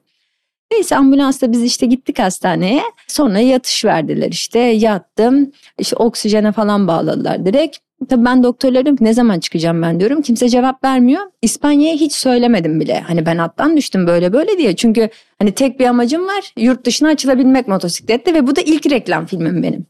Neyse 0.72 0.96
ambulansla 0.96 1.52
biz 1.52 1.63
işte 1.63 1.86
gittik 1.86 2.20
hastaneye. 2.20 2.82
Sonra 3.08 3.39
yatış 3.39 3.86
verdiler 3.86 4.30
işte. 4.32 4.60
Yattım. 4.60 5.52
İşte 5.80 5.96
oksijene 5.96 6.52
falan 6.52 6.88
bağladılar 6.88 7.46
direkt. 7.46 7.78
Tabii 8.10 8.26
ben 8.26 8.44
doktorlara 8.44 8.86
diyorum 8.86 8.98
ki 8.98 9.04
ne 9.04 9.13
zaman 9.13 9.39
çıkacağım 9.39 9.82
ben 9.82 10.00
diyorum. 10.00 10.22
Kimse 10.22 10.50
cevap 10.50 10.84
vermiyor. 10.84 11.22
İspanya'ya 11.42 11.96
hiç 11.96 12.13
söylemedim 12.13 12.80
bile. 12.80 13.00
Hani 13.00 13.26
ben 13.26 13.38
attan 13.38 13.78
düştüm 13.78 14.08
böyle 14.08 14.34
böyle 14.34 14.58
diye. 14.58 14.76
Çünkü 14.76 15.10
hani 15.39 15.52
tek 15.52 15.80
bir 15.80 15.86
amacım 15.86 16.28
var. 16.28 16.54
Yurt 16.58 16.86
dışına 16.86 17.10
açılabilmek 17.10 17.68
motosiklette 17.68 18.34
ve 18.34 18.48
bu 18.48 18.56
da 18.56 18.62
ilk 18.62 18.92
reklam 18.92 19.26
filmim 19.26 19.63
benim. 19.63 19.86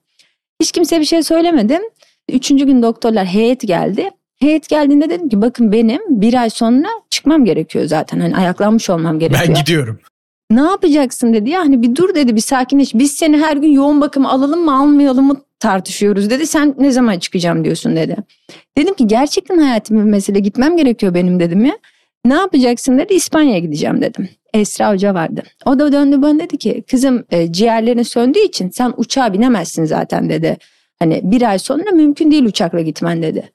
Hiç 0.62 0.72
kimseye 0.72 1.00
bir 1.00 1.06
şey 1.06 1.24
söylemedim. 1.24 1.82
Üçüncü 2.30 2.66
gün 2.66 2.82
doktorlar 2.84 3.26
heyet 3.26 3.62
geldi. 3.62 4.10
Heyet 4.40 4.70
geldiğinde 4.70 5.10
dedim 5.10 5.30
ki 5.30 5.42
bakın 5.42 5.72
benim 5.72 6.02
bir 6.10 6.34
ay 6.42 6.50
sonra 6.50 6.88
çıkmam 7.10 7.46
gerekiyor 7.46 7.86
zaten. 7.86 8.20
Hani 8.20 8.36
ayaklanmış 8.36 8.90
olmam 8.90 9.20
gerekiyor. 9.20 9.48
Ben 9.48 9.54
gidiyorum. 9.56 10.00
Ne 10.52 10.62
yapacaksın 10.62 11.34
dedi 11.34 11.50
ya 11.50 11.60
hani 11.60 11.82
bir 11.82 11.96
dur 11.96 12.16
dedi 12.16 12.36
bir 12.36 12.42
sakinleş. 12.42 12.94
Biz 12.94 13.12
seni 13.12 13.38
her 13.38 13.58
gün 13.58 13.72
yoğun 13.72 14.02
bakım 14.02 14.26
alalım 14.26 14.66
mı 14.66 14.80
almayalım 14.80 15.26
mı 15.26 15.42
tartışıyoruz 15.60 16.30
dedi. 16.30 16.48
Sen 16.48 16.76
ne 16.80 16.92
zaman 16.92 17.20
çıkacağım 17.20 17.64
diyorsun 17.64 17.96
dedi. 17.96 18.16
Dedim 18.78 18.94
ki 18.94 19.08
gerçekten 19.08 19.58
hayatım 19.58 19.98
bir 19.98 20.04
mesele 20.04 20.40
gitmem 20.40 20.78
gerekiyor 20.78 21.14
benim 21.14 21.40
dedim 21.40 21.66
ya. 21.66 21.78
Ne 22.26 22.34
yapacaksın 22.34 22.98
dedi 22.98 23.14
İspanya'ya 23.14 23.60
gideceğim 23.60 24.02
dedim. 24.02 24.30
Esra 24.54 24.92
Hoca 24.94 25.14
vardı. 25.14 25.44
O 25.66 25.80
da 25.80 25.92
döndü 25.92 26.22
bana 26.22 26.40
dedi 26.40 26.58
ki 26.58 26.84
kızım 26.92 27.24
e, 27.32 27.52
ciğerlerin 27.52 28.04
söndüğü 28.04 28.40
için 28.40 28.70
sen 28.70 28.94
uçağa 28.98 29.34
binemezsin 29.34 29.86
zaten 29.86 30.30
dedi. 30.30 30.58
Hani 31.00 31.22
bir 31.24 31.42
ay 31.42 31.60
sonra 31.60 31.92
mümkün 31.92 32.32
değil 32.32 32.44
uçakla 32.46 32.82
gitmen 32.82 33.22
dedi. 33.24 33.52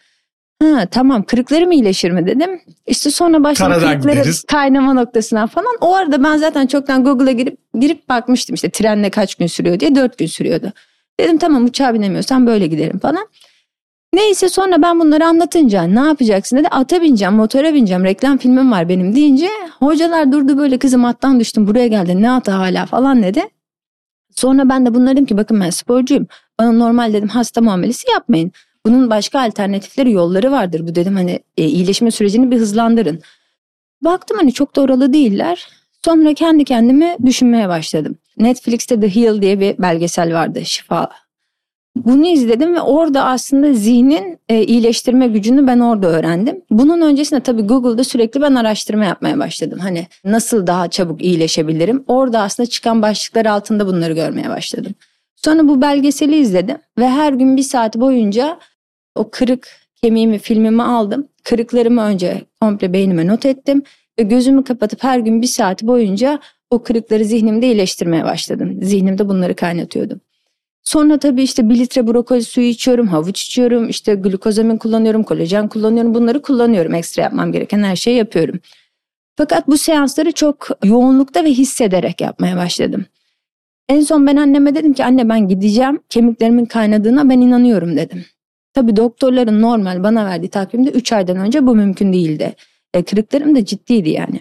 Ha 0.62 0.86
tamam 0.90 1.22
kırıklarım 1.22 1.72
iyileşir 1.72 2.10
mi 2.10 2.26
dedim. 2.26 2.60
İşte 2.86 3.10
sonra 3.10 3.54
Karadan 3.54 3.80
kırıkları 3.90 4.14
gideriz. 4.14 4.44
kaynama 4.44 4.94
noktasına 4.94 5.46
falan. 5.46 5.76
O 5.80 5.94
arada 5.94 6.24
ben 6.24 6.36
zaten 6.36 6.66
çoktan 6.66 7.04
Google'a 7.04 7.32
girip 7.32 7.58
girip 7.80 8.08
bakmıştım 8.08 8.54
işte 8.54 8.70
trenle 8.70 9.10
kaç 9.10 9.34
gün 9.34 9.46
sürüyor 9.46 9.80
diye 9.80 9.94
dört 9.94 10.18
gün 10.18 10.26
sürüyordu. 10.26 10.72
Dedim 11.20 11.38
tamam 11.38 11.64
uçağa 11.64 11.94
binemiyorsan 11.94 12.46
böyle 12.46 12.66
giderim 12.66 12.98
falan. 12.98 13.28
Neyse 14.14 14.48
sonra 14.48 14.82
ben 14.82 15.00
bunları 15.00 15.26
anlatınca 15.26 15.82
ne 15.82 16.00
yapacaksın 16.00 16.56
dedi. 16.56 16.68
Ata 16.68 17.02
bineceğim, 17.02 17.34
motora 17.34 17.74
bineceğim, 17.74 18.04
reklam 18.04 18.38
filmim 18.38 18.72
var 18.72 18.88
benim 18.88 19.14
deyince 19.14 19.48
hocalar 19.78 20.32
durdu 20.32 20.58
böyle 20.58 20.78
kızım 20.78 21.04
attan 21.04 21.40
düştüm 21.40 21.66
buraya 21.66 21.86
geldin 21.86 22.22
ne 22.22 22.30
atı 22.30 22.50
hala 22.50 22.86
falan 22.86 23.22
dedi. 23.22 23.42
Sonra 24.30 24.68
ben 24.68 24.86
de 24.86 24.94
bunlara 24.94 25.12
dedim 25.12 25.26
ki 25.26 25.36
bakın 25.36 25.60
ben 25.60 25.70
sporcuyum. 25.70 26.26
Bana 26.58 26.72
normal 26.72 27.12
dedim 27.12 27.28
hasta 27.28 27.60
muamelesi 27.60 28.10
yapmayın. 28.10 28.52
Bunun 28.86 29.10
başka 29.10 29.40
alternatifleri 29.40 30.12
yolları 30.12 30.52
vardır. 30.52 30.88
Bu 30.88 30.94
dedim 30.94 31.14
hani 31.16 31.40
e, 31.56 31.64
iyileşme 31.64 32.10
sürecini 32.10 32.50
bir 32.50 32.58
hızlandırın. 32.58 33.20
Baktım 34.04 34.36
hani 34.40 34.52
çok 34.52 34.76
da 34.76 34.80
oralı 34.80 35.12
değiller. 35.12 35.68
Sonra 36.04 36.34
kendi 36.34 36.64
kendime 36.64 37.16
düşünmeye 37.26 37.68
başladım. 37.68 38.18
Netflix'te 38.38 39.00
The 39.00 39.14
Heal 39.14 39.42
diye 39.42 39.60
bir 39.60 39.78
belgesel 39.78 40.34
vardı 40.34 40.64
şifa. 40.64 41.10
Bunu 41.96 42.26
izledim 42.26 42.74
ve 42.74 42.80
orada 42.80 43.24
aslında 43.24 43.72
zihnin 43.72 44.38
e, 44.48 44.64
iyileştirme 44.64 45.26
gücünü 45.26 45.66
ben 45.66 45.80
orada 45.80 46.06
öğrendim. 46.06 46.62
Bunun 46.70 47.00
öncesinde 47.00 47.40
tabii 47.40 47.62
Google'da 47.62 48.04
sürekli 48.04 48.40
ben 48.40 48.54
araştırma 48.54 49.04
yapmaya 49.04 49.38
başladım. 49.38 49.78
Hani 49.78 50.06
nasıl 50.24 50.66
daha 50.66 50.88
çabuk 50.88 51.22
iyileşebilirim? 51.22 52.04
Orada 52.06 52.40
aslında 52.40 52.68
çıkan 52.68 53.02
başlıklar 53.02 53.46
altında 53.46 53.86
bunları 53.86 54.12
görmeye 54.12 54.48
başladım. 54.48 54.92
Sonra 55.36 55.68
bu 55.68 55.80
belgeseli 55.80 56.36
izledim 56.36 56.76
ve 56.98 57.08
her 57.08 57.32
gün 57.32 57.56
bir 57.56 57.62
saat 57.62 57.96
boyunca 57.96 58.58
o 59.14 59.30
kırık 59.30 59.68
kemiğimi 60.02 60.38
filmimi 60.38 60.82
aldım. 60.82 61.28
Kırıklarımı 61.44 62.02
önce 62.02 62.42
komple 62.60 62.92
beynime 62.92 63.26
not 63.26 63.46
ettim 63.46 63.82
ve 64.18 64.22
gözümü 64.22 64.64
kapatıp 64.64 65.04
her 65.04 65.18
gün 65.18 65.42
bir 65.42 65.46
saat 65.46 65.82
boyunca 65.82 66.38
o 66.70 66.82
kırıkları 66.82 67.24
zihnimde 67.24 67.66
iyileştirmeye 67.66 68.24
başladım. 68.24 68.78
Zihnimde 68.82 69.28
bunları 69.28 69.54
kaynatıyordum. 69.54 70.20
Sonra 70.84 71.18
tabii 71.18 71.42
işte 71.42 71.68
bir 71.68 71.78
litre 71.78 72.06
brokoli 72.06 72.44
suyu 72.44 72.66
içiyorum, 72.66 73.06
havuç 73.08 73.42
içiyorum, 73.42 73.88
işte 73.88 74.14
glukozamin 74.14 74.76
kullanıyorum, 74.76 75.22
kolajen 75.22 75.68
kullanıyorum. 75.68 76.14
Bunları 76.14 76.42
kullanıyorum. 76.42 76.94
Ekstra 76.94 77.22
yapmam 77.22 77.52
gereken 77.52 77.82
her 77.82 77.96
şeyi 77.96 78.16
yapıyorum. 78.16 78.60
Fakat 79.36 79.68
bu 79.68 79.78
seansları 79.78 80.32
çok 80.32 80.68
yoğunlukta 80.84 81.44
ve 81.44 81.50
hissederek 81.50 82.20
yapmaya 82.20 82.56
başladım. 82.56 83.06
En 83.88 84.00
son 84.00 84.26
ben 84.26 84.36
anneme 84.36 84.74
dedim 84.74 84.92
ki 84.92 85.04
anne 85.04 85.28
ben 85.28 85.48
gideceğim. 85.48 86.00
Kemiklerimin 86.08 86.64
kaynadığına 86.64 87.28
ben 87.28 87.40
inanıyorum 87.40 87.96
dedim. 87.96 88.24
Tabii 88.74 88.96
doktorların 88.96 89.62
normal 89.62 90.02
bana 90.02 90.26
verdiği 90.26 90.48
takvimde 90.48 90.90
3 90.90 91.12
aydan 91.12 91.36
önce 91.36 91.66
bu 91.66 91.74
mümkün 91.74 92.12
değildi. 92.12 92.54
E, 92.94 93.02
kırıklarım 93.02 93.56
da 93.56 93.64
ciddiydi 93.64 94.10
yani. 94.10 94.40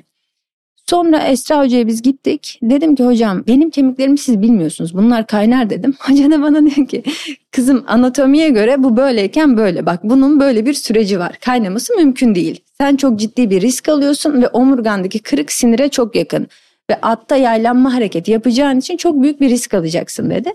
Sonra 0.89 1.19
Esra 1.19 1.60
Hoca'ya 1.60 1.88
biz 1.88 2.02
gittik. 2.02 2.60
Dedim 2.62 2.96
ki 2.96 3.04
hocam 3.04 3.43
benim 3.48 3.69
kemiklerimi 3.69 4.17
siz 4.17 4.41
bilmiyorsunuz. 4.41 4.93
Bunlar 4.93 5.28
kaynar 5.28 5.69
dedim. 5.69 5.93
Hoca 6.00 6.32
da 6.32 6.41
bana 6.41 6.62
diyor 6.62 6.88
ki 6.88 7.04
kızım 7.52 7.84
anatomiye 7.88 8.50
göre 8.50 8.84
bu 8.84 8.98
böyleyken 8.98 9.58
böyle. 9.58 9.86
Bak 9.86 10.00
bunun 10.04 10.39
böyle 10.39 10.65
bir 10.65 10.74
süreci 10.74 11.19
var. 11.19 11.38
Kaynaması 11.41 11.96
mümkün 11.96 12.36
değil. 12.36 12.60
Sen 12.78 12.96
çok 12.96 13.19
ciddi 13.19 13.50
bir 13.50 13.62
risk 13.62 13.89
alıyorsun 13.89 14.41
ve 14.41 14.48
omurgandaki 14.48 15.19
kırık 15.19 15.52
sinire 15.52 15.89
çok 15.89 16.15
yakın. 16.15 16.48
Ve 16.89 17.00
atta 17.02 17.36
yaylanma 17.36 17.93
hareketi 17.93 18.32
yapacağın 18.32 18.80
için 18.80 18.98
çok 18.98 19.22
büyük 19.22 19.41
bir 19.41 19.50
risk 19.50 19.74
alacaksın 19.74 20.30
dedi. 20.30 20.54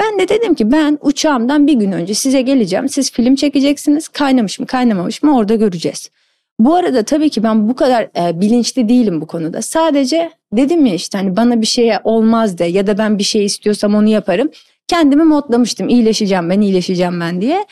Ben 0.00 0.18
de 0.18 0.28
dedim 0.28 0.54
ki 0.54 0.72
ben 0.72 0.98
uçağımdan 1.00 1.66
bir 1.66 1.74
gün 1.74 1.92
önce 1.92 2.14
size 2.14 2.42
geleceğim. 2.42 2.88
Siz 2.88 3.12
film 3.12 3.34
çekeceksiniz. 3.34 4.08
Kaynamış 4.08 4.58
mı 4.58 4.66
kaynamamış 4.66 5.22
mı 5.22 5.36
orada 5.36 5.54
göreceğiz. 5.54 6.10
Bu 6.58 6.74
arada 6.74 7.02
tabii 7.02 7.30
ki 7.30 7.42
ben 7.42 7.68
bu 7.68 7.74
kadar 7.76 8.02
e, 8.02 8.40
bilinçli 8.40 8.88
değilim 8.88 9.20
bu 9.20 9.26
konuda. 9.26 9.62
Sadece 9.62 10.30
dedim 10.52 10.86
ya 10.86 10.94
işte 10.94 11.18
hani 11.18 11.36
bana 11.36 11.60
bir 11.60 11.66
şeye 11.66 12.00
olmaz 12.04 12.58
de 12.58 12.64
ya 12.64 12.86
da 12.86 12.98
ben 12.98 13.18
bir 13.18 13.24
şey 13.24 13.44
istiyorsam 13.44 13.94
onu 13.94 14.08
yaparım. 14.08 14.50
Kendimi 14.88 15.24
modlamıştım 15.24 15.88
iyileşeceğim 15.88 16.50
ben 16.50 16.60
iyileşeceğim 16.60 17.20
ben 17.20 17.40
diye. 17.40 17.66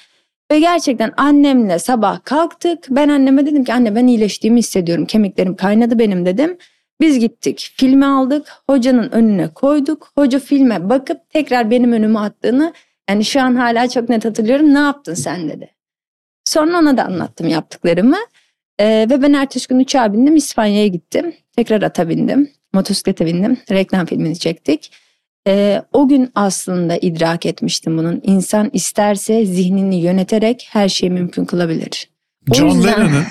Ve 0.53 0.61
gerçekten 0.61 1.12
annemle 1.16 1.79
sabah 1.79 2.25
kalktık. 2.25 2.87
Ben 2.90 3.09
anneme 3.09 3.47
dedim 3.47 3.64
ki 3.64 3.75
anne 3.75 3.94
ben 3.94 4.07
iyileştiğimi 4.07 4.59
hissediyorum. 4.59 5.07
Kemiklerim 5.07 5.57
kaynadı 5.57 5.99
benim 5.99 6.27
dedim. 6.27 6.59
Biz 7.01 7.18
gittik 7.18 7.73
filmi 7.77 8.07
aldık 8.07 8.47
hocanın 8.70 9.11
önüne 9.11 9.49
koyduk. 9.49 10.11
Hoca 10.14 10.38
filme 10.38 10.88
bakıp 10.88 11.31
tekrar 11.31 11.70
benim 11.70 11.92
önüme 11.92 12.18
attığını 12.18 12.73
yani 13.11 13.25
şu 13.25 13.40
an 13.40 13.55
hala 13.55 13.88
çok 13.88 14.09
net 14.09 14.25
hatırlıyorum. 14.25 14.75
Ne 14.75 14.79
yaptın 14.79 15.14
sen 15.14 15.49
dedi. 15.49 15.70
Sonra 16.44 16.79
ona 16.79 16.97
da 16.97 17.05
anlattım 17.05 17.49
yaptıklarımı. 17.49 18.16
Ee, 18.80 19.06
ve 19.10 19.22
ben 19.22 19.32
ertesi 19.32 19.68
gün 19.68 19.78
uçağa 19.78 20.12
bindim 20.12 20.37
İspanya'ya 20.37 20.87
gittim. 20.87 21.32
Tekrar 21.56 21.82
ata 21.82 22.08
bindim. 22.08 22.50
Motosiklete 22.72 23.26
bindim. 23.26 23.56
Reklam 23.70 24.06
filmini 24.06 24.38
çektik. 24.38 24.90
Ee, 25.48 25.82
o 25.92 26.08
gün 26.08 26.30
aslında 26.34 26.96
idrak 26.96 27.46
etmiştim 27.46 27.98
bunun. 27.98 28.20
İnsan 28.24 28.70
isterse 28.72 29.46
zihnini 29.46 30.00
yöneterek 30.00 30.66
her 30.70 30.88
şeyi 30.88 31.10
mümkün 31.10 31.44
kılabilir. 31.44 32.08
O 32.50 32.54
John 32.54 32.66
yüzden- 32.68 33.00
Lennon'ın 33.00 33.24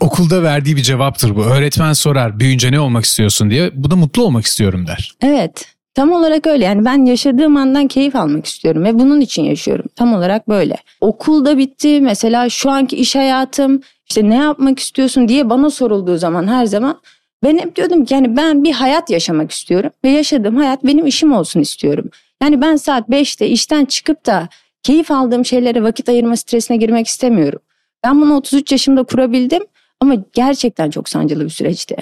okulda 0.00 0.42
verdiği 0.42 0.76
bir 0.76 0.82
cevaptır 0.82 1.36
bu. 1.36 1.42
Öğretmen 1.44 1.92
sorar 1.92 2.40
büyüyünce 2.40 2.72
ne 2.72 2.80
olmak 2.80 3.04
istiyorsun 3.04 3.50
diye. 3.50 3.70
Bu 3.74 3.90
da 3.90 3.96
mutlu 3.96 4.24
olmak 4.24 4.44
istiyorum 4.44 4.86
der. 4.86 5.12
Evet. 5.22 5.64
Tam 5.94 6.12
olarak 6.12 6.46
öyle. 6.46 6.64
Yani 6.64 6.84
ben 6.84 7.04
yaşadığım 7.04 7.56
andan 7.56 7.88
keyif 7.88 8.16
almak 8.16 8.46
istiyorum 8.46 8.84
ve 8.84 8.98
bunun 8.98 9.20
için 9.20 9.42
yaşıyorum. 9.42 9.84
Tam 9.96 10.14
olarak 10.14 10.48
böyle. 10.48 10.76
Okulda 11.00 11.58
bitti. 11.58 12.00
Mesela 12.00 12.48
şu 12.48 12.70
anki 12.70 12.96
iş 12.96 13.16
hayatım 13.16 13.80
işte 14.10 14.30
ne 14.30 14.36
yapmak 14.36 14.78
istiyorsun 14.78 15.28
diye 15.28 15.50
bana 15.50 15.70
sorulduğu 15.70 16.16
zaman 16.16 16.46
her 16.46 16.66
zaman 16.66 17.00
ben 17.44 17.58
hep 17.58 17.76
diyordum 17.76 18.04
ki 18.04 18.14
yani 18.14 18.36
ben 18.36 18.64
bir 18.64 18.72
hayat 18.72 19.10
yaşamak 19.10 19.50
istiyorum 19.50 19.90
ve 20.04 20.08
yaşadığım 20.08 20.56
hayat 20.56 20.84
benim 20.84 21.06
işim 21.06 21.32
olsun 21.32 21.60
istiyorum. 21.60 22.10
Yani 22.42 22.60
ben 22.60 22.76
saat 22.76 23.08
5'te 23.08 23.48
işten 23.48 23.84
çıkıp 23.84 24.26
da 24.26 24.48
keyif 24.82 25.10
aldığım 25.10 25.44
şeylere 25.44 25.82
vakit 25.82 26.08
ayırma 26.08 26.36
stresine 26.36 26.76
girmek 26.76 27.06
istemiyorum. 27.06 27.58
Ben 28.04 28.20
bunu 28.20 28.36
33 28.36 28.72
yaşımda 28.72 29.02
kurabildim 29.02 29.62
ama 30.00 30.14
gerçekten 30.32 30.90
çok 30.90 31.08
sancılı 31.08 31.44
bir 31.44 31.50
süreçti. 31.50 31.96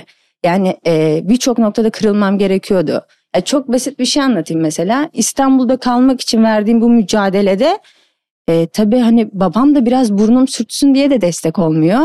Yani 0.44 0.76
e, 0.86 1.20
birçok 1.24 1.58
noktada 1.58 1.90
kırılmam 1.90 2.38
gerekiyordu. 2.38 3.02
Ya 3.36 3.40
çok 3.40 3.68
basit 3.68 3.98
bir 3.98 4.04
şey 4.04 4.22
anlatayım 4.22 4.62
mesela. 4.62 5.10
İstanbul'da 5.12 5.76
kalmak 5.76 6.20
için 6.20 6.44
verdiğim 6.44 6.80
bu 6.80 6.90
mücadelede 6.90 7.78
e, 8.48 8.66
tabii 8.66 8.98
hani 8.98 9.28
babam 9.32 9.74
da 9.74 9.86
biraz 9.86 10.12
burnum 10.18 10.48
sürtsün 10.48 10.94
diye 10.94 11.10
de 11.10 11.20
destek 11.20 11.58
olmuyor. 11.58 12.00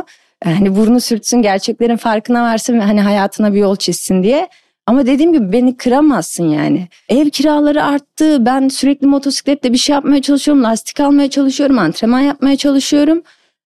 E, 0.46 0.50
Hani 0.50 0.76
burnu 0.76 1.00
sürtsün 1.00 1.42
gerçeklerin 1.42 1.98
farkına 1.98 2.44
varsın 2.44 2.80
ve 2.80 2.84
hani 2.84 3.02
hayatına 3.02 3.54
bir 3.54 3.60
yol 3.60 3.76
çizsin 3.76 4.24
diye. 4.24 4.48
Ama 4.88 5.06
dediğim 5.06 5.34
gibi 5.34 5.52
beni 5.52 5.78
kıramazsın 5.78 6.50
yani. 6.50 6.88
Ev 7.10 7.30
kiraları 7.30 7.84
arttı. 7.84 8.46
Ben 8.46 8.68
sürekli 8.68 9.08
motosikletle 9.08 9.74
bir 9.74 9.78
şey 9.78 9.94
yapmaya 9.94 10.22
çalışıyorum. 10.22 10.64
Lastik 10.64 11.00
almaya 11.00 11.30
çalışıyorum. 11.30 11.80
Antrenman 11.80 12.20
yapmaya 12.20 12.58
çalışıyorum. 12.58 13.22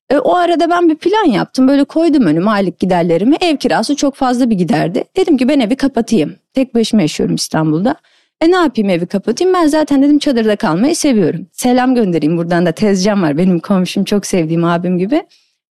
E, 0.10 0.18
o 0.18 0.36
arada 0.36 0.70
ben 0.70 0.90
bir 0.90 0.96
plan 0.96 1.26
yaptım. 1.26 1.68
Böyle 1.68 1.84
koydum 1.84 2.26
önüme 2.26 2.52
aylık 2.52 2.80
giderlerimi. 2.80 3.36
Ev 3.42 3.58
kirası 3.58 3.96
çok 3.96 4.16
fazla 4.16 4.50
bir 4.50 4.56
giderdi. 4.56 5.04
Dedim 5.18 5.38
ki 5.38 5.48
ben 5.48 5.60
evi 5.60 5.76
kapatayım. 5.76 6.36
Tek 6.54 6.76
başıma 6.76 7.02
yaşıyorum 7.02 7.36
İstanbul'da. 7.36 7.96
E 8.42 8.52
ne 8.52 8.56
yapayım 8.56 8.90
evi 8.90 9.06
kapatayım 9.06 9.54
ben 9.54 9.68
zaten 9.68 10.04
dedim 10.04 10.20
çadırda 10.20 10.56
kalmayı 10.56 10.96
seviyorum. 10.96 11.48
Selam 11.52 11.96
göndereyim 11.96 12.38
buradan 12.38 12.66
da 12.66 12.72
tezcan 12.72 13.22
var 13.22 13.38
benim 13.38 13.60
komşum 13.60 14.04
çok 14.04 14.26
sevdiğim 14.26 14.64
abim 14.64 14.98
gibi. 14.98 15.24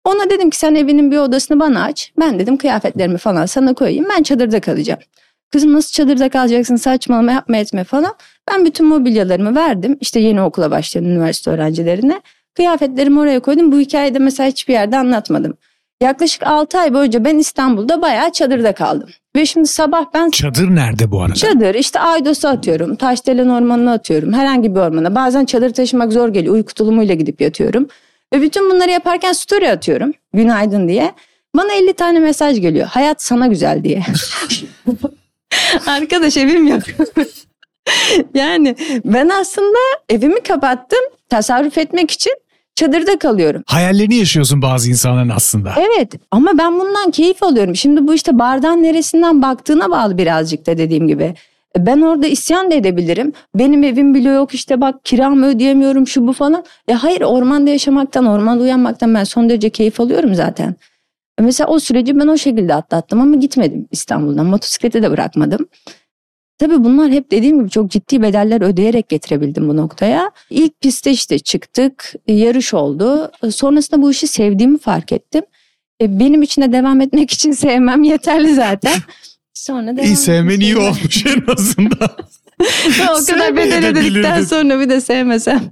Ona 0.05 0.29
dedim 0.29 0.49
ki 0.49 0.57
sen 0.57 0.75
evinin 0.75 1.11
bir 1.11 1.17
odasını 1.17 1.59
bana 1.59 1.83
aç. 1.83 2.11
Ben 2.19 2.39
dedim 2.39 2.57
kıyafetlerimi 2.57 3.17
falan 3.17 3.45
sana 3.45 3.73
koyayım 3.73 4.05
ben 4.17 4.23
çadırda 4.23 4.59
kalacağım. 4.59 4.99
Kızım 5.51 5.73
nasıl 5.73 5.91
çadırda 5.91 6.29
kalacaksın 6.29 6.75
saçmalama 6.75 7.31
yapma 7.31 7.57
etme 7.57 7.83
falan. 7.83 8.15
Ben 8.51 8.65
bütün 8.65 8.85
mobilyalarımı 8.85 9.55
verdim. 9.55 9.97
İşte 10.01 10.19
yeni 10.19 10.41
okula 10.41 10.71
başlayan 10.71 11.05
üniversite 11.05 11.51
öğrencilerine. 11.51 12.21
Kıyafetlerimi 12.55 13.19
oraya 13.19 13.39
koydum. 13.39 13.71
Bu 13.71 13.79
hikayede 13.79 14.19
mesela 14.19 14.49
hiçbir 14.49 14.73
yerde 14.73 14.97
anlatmadım. 14.97 15.57
Yaklaşık 16.01 16.47
6 16.47 16.79
ay 16.79 16.93
boyunca 16.93 17.25
ben 17.25 17.37
İstanbul'da 17.37 18.01
bayağı 18.01 18.31
çadırda 18.31 18.71
kaldım. 18.73 19.09
Ve 19.35 19.45
şimdi 19.45 19.67
sabah 19.67 20.05
ben 20.13 20.29
Çadır 20.29 20.75
nerede 20.75 21.11
bu 21.11 21.21
arada? 21.21 21.33
çadır 21.35 21.75
işte 21.75 21.99
Aydos'a 21.99 22.49
atıyorum. 22.49 22.95
Taşdelen 22.95 23.49
ormanına 23.49 23.93
atıyorum. 23.93 24.33
Herhangi 24.33 24.75
bir 24.75 24.79
ormana. 24.79 25.15
Bazen 25.15 25.45
çadır 25.45 25.73
taşımak 25.73 26.13
zor 26.13 26.29
geliyor. 26.29 26.53
Uyku 26.55 26.73
tulumuyla 26.73 27.15
gidip 27.15 27.41
yatıyorum. 27.41 27.87
Ve 28.33 28.41
bütün 28.41 28.69
bunları 28.71 28.91
yaparken 28.91 29.31
story 29.33 29.69
atıyorum. 29.69 30.13
Günaydın 30.33 30.87
diye. 30.87 31.11
Bana 31.57 31.73
50 31.73 31.93
tane 31.93 32.19
mesaj 32.19 32.61
geliyor. 32.61 32.87
Hayat 32.87 33.21
sana 33.23 33.47
güzel 33.47 33.83
diye. 33.83 34.03
Arkadaş 35.87 36.37
evim 36.37 36.67
yok. 36.67 36.81
yani 38.33 38.75
ben 39.05 39.29
aslında 39.29 39.77
evimi 40.09 40.43
kapattım. 40.43 40.99
Tasarruf 41.29 41.77
etmek 41.77 42.11
için 42.11 42.33
çadırda 42.81 43.19
kalıyorum. 43.19 43.63
Hayallerini 43.65 44.15
yaşıyorsun 44.15 44.61
bazı 44.61 44.89
insanların 44.89 45.29
aslında. 45.29 45.73
Evet 45.77 46.13
ama 46.31 46.51
ben 46.57 46.79
bundan 46.79 47.11
keyif 47.11 47.43
alıyorum. 47.43 47.75
Şimdi 47.75 48.07
bu 48.07 48.13
işte 48.13 48.39
bardağın 48.39 48.83
neresinden 48.83 49.41
baktığına 49.41 49.91
bağlı 49.91 50.17
birazcık 50.17 50.67
da 50.67 50.77
dediğim 50.77 51.07
gibi. 51.07 51.33
Ben 51.77 52.01
orada 52.01 52.27
isyan 52.27 52.71
da 52.71 52.75
edebilirim. 52.75 53.33
Benim 53.55 53.83
evim 53.83 54.13
bile 54.13 54.29
yok 54.29 54.53
işte 54.53 54.81
bak 54.81 55.05
kiramı 55.05 55.45
ödeyemiyorum 55.47 56.07
şu 56.07 56.27
bu 56.27 56.33
falan. 56.33 56.63
Ya 56.87 57.03
hayır 57.03 57.21
ormanda 57.21 57.69
yaşamaktan, 57.69 58.25
ormanda 58.25 58.63
uyanmaktan 58.63 59.15
ben 59.15 59.23
son 59.23 59.49
derece 59.49 59.69
keyif 59.69 59.99
alıyorum 59.99 60.35
zaten. 60.35 60.75
Mesela 61.39 61.67
o 61.67 61.79
süreci 61.79 62.19
ben 62.19 62.27
o 62.27 62.37
şekilde 62.37 62.73
atlattım 62.73 63.21
ama 63.21 63.35
gitmedim 63.35 63.87
İstanbul'dan. 63.91 64.45
Motosikleti 64.45 65.03
de 65.03 65.11
bırakmadım. 65.11 65.67
Tabii 66.61 66.83
bunlar 66.83 67.11
hep 67.11 67.31
dediğim 67.31 67.59
gibi 67.59 67.69
çok 67.69 67.91
ciddi 67.91 68.21
bedeller 68.21 68.61
ödeyerek 68.61 69.09
getirebildim 69.09 69.69
bu 69.69 69.77
noktaya. 69.77 70.31
İlk 70.49 70.81
piste 70.81 71.11
işte 71.11 71.39
çıktık, 71.39 72.13
yarış 72.27 72.73
oldu. 72.73 73.31
Sonrasında 73.51 74.01
bu 74.01 74.11
işi 74.11 74.27
sevdiğimi 74.27 74.77
fark 74.77 75.11
ettim. 75.11 75.41
E, 76.01 76.19
Benim 76.19 76.41
için 76.41 76.61
de 76.61 76.71
devam 76.71 77.01
etmek 77.01 77.31
için 77.31 77.51
sevmem 77.65 78.03
yeterli 78.03 78.55
zaten. 78.55 78.93
Sonra 79.53 79.97
devam 79.97 80.05
İyi 80.05 80.15
sevmen 80.15 80.59
iyi 80.59 80.77
olmuş 80.77 81.25
en 81.25 81.53
azından. 81.53 82.09
o 83.11 83.25
kadar 83.25 83.55
bedel 83.57 83.87
ödedikten 83.87 84.43
sonra 84.43 84.79
bir 84.79 84.89
de 84.89 85.01
sevmesem. 85.01 85.71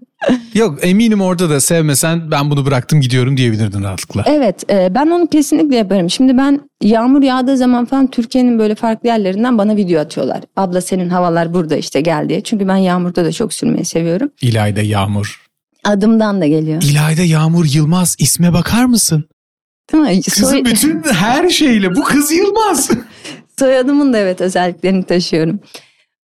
Yok 0.54 0.80
eminim 0.82 1.21
orada 1.21 1.49
da 1.49 1.60
sevmesen 1.60 2.32
ben 2.32 2.52
bunu 2.52 2.65
bıraktım 2.65 3.02
gidiyorum 3.02 3.38
diyebilirdin 3.38 3.84
rahatlıkla. 3.84 4.23
Evet 4.25 4.71
e, 4.71 4.95
ben 4.95 5.08
onu 5.08 5.28
kesinlikle 5.28 5.75
yaparım. 5.75 6.10
Şimdi 6.10 6.38
ben 6.38 6.62
yağmur 6.82 7.23
yağdığı 7.23 7.58
zaman 7.58 7.86
falan 7.86 8.08
Türkiye'nin 8.08 8.60
böyle 8.60 8.75
farklı 8.75 9.10
yerlerinden 9.10 9.58
bana 9.58 9.75
video 9.75 10.02
atıyorlar. 10.02 10.39
Abla 10.56 10.82
senin 10.82 11.10
havalar 11.10 11.54
burada 11.54 11.75
işte 11.75 12.02
gel 12.02 12.30
diye. 12.30 12.41
Çünkü 12.41 12.67
ben 12.67 12.75
yağmurda 12.75 13.25
da 13.25 13.32
çok 13.32 13.54
sürmeyi 13.54 13.86
seviyorum. 13.86 14.30
İlayda 14.41 14.82
Yağmur. 14.82 15.45
Adımdan 15.84 16.41
da 16.41 16.47
geliyor. 16.47 16.82
İlayda 16.82 17.21
Yağmur 17.21 17.65
Yılmaz 17.65 18.15
isme 18.19 18.54
bakar 18.54 18.86
mısın? 18.86 19.23
Değil 19.93 20.04
mi? 20.04 20.21
Kızın 20.21 20.47
Soy- 20.52 20.65
bütün 20.65 21.04
her 21.04 21.49
şeyle 21.49 21.95
bu 21.95 22.04
kız 22.04 22.32
Yılmaz. 22.32 22.89
Soyadımın 23.60 24.13
da 24.13 24.17
evet 24.17 24.41
özelliklerini 24.41 25.04
taşıyorum. 25.04 25.60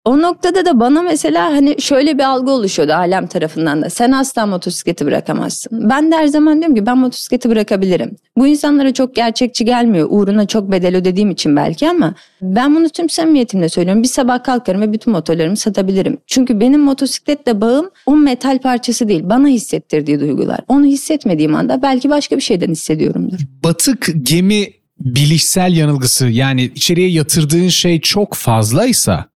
O 0.04 0.22
noktada 0.22 0.64
da 0.64 0.80
bana 0.80 1.02
mesela 1.02 1.52
hani 1.52 1.80
şöyle 1.80 2.18
bir 2.18 2.22
algı 2.22 2.50
oluşuyordu 2.50 2.92
alem 2.92 3.26
tarafından 3.26 3.82
da. 3.82 3.90
Sen 3.90 4.12
asla 4.12 4.46
motosikleti 4.46 5.06
bırakamazsın. 5.06 5.90
Ben 5.90 6.12
de 6.12 6.16
her 6.16 6.26
zaman 6.26 6.58
diyorum 6.58 6.74
ki 6.74 6.86
ben 6.86 6.98
motosikleti 6.98 7.50
bırakabilirim. 7.50 8.16
Bu 8.36 8.46
insanlara 8.46 8.94
çok 8.94 9.14
gerçekçi 9.14 9.64
gelmiyor. 9.64 10.08
Uğruna 10.10 10.46
çok 10.46 10.72
bedel 10.72 10.96
ödediğim 10.96 11.30
için 11.30 11.56
belki 11.56 11.88
ama 11.88 12.14
ben 12.42 12.76
bunu 12.76 12.88
tüm 12.88 13.08
samimiyetimle 13.08 13.68
söylüyorum. 13.68 14.02
Bir 14.02 14.08
sabah 14.08 14.44
kalkarım 14.44 14.80
ve 14.80 14.92
bütün 14.92 15.12
motorlarımı 15.12 15.56
satabilirim. 15.56 16.18
Çünkü 16.26 16.60
benim 16.60 16.80
motosikletle 16.80 17.60
bağım 17.60 17.90
o 18.06 18.16
metal 18.16 18.58
parçası 18.58 19.08
değil. 19.08 19.22
Bana 19.24 19.48
hissettirdiği 19.48 20.20
duygular. 20.20 20.60
Onu 20.68 20.84
hissetmediğim 20.84 21.54
anda 21.54 21.82
belki 21.82 22.10
başka 22.10 22.36
bir 22.36 22.42
şeyden 22.42 22.70
hissediyorumdur. 22.70 23.38
Batık 23.64 24.08
gemi 24.22 24.68
bilişsel 25.00 25.76
yanılgısı 25.76 26.26
yani 26.26 26.62
içeriye 26.62 27.08
yatırdığın 27.08 27.68
şey 27.68 28.00
çok 28.00 28.34
fazlaysa 28.34 29.31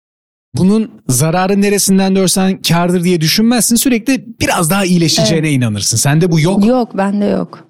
bunun 0.55 0.91
zararı 1.07 1.61
neresinden 1.61 2.15
dörsen 2.15 2.61
kardır 2.61 3.03
diye 3.03 3.21
düşünmezsin. 3.21 3.75
Sürekli 3.75 4.25
biraz 4.41 4.69
daha 4.69 4.85
iyileşeceğine 4.85 5.51
inanırsın. 5.51 5.97
Sende 5.97 6.31
bu 6.31 6.39
yok. 6.39 6.65
Yok 6.65 6.97
bende 6.97 7.25
yok. 7.25 7.67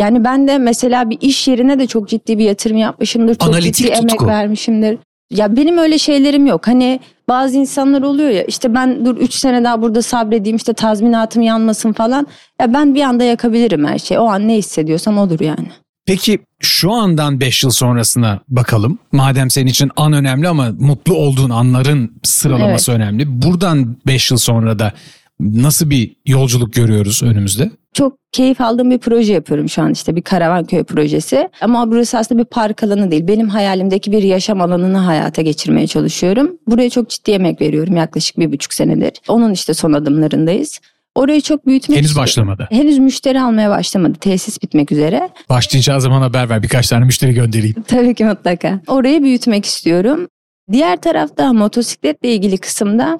Yani 0.00 0.24
ben 0.24 0.48
de 0.48 0.58
mesela 0.58 1.10
bir 1.10 1.18
iş 1.20 1.48
yerine 1.48 1.78
de 1.78 1.86
çok 1.86 2.08
ciddi 2.08 2.38
bir 2.38 2.44
yatırım 2.44 2.76
yapmışımdır. 2.76 3.34
Çok 3.34 3.48
Analitik 3.48 3.74
ciddi 3.74 3.88
emek 3.88 4.10
tutku. 4.10 4.26
vermişimdir. 4.26 4.98
Ya 5.30 5.56
benim 5.56 5.78
öyle 5.78 5.98
şeylerim 5.98 6.46
yok. 6.46 6.66
Hani 6.66 7.00
bazı 7.28 7.56
insanlar 7.56 8.02
oluyor 8.02 8.30
ya 8.30 8.44
işte 8.44 8.74
ben 8.74 9.06
dur 9.06 9.16
3 9.16 9.34
sene 9.34 9.64
daha 9.64 9.82
burada 9.82 10.02
sabredeyim 10.02 10.56
işte 10.56 10.72
tazminatım 10.72 11.42
yanmasın 11.42 11.92
falan. 11.92 12.26
Ya 12.60 12.74
ben 12.74 12.94
bir 12.94 13.02
anda 13.02 13.24
yakabilirim 13.24 13.86
her 13.86 13.98
şeyi. 13.98 14.18
O 14.20 14.26
an 14.26 14.48
ne 14.48 14.54
hissediyorsam 14.54 15.18
odur 15.18 15.40
yani. 15.40 15.68
Peki 16.06 16.38
şu 16.60 16.92
andan 16.92 17.40
5 17.40 17.64
yıl 17.64 17.70
sonrasına 17.70 18.40
bakalım. 18.48 18.98
Madem 19.12 19.50
senin 19.50 19.66
için 19.66 19.90
an 19.96 20.12
önemli 20.12 20.48
ama 20.48 20.70
mutlu 20.78 21.14
olduğun 21.14 21.50
anların 21.50 22.12
sıralaması 22.22 22.92
önemli. 22.92 23.42
Buradan 23.42 23.96
5 24.06 24.30
yıl 24.30 24.38
sonra 24.38 24.78
da 24.78 24.92
nasıl 25.40 25.90
bir 25.90 26.16
yolculuk 26.26 26.72
görüyoruz 26.72 27.22
önümüzde? 27.22 27.70
Çok 27.92 28.18
keyif 28.32 28.60
aldığım 28.60 28.90
bir 28.90 28.98
proje 28.98 29.32
yapıyorum 29.32 29.68
şu 29.68 29.82
an 29.82 29.92
işte 29.92 30.16
bir 30.16 30.22
karavan 30.22 30.64
köy 30.64 30.84
projesi. 30.84 31.48
Ama 31.60 31.90
burası 31.90 32.18
aslında 32.18 32.40
bir 32.40 32.48
park 32.48 32.82
alanı 32.82 33.10
değil. 33.10 33.28
Benim 33.28 33.48
hayalimdeki 33.48 34.12
bir 34.12 34.22
yaşam 34.22 34.60
alanını 34.60 34.98
hayata 34.98 35.42
geçirmeye 35.42 35.86
çalışıyorum. 35.86 36.50
Buraya 36.66 36.90
çok 36.90 37.10
ciddi 37.10 37.30
emek 37.30 37.60
veriyorum 37.60 37.96
yaklaşık 37.96 38.38
bir 38.38 38.52
buçuk 38.52 38.74
senedir. 38.74 39.12
Onun 39.28 39.52
işte 39.52 39.74
son 39.74 39.92
adımlarındayız. 39.92 40.80
Orayı 41.16 41.40
çok 41.40 41.66
büyütmek 41.66 41.98
Henüz 41.98 42.06
istiyorum. 42.10 42.22
başlamadı. 42.26 42.66
Henüz 42.70 42.98
müşteri 42.98 43.40
almaya 43.40 43.70
başlamadı. 43.70 44.18
Tesis 44.18 44.62
bitmek 44.62 44.92
üzere. 44.92 45.28
Başlayacağı 45.48 46.00
zaman 46.00 46.20
haber 46.22 46.48
ver 46.50 46.62
birkaç 46.62 46.88
tane 46.88 47.04
müşteri 47.04 47.34
göndereyim. 47.34 47.76
Tabii 47.88 48.14
ki 48.14 48.24
mutlaka. 48.24 48.80
Orayı 48.86 49.22
büyütmek 49.22 49.64
istiyorum. 49.64 50.28
Diğer 50.72 50.96
tarafta 51.00 51.52
motosikletle 51.52 52.28
ilgili 52.34 52.58
kısımda 52.58 53.18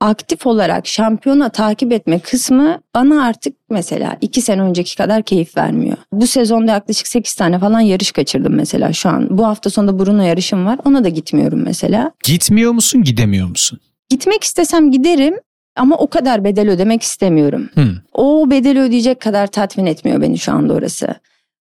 aktif 0.00 0.46
olarak 0.46 0.86
şampiyona 0.86 1.48
takip 1.48 1.92
etme 1.92 2.18
kısmı 2.18 2.78
bana 2.94 3.24
artık 3.26 3.56
mesela 3.70 4.16
iki 4.20 4.42
sene 4.42 4.62
önceki 4.62 4.96
kadar 4.96 5.22
keyif 5.22 5.56
vermiyor. 5.56 5.96
Bu 6.12 6.26
sezonda 6.26 6.72
yaklaşık 6.72 7.06
8 7.06 7.34
tane 7.34 7.58
falan 7.58 7.80
yarış 7.80 8.12
kaçırdım 8.12 8.54
mesela 8.54 8.92
şu 8.92 9.08
an. 9.08 9.38
Bu 9.38 9.46
hafta 9.46 9.70
sonunda 9.70 9.98
Bruno 9.98 10.22
yarışım 10.22 10.66
var. 10.66 10.78
Ona 10.84 11.04
da 11.04 11.08
gitmiyorum 11.08 11.62
mesela. 11.64 12.12
Gitmiyor 12.24 12.72
musun 12.72 13.02
gidemiyor 13.02 13.48
musun? 13.48 13.80
Gitmek 14.10 14.44
istesem 14.44 14.90
giderim 14.90 15.34
ama 15.76 15.96
o 15.96 16.06
kadar 16.06 16.44
bedel 16.44 16.70
ödemek 16.70 17.02
istemiyorum. 17.02 17.68
Hmm. 17.74 17.92
O 18.12 18.50
bedeli 18.50 18.80
ödeyecek 18.80 19.20
kadar 19.20 19.46
tatmin 19.46 19.86
etmiyor 19.86 20.20
beni 20.20 20.38
şu 20.38 20.52
anda 20.52 20.74
orası. 20.74 21.14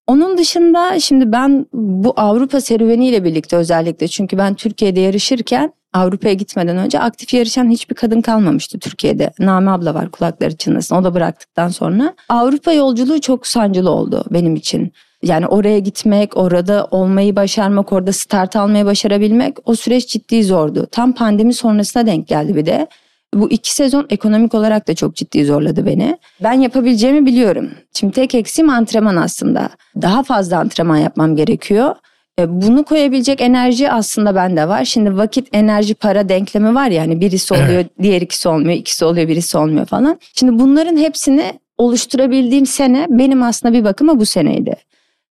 Onun 0.08 0.38
dışında 0.38 1.00
şimdi 1.00 1.32
ben 1.32 1.66
bu 1.74 2.14
Avrupa 2.16 2.62
serüveniyle 2.62 3.24
birlikte 3.24 3.56
özellikle 3.56 4.08
çünkü 4.08 4.38
ben 4.38 4.54
Türkiye'de 4.54 5.00
yarışırken 5.00 5.74
Avrupa'ya 5.94 6.34
gitmeden 6.34 6.78
önce 6.78 7.00
aktif 7.00 7.34
yarışan 7.34 7.70
hiçbir 7.70 7.96
kadın 7.96 8.22
kalmamıştı 8.22 8.80
Türkiye'de. 8.80 9.32
Name 9.40 9.72
abla 9.72 9.94
var 9.94 10.12
kulakları 10.12 10.56
çınlasın 10.56 10.96
o 10.96 11.04
da 11.04 11.14
bıraktıktan 11.14 11.68
sonra. 11.68 12.14
Avrupa 12.30 12.74
yolculuğu 12.74 13.22
çok 13.22 13.48
sancılı 13.48 13.90
oldu 13.90 14.26
benim 14.32 14.56
için. 14.56 14.94
Yani 15.24 15.48
oraya 15.48 15.80
gitmek, 15.80 16.38
orada 16.38 16.88
olmayı 16.92 17.36
başarmak, 17.36 17.94
orada 17.94 18.12
start 18.14 18.56
almayı 18.56 18.86
başarabilmek 18.86 19.58
o 19.66 19.76
süreç 19.76 20.08
ciddi 20.08 20.44
zordu. 20.44 20.88
Tam 20.92 21.14
pandemi 21.14 21.54
sonrasına 21.54 22.06
denk 22.06 22.28
geldi 22.28 22.56
bir 22.56 22.66
de. 22.66 22.88
Bu 23.34 23.52
iki 23.52 23.76
sezon 23.76 24.06
ekonomik 24.10 24.54
olarak 24.54 24.88
da 24.88 24.96
çok 24.96 25.16
ciddi 25.16 25.46
zorladı 25.46 25.86
beni. 25.86 26.18
Ben 26.44 26.54
yapabileceğimi 26.54 27.26
biliyorum. 27.26 27.70
Şimdi 28.00 28.14
tek 28.14 28.36
eksiğim 28.36 28.70
antrenman 28.70 29.16
aslında. 29.16 29.70
Daha 30.02 30.24
fazla 30.24 30.60
antrenman 30.60 30.98
yapmam 30.98 31.36
gerekiyor. 31.36 31.96
E, 32.40 32.62
Bunu 32.62 32.84
koyabilecek 32.84 33.42
enerji 33.42 33.92
aslında 33.92 34.36
bende 34.36 34.68
var. 34.68 34.86
Şimdi 34.86 35.18
vakit, 35.18 35.48
enerji, 35.54 35.94
para 35.94 36.30
denklemi 36.30 36.76
var 36.76 36.88
ya 36.88 37.02
hani 37.02 37.22
birisi 37.22 37.54
oluyor, 37.54 37.68
Evet. 37.70 37.88
diğer 38.02 38.22
ikisi 38.22 38.50
olmuyor, 38.50 38.78
ikisi 38.78 39.06
oluyor, 39.06 39.28
birisi 39.28 39.58
olmuyor 39.58 39.86
falan. 39.86 40.20
Şimdi 40.36 40.60
bunların 40.60 40.98
hepsini 40.98 41.44
oluşturabildiğim 41.78 42.66
sene 42.66 43.08
benim 43.10 43.44
aslında 43.44 43.74
bir 43.74 43.84
bakıma 43.84 44.20
bu 44.20 44.26
seneydi. 44.26 44.76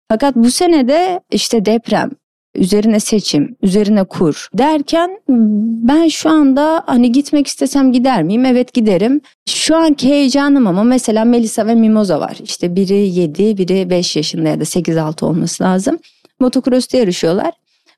Fakat 0.08 0.36
bu 0.36 0.50
senede 0.50 1.20
işte 1.30 1.64
deprem, 1.64 2.10
üzerine 2.54 3.00
seçim, 3.00 3.56
üzerine 3.62 4.04
kur 4.04 4.48
derken 4.54 5.20
ben 5.88 6.08
şu 6.08 6.30
anda 6.30 6.82
hani 6.86 7.12
gitmek 7.12 7.46
istesem 7.46 7.92
gider 7.92 8.22
miyim? 8.22 8.44
Evet 8.44 8.74
giderim. 8.74 9.20
Şu 9.48 9.76
anki 9.76 10.08
heyecanım 10.08 10.66
ama 10.66 10.82
mesela 10.82 11.24
Melisa 11.24 11.66
ve 11.66 11.74
Mimoza 11.74 12.20
var. 12.20 12.38
İşte 12.42 12.76
biri 12.76 12.94
7, 12.94 13.58
biri 13.58 13.90
5 13.90 14.16
yaşında 14.16 14.48
ya 14.48 14.60
da 14.60 14.64
8-6 14.64 15.24
olması 15.24 15.64
lazım. 15.64 15.98
Motocross'ta 16.40 16.98
yarışıyorlar. 16.98 17.52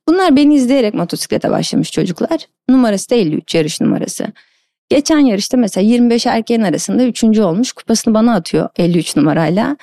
Bunlar 0.09 0.37
beni 0.37 0.55
izleyerek 0.55 0.95
motosiklete 0.95 1.51
başlamış 1.51 1.91
çocuklar. 1.91 2.47
Numarası 2.69 3.11
da 3.11 3.15
53 3.15 3.55
yarış 3.55 3.81
numarası. 3.81 4.27
Geçen 4.89 5.19
yarışta 5.19 5.57
mesela 5.57 5.87
25 5.87 6.27
erkeğin 6.27 6.63
arasında 6.63 7.05
üçüncü 7.05 7.43
olmuş. 7.43 7.73
Kupasını 7.73 8.15
bana 8.15 8.35
atıyor 8.35 8.69
53 8.77 9.17
numarayla. 9.17 9.77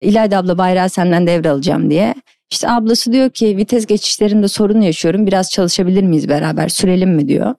İlayda 0.00 0.38
abla 0.38 0.58
bayrağı 0.58 0.88
senden 0.90 1.26
devralacağım 1.26 1.90
diye. 1.90 2.14
İşte 2.52 2.70
ablası 2.70 3.12
diyor 3.12 3.30
ki 3.30 3.56
vites 3.56 3.86
geçişlerinde 3.86 4.48
sorun 4.48 4.80
yaşıyorum. 4.80 5.26
Biraz 5.26 5.50
çalışabilir 5.50 6.02
miyiz 6.02 6.28
beraber 6.28 6.68
sürelim 6.68 7.10
mi 7.10 7.28
diyor. 7.28 7.54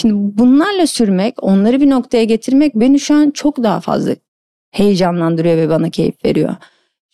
Şimdi 0.00 0.14
bunlarla 0.38 0.86
sürmek, 0.86 1.42
onları 1.42 1.80
bir 1.80 1.90
noktaya 1.90 2.24
getirmek 2.24 2.74
beni 2.74 3.00
şu 3.00 3.14
an 3.14 3.30
çok 3.30 3.62
daha 3.62 3.80
fazla 3.80 4.12
heyecanlandırıyor 4.70 5.56
ve 5.56 5.68
bana 5.68 5.90
keyif 5.90 6.24
veriyor. 6.24 6.56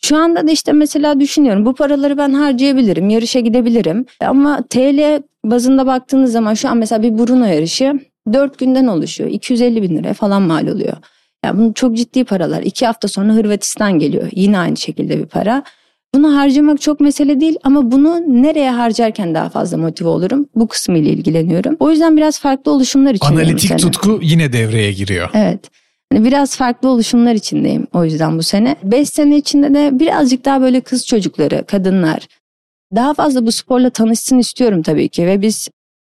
Şu 0.03 0.17
anda 0.17 0.49
da 0.49 0.51
işte 0.53 0.73
mesela 0.73 1.21
düşünüyorum 1.21 1.67
bu 1.67 1.75
paraları 1.75 2.19
ben 2.19 2.33
harcayabilirim, 2.33 3.11
yarışa 3.11 3.41
gidebilirim. 3.41 4.07
Ama 4.21 4.63
TL 4.71 5.23
bazında 5.45 5.87
baktığınız 5.87 6.33
zaman 6.33 6.55
şu 6.55 6.69
an 6.69 6.77
mesela 6.77 7.03
bir 7.03 7.19
Bruno 7.19 7.45
yarışı 7.45 8.01
4 8.33 8.59
günden 8.59 8.87
oluşuyor. 8.87 9.31
250 9.31 9.83
bin 9.83 9.97
liraya 9.97 10.15
falan 10.15 10.43
mal 10.43 10.67
oluyor. 10.67 10.93
Ya 10.93 10.99
yani 11.45 11.59
bunun 11.59 11.73
çok 11.73 11.97
ciddi 11.97 12.25
paralar. 12.25 12.63
2 12.63 12.87
hafta 12.87 13.09
sonra 13.09 13.33
Hırvatistan 13.33 13.99
geliyor. 13.99 14.29
Yine 14.33 14.59
aynı 14.59 14.77
şekilde 14.77 15.19
bir 15.19 15.27
para. 15.27 15.63
Bunu 16.15 16.37
harcamak 16.37 16.81
çok 16.81 17.01
mesele 17.01 17.41
değil 17.41 17.57
ama 17.63 17.93
bunu 17.93 18.43
nereye 18.43 18.71
harcarken 18.71 19.35
daha 19.35 19.49
fazla 19.49 19.77
motive 19.77 20.09
olurum? 20.09 20.47
Bu 20.55 20.69
kısmı 20.69 20.99
ile 20.99 21.09
ilgileniyorum. 21.09 21.77
O 21.81 21.91
yüzden 21.91 22.17
biraz 22.17 22.39
farklı 22.39 22.73
oluşumlar 22.73 23.15
içindeyim. 23.15 23.41
Analitik 23.41 23.79
tutku 23.79 24.19
yine 24.23 24.53
devreye 24.53 24.93
giriyor. 24.93 25.31
Evet. 25.35 25.61
Hani 26.13 26.25
biraz 26.25 26.57
farklı 26.57 26.89
oluşumlar 26.89 27.35
içindeyim 27.35 27.87
o 27.93 28.05
yüzden 28.05 28.39
bu 28.39 28.43
sene. 28.43 28.77
5 28.83 29.09
sene 29.09 29.37
içinde 29.37 29.75
de 29.75 29.99
birazcık 29.99 30.45
daha 30.45 30.61
böyle 30.61 30.81
kız 30.81 31.07
çocukları, 31.07 31.65
kadınlar 31.67 32.29
daha 32.95 33.15
fazla 33.15 33.47
bu 33.47 33.53
sporla 33.53 33.91
tanışsın 33.91 34.39
istiyorum 34.39 34.83
tabii 34.83 35.09
ki 35.09 35.27
ve 35.27 35.43
biz 35.43 35.69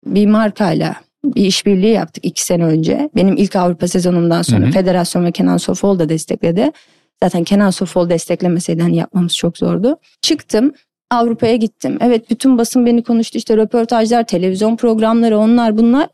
bir 0.06 0.26
markayla 0.26 0.96
bir 1.24 1.44
işbirliği 1.44 1.92
yaptık 1.92 2.24
iki 2.24 2.44
sene 2.44 2.64
önce. 2.64 3.10
Benim 3.16 3.36
ilk 3.36 3.56
Avrupa 3.56 3.88
sezonumdan 3.88 4.42
sonra 4.42 4.64
Hı 4.64 4.68
hı. 4.68 4.72
federasyon 4.72 5.24
ve 5.24 5.32
Kenan 5.32 5.56
Sofol 5.56 5.98
da 5.98 6.08
destekledi. 6.08 6.72
Zaten 7.22 7.44
Kenan 7.44 7.70
Sofol 7.70 8.10
desteklemeseydi 8.10 8.82
hani 8.82 8.96
yapmamız 8.96 9.36
çok 9.36 9.58
zordu. 9.58 9.96
Çıktım 10.22 10.72
Avrupa'ya 11.10 11.56
gittim. 11.56 11.98
Evet 12.00 12.30
bütün 12.30 12.58
basın 12.58 12.86
beni 12.86 13.02
konuştu 13.02 13.38
işte 13.38 13.56
röportajlar, 13.56 14.26
televizyon 14.26 14.76
programları 14.76 15.38
onlar 15.38 15.78
bunlar. 15.78 16.08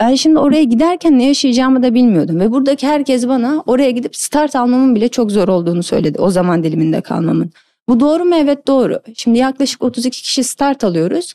Ben 0.00 0.14
şimdi 0.14 0.38
oraya 0.38 0.64
giderken 0.64 1.18
ne 1.18 1.26
yaşayacağımı 1.26 1.82
da 1.82 1.94
bilmiyordum. 1.94 2.40
Ve 2.40 2.52
buradaki 2.52 2.86
herkes 2.86 3.28
bana 3.28 3.62
oraya 3.66 3.90
gidip 3.90 4.16
start 4.16 4.56
almamın 4.56 4.94
bile 4.94 5.08
çok 5.08 5.30
zor 5.30 5.48
olduğunu 5.48 5.82
söyledi. 5.82 6.18
O 6.18 6.30
zaman 6.30 6.64
diliminde 6.64 7.00
kalmamın. 7.00 7.52
Bu 7.88 8.00
doğru 8.00 8.24
mu? 8.24 8.34
Evet 8.34 8.66
doğru. 8.66 9.00
Şimdi 9.16 9.38
yaklaşık 9.38 9.82
32 9.82 10.22
kişi 10.22 10.44
start 10.44 10.84
alıyoruz. 10.84 11.34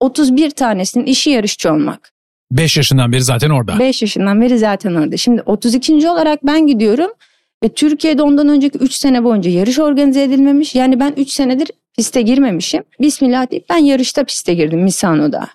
31 0.00 0.50
tanesinin 0.50 1.04
işi 1.04 1.30
yarışçı 1.30 1.72
olmak. 1.72 2.12
5 2.52 2.76
yaşından 2.76 3.12
beri 3.12 3.22
zaten 3.22 3.50
orada. 3.50 3.78
5 3.78 4.02
yaşından 4.02 4.40
beri 4.40 4.58
zaten 4.58 4.94
orada. 4.94 5.16
Şimdi 5.16 5.42
32. 5.42 6.08
olarak 6.08 6.46
ben 6.46 6.66
gidiyorum 6.66 7.10
ve 7.62 7.68
Türkiye'de 7.68 8.22
ondan 8.22 8.48
önceki 8.48 8.78
3 8.78 8.94
sene 8.94 9.24
boyunca 9.24 9.50
yarış 9.50 9.78
organize 9.78 10.22
edilmemiş. 10.22 10.74
Yani 10.74 11.00
ben 11.00 11.12
3 11.16 11.30
senedir 11.30 11.70
piste 11.96 12.22
girmemişim. 12.22 12.82
Bismillah 13.00 13.50
deyip 13.50 13.70
ben 13.70 13.76
yarışta 13.76 14.24
piste 14.24 14.54
girdim 14.54 14.82
Misano'da. 14.82 15.48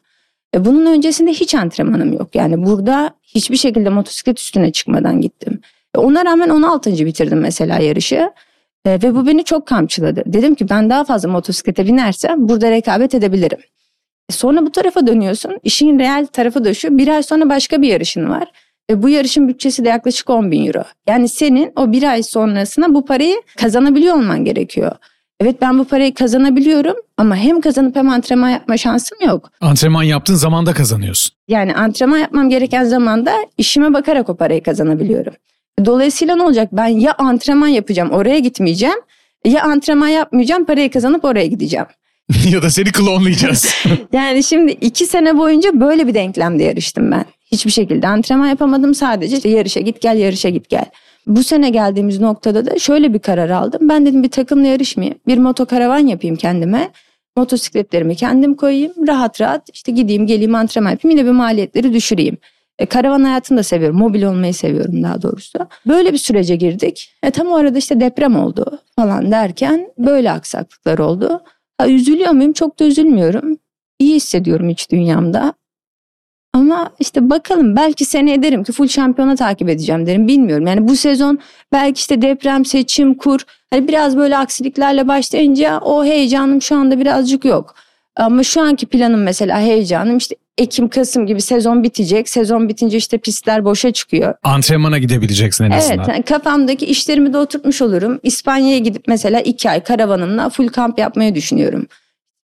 E 0.56 0.66
bunun 0.66 0.86
öncesinde 0.86 1.32
hiç 1.32 1.56
antrenmanım 1.56 2.14
yok. 2.14 2.36
Yani 2.36 2.66
burada 2.66 3.14
hiçbir 3.24 3.58
şekilde 3.58 3.90
motosiklet 3.90 4.40
üstüne 4.40 4.72
çıkmadan 4.72 5.22
gittim. 5.22 5.62
E 5.96 6.00
ona 6.00 6.26
rağmen 6.26 6.50
16. 6.50 7.06
bitirdim 7.06 7.40
mesela 7.40 7.80
yarışı. 7.80 8.32
E 8.86 8.92
ve 8.92 9.16
bu 9.16 9.28
beni 9.28 9.44
çok 9.44 9.68
kamçıladı. 9.68 10.24
Dedim 10.26 10.56
ki 10.56 10.70
ben 10.70 10.90
daha 10.90 11.04
fazla 11.04 11.30
motosiklete 11.30 11.86
binersem 11.86 12.50
burada 12.50 12.72
rekabet 12.72 13.16
edebilirim. 13.16 13.60
E 14.30 14.34
sonra 14.34 14.66
bu 14.66 14.72
tarafa 14.72 15.08
dönüyorsun. 15.08 15.60
İşin 15.64 16.00
real 16.00 16.26
tarafı 16.26 16.66
da 16.66 16.74
şu. 16.74 16.98
Bir 16.98 17.08
ay 17.08 17.24
sonra 17.24 17.50
başka 17.50 17.82
bir 17.82 17.88
yarışın 17.88 18.30
var. 18.30 18.52
Ve 18.90 19.04
bu 19.04 19.10
yarışın 19.10 19.48
bütçesi 19.48 19.86
de 19.86 19.90
yaklaşık 19.90 20.30
10 20.30 20.52
bin 20.52 20.68
euro. 20.68 20.84
Yani 21.08 21.30
senin 21.30 21.72
o 21.76 21.92
bir 21.92 22.04
ay 22.04 22.24
sonrasına 22.24 22.94
bu 22.94 23.06
parayı 23.06 23.42
kazanabiliyor 23.58 24.16
olman 24.16 24.46
gerekiyor. 24.46 24.92
Evet 25.40 25.56
ben 25.62 25.80
bu 25.80 25.86
parayı 25.86 26.14
kazanabiliyorum 26.14 26.96
ama 27.18 27.36
hem 27.36 27.62
kazanıp 27.62 27.96
hem 27.96 28.10
antrenman 28.10 28.50
yapma 28.50 28.78
şansım 28.78 29.18
yok. 29.26 29.52
Antrenman 29.62 30.04
yaptığın 30.04 30.36
zaman 30.36 30.66
da 30.66 30.74
kazanıyorsun. 30.74 31.36
Yani 31.48 31.76
antrenman 31.76 32.18
yapmam 32.18 32.50
gereken 32.50 32.84
zamanda 32.84 33.34
işime 33.58 33.94
bakarak 33.94 34.30
o 34.30 34.36
parayı 34.36 34.64
kazanabiliyorum. 34.64 35.34
Dolayısıyla 35.86 36.36
ne 36.36 36.44
olacak? 36.44 36.70
Ben 36.72 36.88
ya 36.88 37.14
antrenman 37.18 37.68
yapacağım 37.68 38.12
oraya 38.12 38.40
gitmeyeceğim 38.40 39.00
ya 39.46 39.64
antrenman 39.64 40.08
yapmayacağım 40.08 40.66
parayı 40.66 40.92
kazanıp 40.92 41.26
oraya 41.26 41.46
gideceğim. 41.48 41.86
ya 42.50 42.62
da 42.62 42.70
seni 42.70 42.92
klonlayacağız. 42.92 43.76
Yani 44.14 44.44
şimdi 44.44 44.72
iki 44.72 45.06
sene 45.06 45.38
boyunca 45.38 45.80
böyle 45.80 46.08
bir 46.08 46.14
denklemde 46.14 46.64
yarıştım 46.64 47.12
ben. 47.12 47.26
Hiçbir 47.54 47.72
şekilde 47.72 48.08
antrenman 48.08 48.48
yapamadım 48.48 48.94
sadece 48.94 49.36
işte 49.38 49.50
yarışa 49.50 49.80
git 49.80 50.02
gel 50.02 50.18
yarışa 50.18 50.50
git 50.50 50.70
gel. 50.70 50.86
Bu 51.28 51.44
sene 51.44 51.70
geldiğimiz 51.70 52.20
noktada 52.20 52.66
da 52.66 52.80
şöyle 52.80 53.14
bir 53.14 53.20
karar 53.20 53.50
aldım. 53.50 53.90
Ben 53.90 54.06
dedim 54.06 54.24
bir 54.24 54.32
takımla 54.32 54.68
yarışmayayım. 54.68 55.20
Bir 55.28 55.38
motokaravan 55.38 56.08
yapayım 56.08 56.36
kendime. 56.36 56.92
Motosikletlerimi 57.38 58.16
kendim 58.16 58.56
koyayım. 58.56 58.94
Rahat 59.08 59.42
rahat 59.42 59.70
işte 59.74 59.92
gideyim 59.92 60.28
geleyim 60.28 60.56
antrenman 60.56 60.92
yapayım. 60.92 61.18
Yine 61.18 61.28
bir 61.28 61.34
maliyetleri 61.34 61.94
düşüreyim. 61.94 62.38
E, 62.80 62.86
karavan 62.86 63.24
hayatını 63.24 63.58
da 63.58 63.64
seviyorum. 63.64 63.98
Mobil 63.98 64.24
olmayı 64.24 64.54
seviyorum 64.54 65.04
daha 65.04 65.22
doğrusu. 65.22 65.60
Böyle 65.88 66.14
bir 66.14 66.18
sürece 66.18 66.56
girdik. 66.56 67.14
E, 67.24 67.32
tam 67.32 67.48
o 67.48 67.56
arada 67.56 67.78
işte 67.78 68.00
deprem 68.00 68.36
oldu 68.36 68.80
falan 68.96 69.32
derken 69.32 69.88
böyle 69.98 70.32
aksaklıklar 70.32 70.98
oldu. 70.98 71.42
Ha, 71.78 71.88
üzülüyor 71.88 72.32
muyum? 72.32 72.54
Çok 72.54 72.80
da 72.80 72.86
üzülmüyorum. 72.86 73.58
İyi 74.00 74.16
hissediyorum 74.16 74.70
iç 74.70 74.92
dünyamda. 74.92 75.54
Ama 76.54 76.90
işte 77.00 77.30
bakalım 77.30 77.76
belki 77.76 78.06
seneye 78.06 78.44
derim 78.44 78.64
ki 78.64 78.72
full 78.72 78.88
şampiyona 78.88 79.36
takip 79.36 79.70
edeceğim 79.70 80.06
derim 80.06 80.28
bilmiyorum. 80.28 80.68
Yani 80.68 80.88
bu 80.88 80.96
sezon 80.96 81.40
belki 81.72 82.00
işte 82.00 82.22
deprem, 82.22 82.66
seçim, 82.66 83.14
kur 83.14 83.40
hani 83.70 83.88
biraz 83.88 84.18
böyle 84.18 84.38
aksiliklerle 84.38 85.08
başlayınca 85.08 85.80
o 85.80 86.06
heyecanım 86.06 86.62
şu 86.62 86.76
anda 86.76 87.00
birazcık 87.00 87.46
yok. 87.46 87.76
Ama 88.16 88.44
şu 88.44 88.62
anki 88.62 88.86
planım 88.86 89.24
mesela 89.24 89.60
heyecanım 89.60 90.18
işte 90.18 90.36
Ekim, 90.58 90.90
Kasım 90.90 91.26
gibi 91.26 91.42
sezon 91.42 91.84
bitecek. 91.84 92.30
Sezon 92.30 92.70
bitince 92.70 92.98
işte 92.98 93.18
pistler 93.18 93.66
boşa 93.66 93.92
çıkıyor. 93.92 94.34
Antrenmana 94.44 94.98
gidebileceksin 94.98 95.64
en 95.64 95.72
azından. 95.72 95.98
Evet 95.98 96.08
yani 96.08 96.24
kafamdaki 96.24 96.86
işlerimi 96.86 97.34
de 97.34 97.38
oturtmuş 97.38 97.82
olurum. 97.82 98.20
İspanya'ya 98.24 98.78
gidip 98.78 99.04
mesela 99.08 99.40
iki 99.40 99.70
ay 99.70 99.84
karavanımla 99.84 100.50
full 100.50 100.68
kamp 100.68 101.00
yapmayı 101.00 101.36
düşünüyorum. 101.36 101.88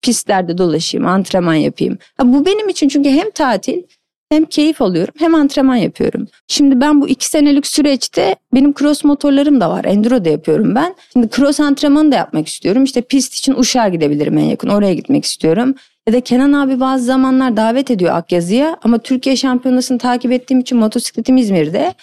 Pistlerde 0.04 0.58
dolaşayım, 0.58 1.06
antrenman 1.06 1.54
yapayım. 1.54 1.98
Bu 2.22 2.46
benim 2.46 2.68
için 2.68 2.88
çünkü 2.88 3.10
hem 3.10 3.30
tatil 3.30 3.82
hem 4.28 4.44
keyif 4.44 4.82
alıyorum 4.82 5.14
hem 5.18 5.34
antrenman 5.34 5.76
yapıyorum. 5.76 6.28
Şimdi 6.48 6.80
ben 6.80 7.00
bu 7.00 7.08
iki 7.08 7.26
senelik 7.26 7.66
süreçte 7.66 8.36
benim 8.54 8.74
cross 8.74 9.04
motorlarım 9.04 9.60
da 9.60 9.70
var. 9.70 9.84
Enduro 9.84 10.24
da 10.24 10.28
yapıyorum 10.28 10.74
ben. 10.74 10.94
Şimdi 11.12 11.28
cross 11.36 11.60
antrenmanı 11.60 12.12
da 12.12 12.16
yapmak 12.16 12.48
istiyorum. 12.48 12.84
İşte 12.84 13.00
pist 13.00 13.34
için 13.34 13.54
Uşak'a 13.54 13.88
gidebilirim 13.88 14.38
en 14.38 14.44
yakın. 14.44 14.68
Oraya 14.68 14.94
gitmek 14.94 15.24
istiyorum. 15.24 15.74
Ya 16.06 16.12
da 16.12 16.20
Kenan 16.20 16.52
abi 16.52 16.80
bazı 16.80 17.04
zamanlar 17.04 17.56
davet 17.56 17.90
ediyor 17.90 18.14
Akyazı'ya. 18.14 18.76
Ama 18.82 18.98
Türkiye 18.98 19.36
şampiyonasını 19.36 19.98
takip 19.98 20.32
ettiğim 20.32 20.60
için 20.60 20.78
motosikletim 20.78 21.36
İzmir'de. 21.36 21.94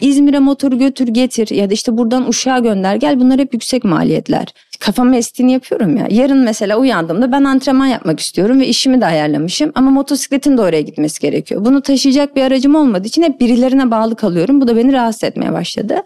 İzmir'e 0.00 0.38
motoru 0.38 0.78
götür 0.78 1.08
getir 1.08 1.50
ya 1.56 1.70
da 1.70 1.74
işte 1.74 1.98
buradan 1.98 2.28
Uşak'a 2.28 2.58
gönder 2.58 2.96
gel 2.96 3.20
bunlar 3.20 3.38
hep 3.38 3.54
yüksek 3.54 3.84
maliyetler. 3.84 4.46
Kafamı 4.80 5.16
estiğini 5.16 5.52
yapıyorum 5.52 5.96
ya. 5.96 6.06
Yarın 6.10 6.38
mesela 6.38 6.76
uyandığımda 6.76 7.32
ben 7.32 7.44
antrenman 7.44 7.86
yapmak 7.86 8.20
istiyorum 8.20 8.60
ve 8.60 8.66
işimi 8.66 9.00
de 9.00 9.06
ayarlamışım. 9.06 9.72
Ama 9.74 9.90
motosikletin 9.90 10.56
de 10.58 10.62
oraya 10.62 10.80
gitmesi 10.80 11.20
gerekiyor. 11.20 11.64
Bunu 11.64 11.82
taşıyacak 11.82 12.36
bir 12.36 12.42
aracım 12.42 12.74
olmadığı 12.74 13.08
için 13.08 13.22
hep 13.22 13.40
birilerine 13.40 13.90
bağlı 13.90 14.16
kalıyorum. 14.16 14.60
Bu 14.60 14.68
da 14.68 14.76
beni 14.76 14.92
rahatsız 14.92 15.24
etmeye 15.24 15.52
başladı. 15.52 15.96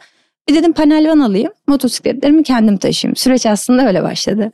Bir 0.48 0.54
dedim 0.54 0.72
panel 0.72 1.10
van 1.10 1.18
alayım 1.18 1.52
motosikletlerimi 1.66 2.42
kendim 2.42 2.76
taşıyayım. 2.76 3.16
Süreç 3.16 3.46
aslında 3.46 3.86
öyle 3.86 4.02
başladı. 4.02 4.52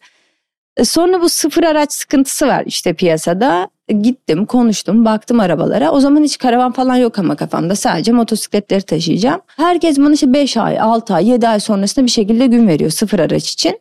E, 0.77 0.85
Sonra 0.85 1.21
bu 1.21 1.29
sıfır 1.29 1.63
araç 1.63 1.93
sıkıntısı 1.93 2.47
var 2.47 2.63
işte 2.67 2.95
piyasada. 2.95 3.69
Gittim, 3.89 4.47
konuştum, 4.47 5.05
baktım 5.05 5.41
arabalara. 5.41 5.91
O 5.91 6.01
zaman 6.01 6.23
hiç 6.23 6.39
karavan 6.39 6.73
falan 6.73 6.97
yok 6.97 7.19
ama 7.19 7.37
kafamda. 7.37 7.77
Sadece 7.77 8.13
motosikletleri 8.13 8.83
taşıyacağım. 8.83 9.41
Herkes 9.47 9.99
bana 9.99 10.13
işte 10.13 10.33
5 10.33 10.57
ay, 10.57 10.81
6 10.81 11.15
ay, 11.15 11.29
7 11.29 11.49
ay 11.49 11.61
sonrasında 11.61 12.07
bir 12.07 12.11
şekilde 12.11 12.47
gün 12.47 12.69
veriyor 12.69 12.91
sıfır 12.91 13.19
araç 13.19 13.51
için. 13.51 13.81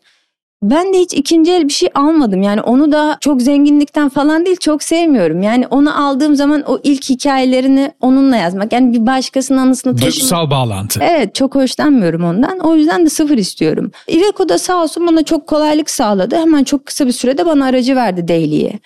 Ben 0.63 0.93
de 0.93 0.99
hiç 0.99 1.13
ikinci 1.13 1.51
el 1.51 1.67
bir 1.67 1.73
şey 1.73 1.89
almadım. 1.95 2.41
Yani 2.41 2.61
onu 2.61 2.91
da 2.91 3.17
çok 3.21 3.41
zenginlikten 3.41 4.09
falan 4.09 4.45
değil 4.45 4.57
çok 4.57 4.83
sevmiyorum. 4.83 5.41
Yani 5.41 5.67
onu 5.67 6.05
aldığım 6.07 6.35
zaman 6.35 6.63
o 6.67 6.79
ilk 6.83 7.09
hikayelerini 7.09 7.91
onunla 8.01 8.35
yazmak. 8.37 8.73
Yani 8.73 8.93
bir 8.93 9.05
başkasının 9.05 9.57
anısını 9.57 9.95
taşımak. 9.95 10.13
Duygusal 10.15 10.49
bağlantı. 10.49 10.99
Evet 11.03 11.35
çok 11.35 11.55
hoşlanmıyorum 11.55 12.23
ondan. 12.23 12.59
O 12.59 12.75
yüzden 12.75 13.05
de 13.05 13.09
sıfır 13.09 13.37
istiyorum. 13.37 13.91
Iveco 14.07 14.49
da 14.49 14.57
sağ 14.57 14.83
olsun 14.83 15.07
bana 15.07 15.23
çok 15.23 15.47
kolaylık 15.47 15.89
sağladı. 15.89 16.35
Hemen 16.35 16.63
çok 16.63 16.85
kısa 16.85 17.07
bir 17.07 17.11
sürede 17.11 17.45
bana 17.45 17.65
aracı 17.65 17.95
verdi 17.95 18.27
Daily'ye. 18.27 18.79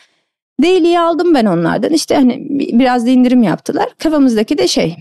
Daily'yi 0.64 0.99
aldım 0.99 1.34
ben 1.34 1.45
onlardan. 1.45 1.93
İşte 1.93 2.16
hani 2.16 2.47
biraz 2.49 3.05
da 3.05 3.10
indirim 3.10 3.43
yaptılar. 3.43 3.89
Kafamızdaki 4.03 4.58
de 4.58 4.68
şey 4.68 4.95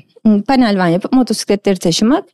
panel 0.49 0.79
van 0.79 0.87
yapıp 0.87 1.13
motosikletleri 1.13 1.77
taşımak. 1.79 2.25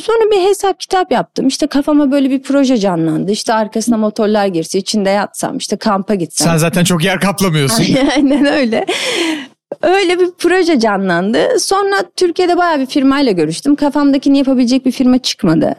Sonra 0.00 0.30
bir 0.30 0.48
hesap 0.48 0.80
kitap 0.80 1.12
yaptım. 1.12 1.46
İşte 1.46 1.66
kafama 1.66 2.12
böyle 2.12 2.30
bir 2.30 2.42
proje 2.42 2.76
canlandı. 2.76 3.30
İşte 3.30 3.54
arkasına 3.54 3.96
motorlar 3.96 4.46
girse, 4.46 4.78
içinde 4.78 5.10
yatsam, 5.10 5.56
işte 5.56 5.76
kampa 5.76 6.14
gitsem. 6.14 6.48
Sen 6.48 6.56
zaten 6.56 6.84
çok 6.84 7.04
yer 7.04 7.20
kaplamıyorsun. 7.20 7.84
Aynen 8.16 8.44
öyle. 8.46 8.86
Öyle 9.82 10.20
bir 10.20 10.28
proje 10.38 10.80
canlandı. 10.80 11.60
Sonra 11.60 11.96
Türkiye'de 12.16 12.56
bayağı 12.56 12.80
bir 12.80 12.86
firmayla 12.86 13.32
görüştüm. 13.32 13.76
Kafamdakini 13.76 14.38
yapabilecek 14.38 14.86
bir 14.86 14.92
firma 14.92 15.18
çıkmadı. 15.18 15.74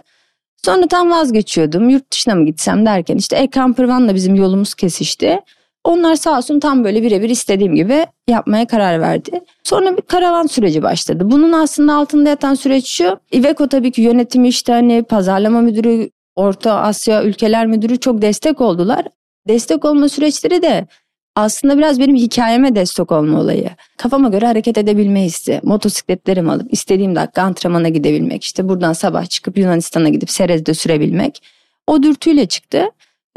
Sonra 0.66 0.88
tam 0.88 1.12
vazgeçiyordum. 1.12 1.90
Yurt 1.90 2.12
dışına 2.12 2.36
mı 2.36 2.46
gitsem 2.46 2.86
derken 2.86 3.18
işte 3.18 3.38
E-Camper 3.38 3.84
One'la 3.84 4.16
bizim 4.16 4.36
yolumuz 4.36 4.74
kesişti. 4.76 5.40
Onlar 5.86 6.16
sağ 6.16 6.38
olsun 6.38 6.60
tam 6.60 6.84
böyle 6.84 7.04
birebir 7.04 7.30
istediğim 7.30 7.76
gibi 7.76 8.06
yapmaya 8.28 8.68
karar 8.68 9.02
verdi. 9.02 9.42
Sonra 9.64 9.98
bir 9.98 10.02
karavan 10.02 10.48
süreci 10.48 10.84
başladı. 10.84 11.32
Bunun 11.32 11.52
aslında 11.52 11.94
altında 11.94 12.30
yatan 12.30 12.54
süreç 12.54 12.88
şu. 12.88 13.20
Iveco 13.34 13.68
tabii 13.68 13.92
ki 13.92 14.02
yönetimi 14.02 14.48
işte 14.48 14.74
hani 14.74 15.04
pazarlama 15.04 15.62
müdürü, 15.62 16.10
Orta 16.36 16.74
Asya 16.74 17.24
ülkeler 17.24 17.68
müdürü 17.68 18.00
çok 18.00 18.22
destek 18.22 18.62
oldular. 18.62 19.06
Destek 19.48 19.86
olma 19.86 20.10
süreçleri 20.10 20.62
de 20.62 20.88
aslında 21.36 21.78
biraz 21.78 22.00
benim 22.00 22.16
hikayeme 22.16 22.76
destek 22.76 23.12
olma 23.12 23.40
olayı. 23.40 23.70
Kafama 23.98 24.30
göre 24.30 24.46
hareket 24.46 24.78
edebilme 24.78 25.24
hissi. 25.24 25.60
Motosikletlerimi 25.64 26.52
alıp 26.52 26.74
istediğim 26.74 27.16
dakika 27.16 27.42
antrenmana 27.42 27.90
gidebilmek. 27.90 28.44
İşte 28.44 28.70
buradan 28.70 28.94
sabah 28.94 29.26
çıkıp 29.26 29.58
Yunanistan'a 29.58 30.10
gidip 30.10 30.30
Serez'de 30.30 30.74
sürebilmek. 30.74 31.44
O 31.88 32.04
dürtüyle 32.04 32.46
çıktı. 32.46 32.86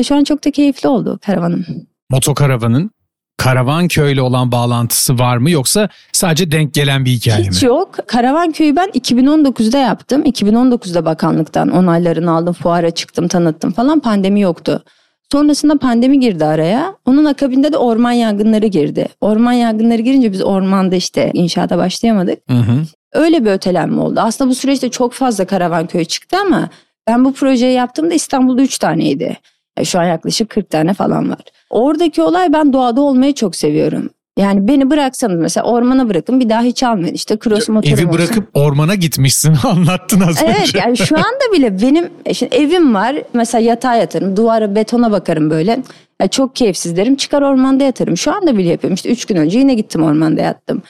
Ve 0.00 0.04
şu 0.04 0.14
an 0.14 0.24
çok 0.24 0.44
da 0.44 0.50
keyifli 0.50 0.88
oldu 0.88 1.18
karavanım. 1.26 1.66
Motokaravanın 2.10 2.90
karavan 3.36 3.88
köyle 3.88 4.22
olan 4.22 4.52
bağlantısı 4.52 5.18
var 5.18 5.36
mı 5.36 5.50
yoksa 5.50 5.88
sadece 6.12 6.50
denk 6.50 6.74
gelen 6.74 7.04
bir 7.04 7.10
hikaye 7.10 7.44
Hiç 7.44 7.62
mi? 7.62 7.68
yok. 7.68 7.94
Karavan 8.06 8.52
köyü 8.52 8.76
ben 8.76 8.88
2019'da 8.88 9.78
yaptım. 9.78 10.22
2019'da 10.22 11.04
bakanlıktan 11.04 11.68
onaylarını 11.68 12.30
aldım. 12.32 12.52
Fuara 12.52 12.90
çıktım, 12.90 13.28
tanıttım 13.28 13.72
falan. 13.72 14.00
Pandemi 14.00 14.40
yoktu. 14.40 14.84
Sonrasında 15.32 15.78
pandemi 15.78 16.20
girdi 16.20 16.44
araya. 16.44 16.94
Onun 17.04 17.24
akabinde 17.24 17.72
de 17.72 17.76
orman 17.76 18.12
yangınları 18.12 18.66
girdi. 18.66 19.08
Orman 19.20 19.52
yangınları 19.52 20.02
girince 20.02 20.32
biz 20.32 20.42
ormanda 20.42 20.96
işte 20.96 21.30
inşaata 21.34 21.78
başlayamadık. 21.78 22.38
Hı 22.50 22.56
hı. 22.58 22.82
Öyle 23.12 23.44
bir 23.44 23.50
ötelenme 23.50 24.00
oldu. 24.00 24.20
Aslında 24.20 24.50
bu 24.50 24.54
süreçte 24.54 24.90
çok 24.90 25.12
fazla 25.12 25.44
karavan 25.44 25.86
köy 25.86 26.04
çıktı 26.04 26.36
ama 26.46 26.68
ben 27.08 27.24
bu 27.24 27.32
projeyi 27.32 27.74
yaptığımda 27.74 28.14
İstanbul'da 28.14 28.62
3 28.62 28.78
taneydi. 28.78 29.36
Ya 29.78 29.84
Şu 29.84 29.98
an 30.00 30.04
yaklaşık 30.04 30.48
40 30.50 30.70
tane 30.70 30.94
falan 30.94 31.30
var. 31.30 31.38
Oradaki 31.70 32.22
olay 32.22 32.52
ben 32.52 32.72
doğada 32.72 33.00
olmayı 33.00 33.34
çok 33.34 33.56
seviyorum. 33.56 34.10
Yani 34.38 34.68
beni 34.68 34.90
bıraksanız 34.90 35.40
mesela 35.40 35.66
ormana 35.66 36.08
bırakın 36.08 36.40
bir 36.40 36.48
daha 36.48 36.62
hiç 36.62 36.82
almayın. 36.82 37.14
İşte 37.14 37.38
cross 37.44 37.68
motorum 37.68 37.94
Evi 37.94 38.06
olsun. 38.06 38.18
bırakıp 38.18 38.48
ormana 38.54 38.94
gitmişsin 38.94 39.54
anlattın 39.64 40.20
az 40.20 40.42
Evet 40.44 40.60
önce. 40.60 40.78
yani 40.78 40.96
şu 40.96 41.16
anda 41.16 41.52
bile 41.52 41.80
benim 41.82 42.08
e, 42.26 42.34
şimdi 42.34 42.56
evim 42.56 42.94
var. 42.94 43.16
Mesela 43.34 43.64
yatağa 43.64 43.94
yatarım, 43.94 44.36
duvara 44.36 44.74
betona 44.74 45.12
bakarım 45.12 45.50
böyle. 45.50 45.82
Ya 46.22 46.28
çok 46.28 46.56
keyifsiz 46.56 46.96
derim. 46.96 47.16
Çıkar 47.16 47.42
ormanda 47.42 47.84
yatarım. 47.84 48.16
Şu 48.16 48.32
anda 48.34 48.58
bile 48.58 48.68
yapıyorum. 48.68 48.94
İşte 48.94 49.08
üç 49.10 49.24
gün 49.24 49.36
önce 49.36 49.58
yine 49.58 49.74
gittim 49.74 50.02
ormanda 50.02 50.40
yattım. 50.40 50.82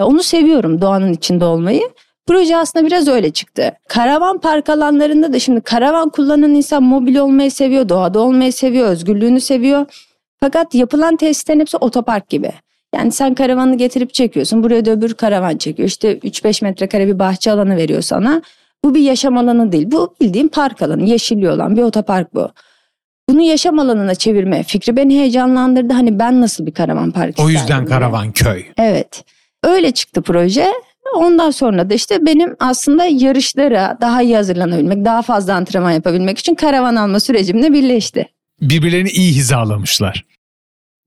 Ya 0.00 0.06
onu 0.06 0.22
seviyorum 0.22 0.80
doğanın 0.80 1.12
içinde 1.12 1.44
olmayı. 1.44 1.82
Proje 2.26 2.56
aslında 2.56 2.86
biraz 2.86 3.08
öyle 3.08 3.30
çıktı. 3.30 3.72
Karavan 3.88 4.38
park 4.38 4.68
alanlarında 4.68 5.32
da 5.32 5.38
şimdi 5.38 5.60
karavan 5.60 6.08
kullanan 6.10 6.54
insan 6.54 6.82
mobil 6.82 7.16
olmayı 7.16 7.50
seviyor, 7.50 7.88
doğada 7.88 8.20
olmayı 8.20 8.52
seviyor, 8.52 8.88
özgürlüğünü 8.88 9.40
seviyor. 9.40 9.86
Fakat 10.40 10.74
yapılan 10.74 11.16
tesislerin 11.16 11.60
hepsi 11.60 11.76
otopark 11.76 12.28
gibi. 12.28 12.52
Yani 12.94 13.12
sen 13.12 13.34
karavanı 13.34 13.76
getirip 13.76 14.14
çekiyorsun. 14.14 14.62
Buraya 14.62 14.84
da 14.84 14.90
öbür 14.90 15.14
karavan 15.14 15.56
çekiyor. 15.56 15.88
İşte 15.88 16.18
3-5 16.18 16.64
metrekare 16.64 17.06
bir 17.06 17.18
bahçe 17.18 17.52
alanı 17.52 17.76
veriyor 17.76 18.02
sana. 18.02 18.42
Bu 18.84 18.94
bir 18.94 19.00
yaşam 19.00 19.38
alanı 19.38 19.72
değil. 19.72 19.90
Bu 19.90 20.14
bildiğin 20.20 20.48
park 20.48 20.82
alanı. 20.82 21.04
Yeşilliği 21.04 21.50
olan 21.50 21.76
bir 21.76 21.82
otopark 21.82 22.34
bu. 22.34 22.48
Bunu 23.28 23.40
yaşam 23.42 23.78
alanına 23.78 24.14
çevirme 24.14 24.62
fikri 24.62 24.96
beni 24.96 25.18
heyecanlandırdı. 25.18 25.92
Hani 25.92 26.18
ben 26.18 26.40
nasıl 26.40 26.66
bir 26.66 26.72
karavan 26.72 27.10
park 27.10 27.38
O 27.38 27.48
yüzden 27.48 27.78
diye. 27.86 27.88
karavan 27.88 28.32
köy. 28.32 28.64
Evet. 28.78 29.24
Öyle 29.64 29.90
çıktı 29.90 30.22
proje. 30.22 30.66
Ondan 31.14 31.50
sonra 31.50 31.90
da 31.90 31.94
işte 31.94 32.26
benim 32.26 32.56
aslında 32.58 33.04
yarışlara 33.04 33.98
daha 34.00 34.22
iyi 34.22 34.36
hazırlanabilmek, 34.36 35.04
daha 35.04 35.22
fazla 35.22 35.54
antrenman 35.54 35.90
yapabilmek 35.90 36.38
için 36.38 36.54
karavan 36.54 36.96
alma 36.96 37.20
sürecimle 37.20 37.72
birleşti. 37.72 38.28
Birbirlerini 38.60 39.10
iyi 39.10 39.32
hizalamışlar. 39.32 40.24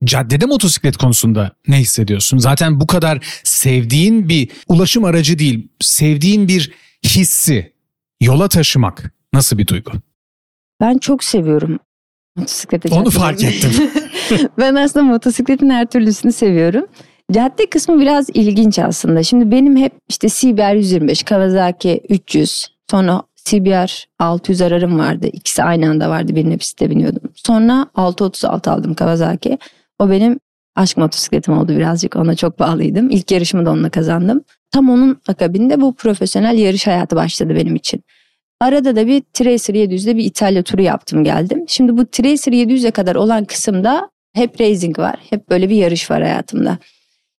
Caddede 0.04 0.46
motosiklet 0.46 0.96
konusunda 0.96 1.50
ne 1.68 1.76
hissediyorsun? 1.76 2.38
Zaten 2.38 2.80
bu 2.80 2.86
kadar 2.86 3.26
sevdiğin 3.44 4.28
bir 4.28 4.50
ulaşım 4.68 5.04
aracı 5.04 5.38
değil, 5.38 5.68
sevdiğin 5.80 6.48
bir 6.48 6.72
hissi 7.04 7.72
yola 8.20 8.48
taşımak 8.48 9.14
nasıl 9.32 9.58
bir 9.58 9.66
duygu? 9.66 9.90
Ben 10.80 10.98
çok 10.98 11.24
seviyorum 11.24 11.78
motosiklete. 12.36 12.94
Onu 12.94 13.10
fark 13.10 13.44
ettim. 13.44 13.70
ben 14.58 14.74
aslında 14.74 15.06
motosikletin 15.06 15.70
her 15.70 15.86
türlüsünü 15.86 16.32
seviyorum. 16.32 16.86
Cadde 17.32 17.70
kısmı 17.70 18.00
biraz 18.00 18.30
ilginç 18.34 18.78
aslında. 18.78 19.22
Şimdi 19.22 19.50
benim 19.50 19.76
hep 19.76 19.92
işte 20.08 20.28
CBR 20.28 20.74
125, 20.74 21.22
Kawasaki 21.22 22.00
300, 22.08 22.66
sonra 22.90 23.22
CBR 23.44 24.06
600 24.18 24.62
ararım 24.62 24.98
vardı. 24.98 25.26
İkisi 25.32 25.62
aynı 25.62 25.90
anda 25.90 26.10
vardı. 26.10 26.36
Birine 26.36 26.56
pistte 26.56 26.90
biniyordum. 26.90 27.22
Sonra 27.34 27.86
636 27.94 28.70
aldım 28.70 28.94
Kawasaki. 28.94 29.58
O 29.98 30.10
benim 30.10 30.38
aşk 30.76 30.96
motosikletim 30.96 31.58
oldu 31.58 31.76
birazcık. 31.76 32.16
Ona 32.16 32.34
çok 32.34 32.58
bağlıydım. 32.58 33.10
İlk 33.10 33.30
yarışımı 33.30 33.66
da 33.66 33.70
onunla 33.70 33.90
kazandım. 33.90 34.44
Tam 34.70 34.90
onun 34.90 35.20
akabinde 35.28 35.80
bu 35.80 35.94
profesyonel 35.94 36.58
yarış 36.58 36.86
hayatı 36.86 37.16
başladı 37.16 37.54
benim 37.54 37.76
için. 37.76 38.04
Arada 38.60 38.96
da 38.96 39.06
bir 39.06 39.22
Tracer 39.32 39.74
700'de 39.74 40.16
bir 40.16 40.24
İtalya 40.24 40.62
turu 40.62 40.82
yaptım 40.82 41.24
geldim. 41.24 41.64
Şimdi 41.68 41.96
bu 41.96 42.06
Tracer 42.06 42.52
700'e 42.52 42.90
kadar 42.90 43.14
olan 43.16 43.44
kısımda 43.44 44.10
hep 44.34 44.60
racing 44.60 44.98
var. 44.98 45.16
Hep 45.30 45.50
böyle 45.50 45.68
bir 45.70 45.76
yarış 45.76 46.10
var 46.10 46.22
hayatımda. 46.22 46.78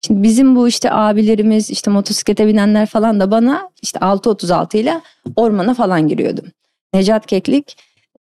Şimdi 0.08 0.24
bizim 0.24 0.56
bu 0.56 0.68
işte 0.68 0.92
abilerimiz 0.92 1.70
işte 1.70 1.92
motosiklete 1.92 2.48
binenler 2.48 2.86
falan 2.86 3.20
da 3.20 3.32
bana 3.32 3.70
işte 3.82 4.00
636 4.00 4.78
ile 4.78 5.02
ormana 5.36 5.74
falan 5.74 6.08
giriyordum. 6.08 6.46
Necat 6.94 7.26
Keklik 7.26 7.78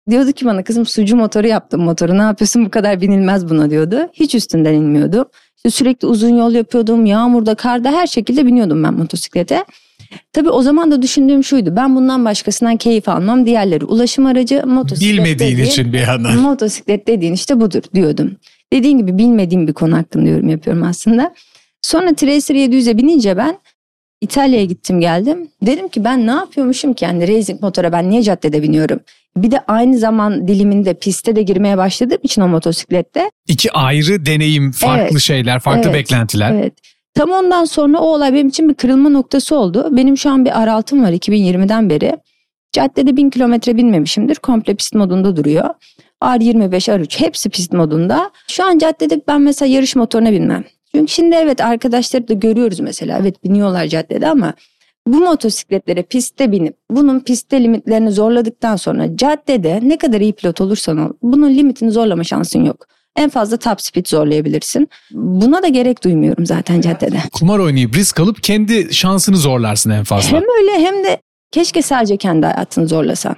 diyordu 0.09 0.31
ki 0.31 0.45
bana 0.45 0.63
kızım 0.63 0.85
sucu 0.85 1.15
motoru 1.15 1.47
yaptım 1.47 1.81
motoru 1.81 2.17
ne 2.17 2.21
yapıyorsun 2.21 2.65
bu 2.65 2.69
kadar 2.69 3.01
binilmez 3.01 3.49
buna 3.49 3.69
diyordu. 3.69 4.09
Hiç 4.13 4.35
üstünden 4.35 4.73
inmiyordum. 4.73 5.25
İşte 5.57 5.69
sürekli 5.69 6.07
uzun 6.07 6.37
yol 6.37 6.51
yapıyordum 6.51 7.05
yağmurda 7.05 7.55
karda 7.55 7.91
her 7.91 8.07
şekilde 8.07 8.45
biniyordum 8.45 8.83
ben 8.83 8.93
motosiklete. 8.93 9.65
Tabii 10.33 10.49
o 10.49 10.61
zaman 10.61 10.91
da 10.91 11.01
düşündüğüm 11.01 11.43
şuydu 11.43 11.75
ben 11.75 11.95
bundan 11.95 12.25
başkasından 12.25 12.77
keyif 12.77 13.09
almam 13.09 13.45
diğerleri 13.45 13.85
ulaşım 13.85 14.25
aracı 14.25 14.63
motosiklet 14.67 15.13
Bilmediğin 15.13 15.51
dediğin- 15.51 15.69
için 15.69 15.93
bir 15.93 15.99
yandan. 15.99 16.37
Motosiklet 16.41 17.07
dediğin 17.07 17.33
işte 17.33 17.61
budur 17.61 17.81
diyordum. 17.95 18.31
Dediğin 18.73 18.97
gibi 18.97 19.17
bilmediğim 19.17 19.67
bir 19.67 19.73
konu 19.73 19.97
hakkında 19.97 20.29
yorum 20.29 20.49
yapıyorum 20.49 20.83
aslında. 20.83 21.33
Sonra 21.81 22.13
Tracer 22.15 22.55
700'e 22.55 22.97
binince 22.97 23.37
ben 23.37 23.57
İtalya'ya 24.21 24.65
gittim 24.65 24.99
geldim. 24.99 25.49
Dedim 25.61 25.87
ki 25.89 26.03
ben 26.03 26.27
ne 26.27 26.31
yapıyormuşum 26.31 26.93
ki 26.93 27.05
yani 27.05 27.27
racing 27.27 27.61
motora 27.61 27.91
ben 27.91 28.09
niye 28.09 28.23
caddede 28.23 28.63
biniyorum? 28.63 28.99
Bir 29.37 29.51
de 29.51 29.59
aynı 29.67 29.97
zaman 29.97 30.47
diliminde 30.47 30.93
piste 30.93 31.35
de 31.35 31.41
girmeye 31.41 31.77
başladığım 31.77 32.19
için 32.23 32.41
o 32.41 32.47
motosiklette. 32.47 33.31
İki 33.47 33.71
ayrı 33.71 34.25
deneyim, 34.25 34.71
farklı 34.71 35.07
Evet. 35.11 35.19
şeyler, 35.21 35.59
farklı 35.59 35.81
Evet. 35.89 35.93
beklentiler. 35.93 36.51
Evet. 36.51 36.73
Tam 37.13 37.31
ondan 37.31 37.65
sonra 37.65 37.99
o 37.99 38.05
olay 38.07 38.33
benim 38.33 38.47
için 38.47 38.69
bir 38.69 38.73
kırılma 38.73 39.09
noktası 39.09 39.55
oldu. 39.55 39.87
Benim 39.91 40.17
şu 40.17 40.29
an 40.29 40.45
bir 40.45 40.49
R6'm 40.49 41.03
var 41.03 41.11
2020'den 41.11 41.89
beri. 41.89 42.17
Caddede 42.73 43.17
1000 43.17 43.29
kilometre 43.29 43.77
binmemişimdir. 43.77 44.35
Komple 44.35 44.75
pist 44.75 44.95
modunda 44.95 45.35
duruyor. 45.37 45.69
R25, 46.23 46.69
R3 46.91 47.19
hepsi 47.19 47.49
pist 47.49 47.73
modunda. 47.73 48.31
Şu 48.47 48.63
an 48.65 48.77
caddede 48.77 49.21
ben 49.27 49.41
mesela 49.41 49.69
yarış 49.73 49.95
motoruna 49.95 50.31
binmem. 50.31 50.63
Çünkü 50.95 51.11
şimdi 51.11 51.35
evet 51.35 51.61
arkadaşları 51.61 52.27
da 52.27 52.33
görüyoruz 52.33 52.79
mesela. 52.79 53.17
Evet 53.21 53.43
biniyorlar 53.43 53.87
caddede 53.87 54.29
ama 54.29 54.53
bu 55.07 55.19
motosikletlere 55.19 56.03
pistte 56.03 56.51
binip 56.51 56.75
bunun 56.91 57.19
pistte 57.19 57.63
limitlerini 57.63 58.11
zorladıktan 58.11 58.75
sonra 58.75 59.17
caddede 59.17 59.79
ne 59.83 59.97
kadar 59.97 60.21
iyi 60.21 60.33
pilot 60.33 60.61
olursan 60.61 60.97
ol 60.97 61.13
bunun 61.21 61.49
limitini 61.49 61.91
zorlama 61.91 62.23
şansın 62.23 62.63
yok. 62.63 62.87
En 63.15 63.29
fazla 63.29 63.57
top 63.57 63.81
speed 63.81 64.05
zorlayabilirsin. 64.07 64.89
Buna 65.11 65.63
da 65.63 65.67
gerek 65.67 66.03
duymuyorum 66.03 66.45
zaten 66.45 66.81
caddede. 66.81 67.17
Kumar 67.33 67.59
oynayıp 67.59 67.95
risk 67.95 68.19
alıp 68.19 68.43
kendi 68.43 68.93
şansını 68.93 69.37
zorlarsın 69.37 69.89
en 69.89 70.03
fazla. 70.03 70.37
Hem 70.37 70.43
öyle 70.59 70.85
hem 70.85 71.03
de 71.03 71.21
keşke 71.51 71.81
sadece 71.81 72.17
kendi 72.17 72.45
hayatını 72.45 72.87
zorlasan. 72.87 73.35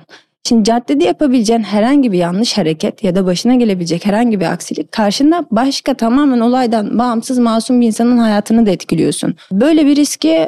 Şimdi 0.47 0.63
caddede 0.63 1.03
yapabileceğin 1.03 1.63
herhangi 1.63 2.11
bir 2.11 2.17
yanlış 2.17 2.57
hareket 2.57 3.03
ya 3.03 3.15
da 3.15 3.25
başına 3.25 3.55
gelebilecek 3.55 4.05
herhangi 4.05 4.39
bir 4.39 4.45
aksilik 4.45 4.91
karşında 4.91 5.45
başka 5.51 5.93
tamamen 5.93 6.39
olaydan 6.39 6.97
bağımsız 6.97 7.39
masum 7.39 7.81
bir 7.81 7.87
insanın 7.87 8.17
hayatını 8.17 8.65
da 8.65 8.71
etkiliyorsun. 8.71 9.35
Böyle 9.51 9.85
bir 9.85 9.95
riski 9.95 10.47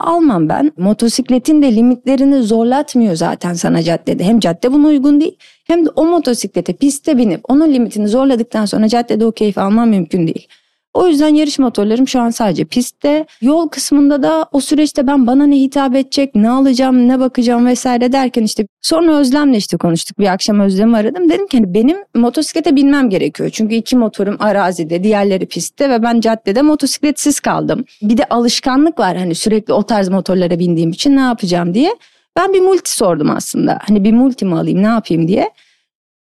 almam 0.00 0.48
ben. 0.48 0.72
Motosikletin 0.76 1.62
de 1.62 1.76
limitlerini 1.76 2.42
zorlatmıyor 2.42 3.14
zaten 3.14 3.54
sana 3.54 3.82
caddede. 3.82 4.24
Hem 4.24 4.40
cadde 4.40 4.72
buna 4.72 4.86
uygun 4.86 5.20
değil 5.20 5.36
hem 5.64 5.86
de 5.86 5.90
o 5.96 6.04
motosiklete 6.04 6.72
piste 6.72 7.18
binip 7.18 7.40
onun 7.48 7.72
limitini 7.72 8.08
zorladıktan 8.08 8.64
sonra 8.64 8.88
caddede 8.88 9.26
o 9.26 9.32
keyfi 9.32 9.60
alman 9.60 9.88
mümkün 9.88 10.26
değil. 10.26 10.48
O 10.94 11.08
yüzden 11.08 11.34
yarış 11.34 11.58
motorlarım 11.58 12.08
şu 12.08 12.20
an 12.20 12.30
sadece 12.30 12.64
pistte. 12.64 13.26
Yol 13.40 13.68
kısmında 13.68 14.22
da 14.22 14.46
o 14.52 14.60
süreçte 14.60 15.06
ben 15.06 15.26
bana 15.26 15.46
ne 15.46 15.56
hitap 15.56 15.96
edecek, 15.96 16.34
ne 16.34 16.50
alacağım, 16.50 17.08
ne 17.08 17.20
bakacağım 17.20 17.66
vesaire 17.66 18.12
derken 18.12 18.42
işte 18.42 18.66
sonra 18.82 19.16
Özlem'le 19.16 19.54
işte 19.54 19.76
konuştuk. 19.76 20.18
Bir 20.18 20.26
akşam 20.26 20.60
Özlem'i 20.60 20.96
aradım. 20.96 21.28
Dedim 21.28 21.46
ki 21.46 21.58
hani 21.58 21.74
benim 21.74 21.96
motosiklete 22.14 22.76
binmem 22.76 23.10
gerekiyor. 23.10 23.50
Çünkü 23.50 23.74
iki 23.74 23.96
motorum 23.96 24.36
arazide, 24.38 25.04
diğerleri 25.04 25.46
pistte 25.46 25.90
ve 25.90 26.02
ben 26.02 26.20
caddede 26.20 26.62
motosikletsiz 26.62 27.40
kaldım. 27.40 27.84
Bir 28.02 28.16
de 28.16 28.24
alışkanlık 28.24 28.98
var 28.98 29.16
hani 29.16 29.34
sürekli 29.34 29.72
o 29.72 29.82
tarz 29.82 30.08
motorlara 30.08 30.58
bindiğim 30.58 30.90
için 30.90 31.16
ne 31.16 31.20
yapacağım 31.20 31.74
diye. 31.74 31.96
Ben 32.36 32.52
bir 32.52 32.60
multi 32.60 32.96
sordum 32.96 33.30
aslında. 33.30 33.78
Hani 33.88 34.04
bir 34.04 34.12
multi 34.12 34.44
mi 34.44 34.54
alayım 34.54 34.82
ne 34.82 34.86
yapayım 34.86 35.28
diye. 35.28 35.50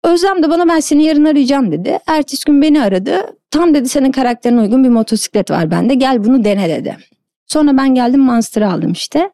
Özlem 0.04 0.42
de 0.42 0.50
bana 0.50 0.68
ben 0.68 0.80
seni 0.80 1.04
yarın 1.04 1.24
arayacağım 1.24 1.72
dedi. 1.72 1.98
Ertesi 2.06 2.44
gün 2.44 2.62
beni 2.62 2.82
aradı. 2.82 3.36
Tam 3.50 3.74
dedi 3.74 3.88
senin 3.88 4.12
karakterine 4.12 4.60
uygun 4.60 4.84
bir 4.84 4.88
motosiklet 4.88 5.50
var 5.50 5.70
bende. 5.70 5.94
Gel 5.94 6.24
bunu 6.24 6.44
dene 6.44 6.68
dedi. 6.68 6.96
Sonra 7.46 7.76
ben 7.76 7.94
geldim 7.94 8.20
Monster'ı 8.20 8.72
aldım 8.72 8.92
işte. 8.92 9.32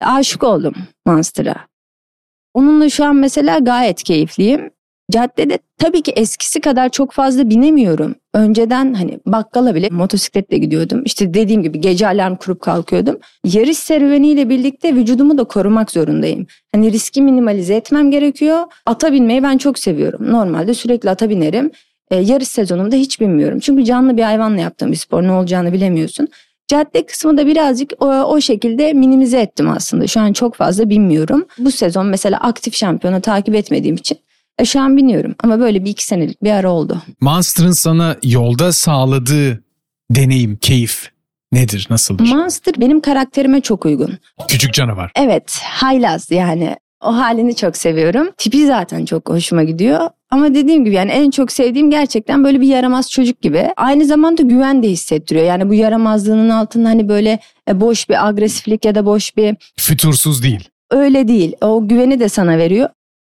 Aşık 0.00 0.42
oldum 0.44 0.74
Monster'a. 1.06 1.56
Onunla 2.54 2.90
şu 2.90 3.04
an 3.04 3.16
mesela 3.16 3.58
gayet 3.58 4.02
keyifliyim. 4.02 4.70
Caddede 5.12 5.58
tabii 5.78 6.02
ki 6.02 6.12
eskisi 6.16 6.60
kadar 6.60 6.88
çok 6.88 7.12
fazla 7.12 7.50
binemiyorum. 7.50 8.14
Önceden 8.34 8.94
hani 8.94 9.18
bakkala 9.26 9.74
bile 9.74 9.88
motosikletle 9.90 10.58
gidiyordum. 10.58 11.02
İşte 11.04 11.34
dediğim 11.34 11.62
gibi 11.62 11.80
gece 11.80 12.06
alarm 12.06 12.36
kurup 12.36 12.60
kalkıyordum. 12.60 13.18
Yarış 13.44 13.78
serüveniyle 13.78 14.48
birlikte 14.48 14.94
vücudumu 14.94 15.38
da 15.38 15.44
korumak 15.44 15.90
zorundayım. 15.90 16.46
Hani 16.74 16.92
riski 16.92 17.22
minimalize 17.22 17.74
etmem 17.74 18.10
gerekiyor. 18.10 18.62
Ata 18.86 19.12
binmeyi 19.12 19.42
ben 19.42 19.58
çok 19.58 19.78
seviyorum. 19.78 20.32
Normalde 20.32 20.74
sürekli 20.74 21.10
ata 21.10 21.30
binerim. 21.30 21.70
E, 22.10 22.16
yarış 22.16 22.48
sezonumda 22.48 22.96
hiç 22.96 23.20
binmiyorum. 23.20 23.58
Çünkü 23.60 23.84
canlı 23.84 24.16
bir 24.16 24.22
hayvanla 24.22 24.60
yaptığım 24.60 24.92
bir 24.92 24.96
spor 24.96 25.22
ne 25.22 25.32
olacağını 25.32 25.72
bilemiyorsun. 25.72 26.28
Cadde 26.68 27.06
kısmı 27.06 27.38
da 27.38 27.46
birazcık 27.46 27.92
o, 28.00 28.06
o 28.06 28.40
şekilde 28.40 28.92
minimize 28.92 29.40
ettim 29.40 29.70
aslında. 29.70 30.06
Şu 30.06 30.20
an 30.20 30.32
çok 30.32 30.54
fazla 30.54 30.88
binmiyorum. 30.88 31.46
Bu 31.58 31.70
sezon 31.70 32.06
mesela 32.06 32.38
aktif 32.38 32.74
şampiyonu 32.74 33.20
takip 33.20 33.54
etmediğim 33.54 33.96
için 33.96 34.18
e, 34.58 34.64
şu 34.64 34.80
an 34.80 34.96
biniyorum 34.96 35.34
ama 35.44 35.60
böyle 35.60 35.84
bir 35.84 35.90
iki 35.90 36.04
senelik 36.04 36.42
bir 36.44 36.50
ara 36.50 36.70
oldu. 36.70 37.02
Monster'ın 37.20 37.70
sana 37.72 38.16
yolda 38.22 38.72
sağladığı 38.72 39.64
deneyim, 40.10 40.56
keyif 40.56 41.10
nedir, 41.52 41.86
nasıldır? 41.90 42.24
Monster 42.28 42.74
benim 42.80 43.00
karakterime 43.00 43.60
çok 43.60 43.86
uygun. 43.86 44.18
Küçük 44.48 44.72
canavar. 44.74 45.12
Evet, 45.16 45.58
haylaz 45.62 46.30
yani. 46.30 46.76
O 47.04 47.16
halini 47.16 47.56
çok 47.56 47.76
seviyorum. 47.76 48.28
Tipi 48.36 48.66
zaten 48.66 49.04
çok 49.04 49.28
hoşuma 49.28 49.62
gidiyor. 49.64 50.08
Ama 50.30 50.54
dediğim 50.54 50.84
gibi 50.84 50.94
yani 50.94 51.10
en 51.10 51.30
çok 51.30 51.52
sevdiğim 51.52 51.90
gerçekten 51.90 52.44
böyle 52.44 52.60
bir 52.60 52.66
yaramaz 52.66 53.10
çocuk 53.10 53.42
gibi. 53.42 53.68
Aynı 53.76 54.04
zamanda 54.06 54.42
güven 54.42 54.82
de 54.82 54.88
hissettiriyor. 54.88 55.46
Yani 55.46 55.68
bu 55.68 55.74
yaramazlığının 55.74 56.48
altında 56.50 56.88
hani 56.88 57.08
böyle 57.08 57.38
e, 57.68 57.80
boş 57.80 58.08
bir 58.08 58.26
agresiflik 58.28 58.84
ya 58.84 58.94
da 58.94 59.06
boş 59.06 59.36
bir 59.36 59.56
Fütursuz 59.76 60.42
değil. 60.42 60.68
öyle 60.90 61.28
değil. 61.28 61.52
O 61.60 61.88
güveni 61.88 62.20
de 62.20 62.28
sana 62.28 62.58
veriyor. 62.58 62.88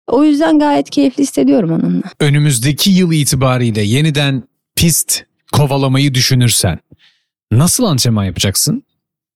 O 0.06 0.24
yüzden 0.24 0.58
gayet 0.58 0.90
keyifli 0.90 1.22
hissediyorum 1.22 1.70
onunla. 1.70 2.02
Önümüzdeki 2.20 2.90
yıl 2.90 3.12
itibariyle 3.12 3.82
yeniden 3.82 4.42
pist 4.76 5.24
kovalamayı 5.52 6.14
düşünürsen 6.14 6.78
nasıl 7.52 7.84
antrenman 7.84 8.24
yapacaksın? 8.24 8.82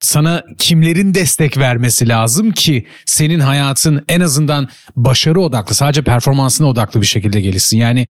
Sana 0.00 0.44
kimlerin 0.58 1.14
destek 1.14 1.58
vermesi 1.58 2.08
lazım 2.08 2.52
ki 2.52 2.86
senin 3.06 3.40
hayatın 3.40 4.04
en 4.08 4.20
azından 4.20 4.68
başarı 4.96 5.40
odaklı, 5.40 5.74
sadece 5.74 6.02
performansına 6.02 6.66
odaklı 6.68 7.00
bir 7.00 7.06
şekilde 7.06 7.40
gelişsin. 7.40 7.78
Yani 7.78 8.06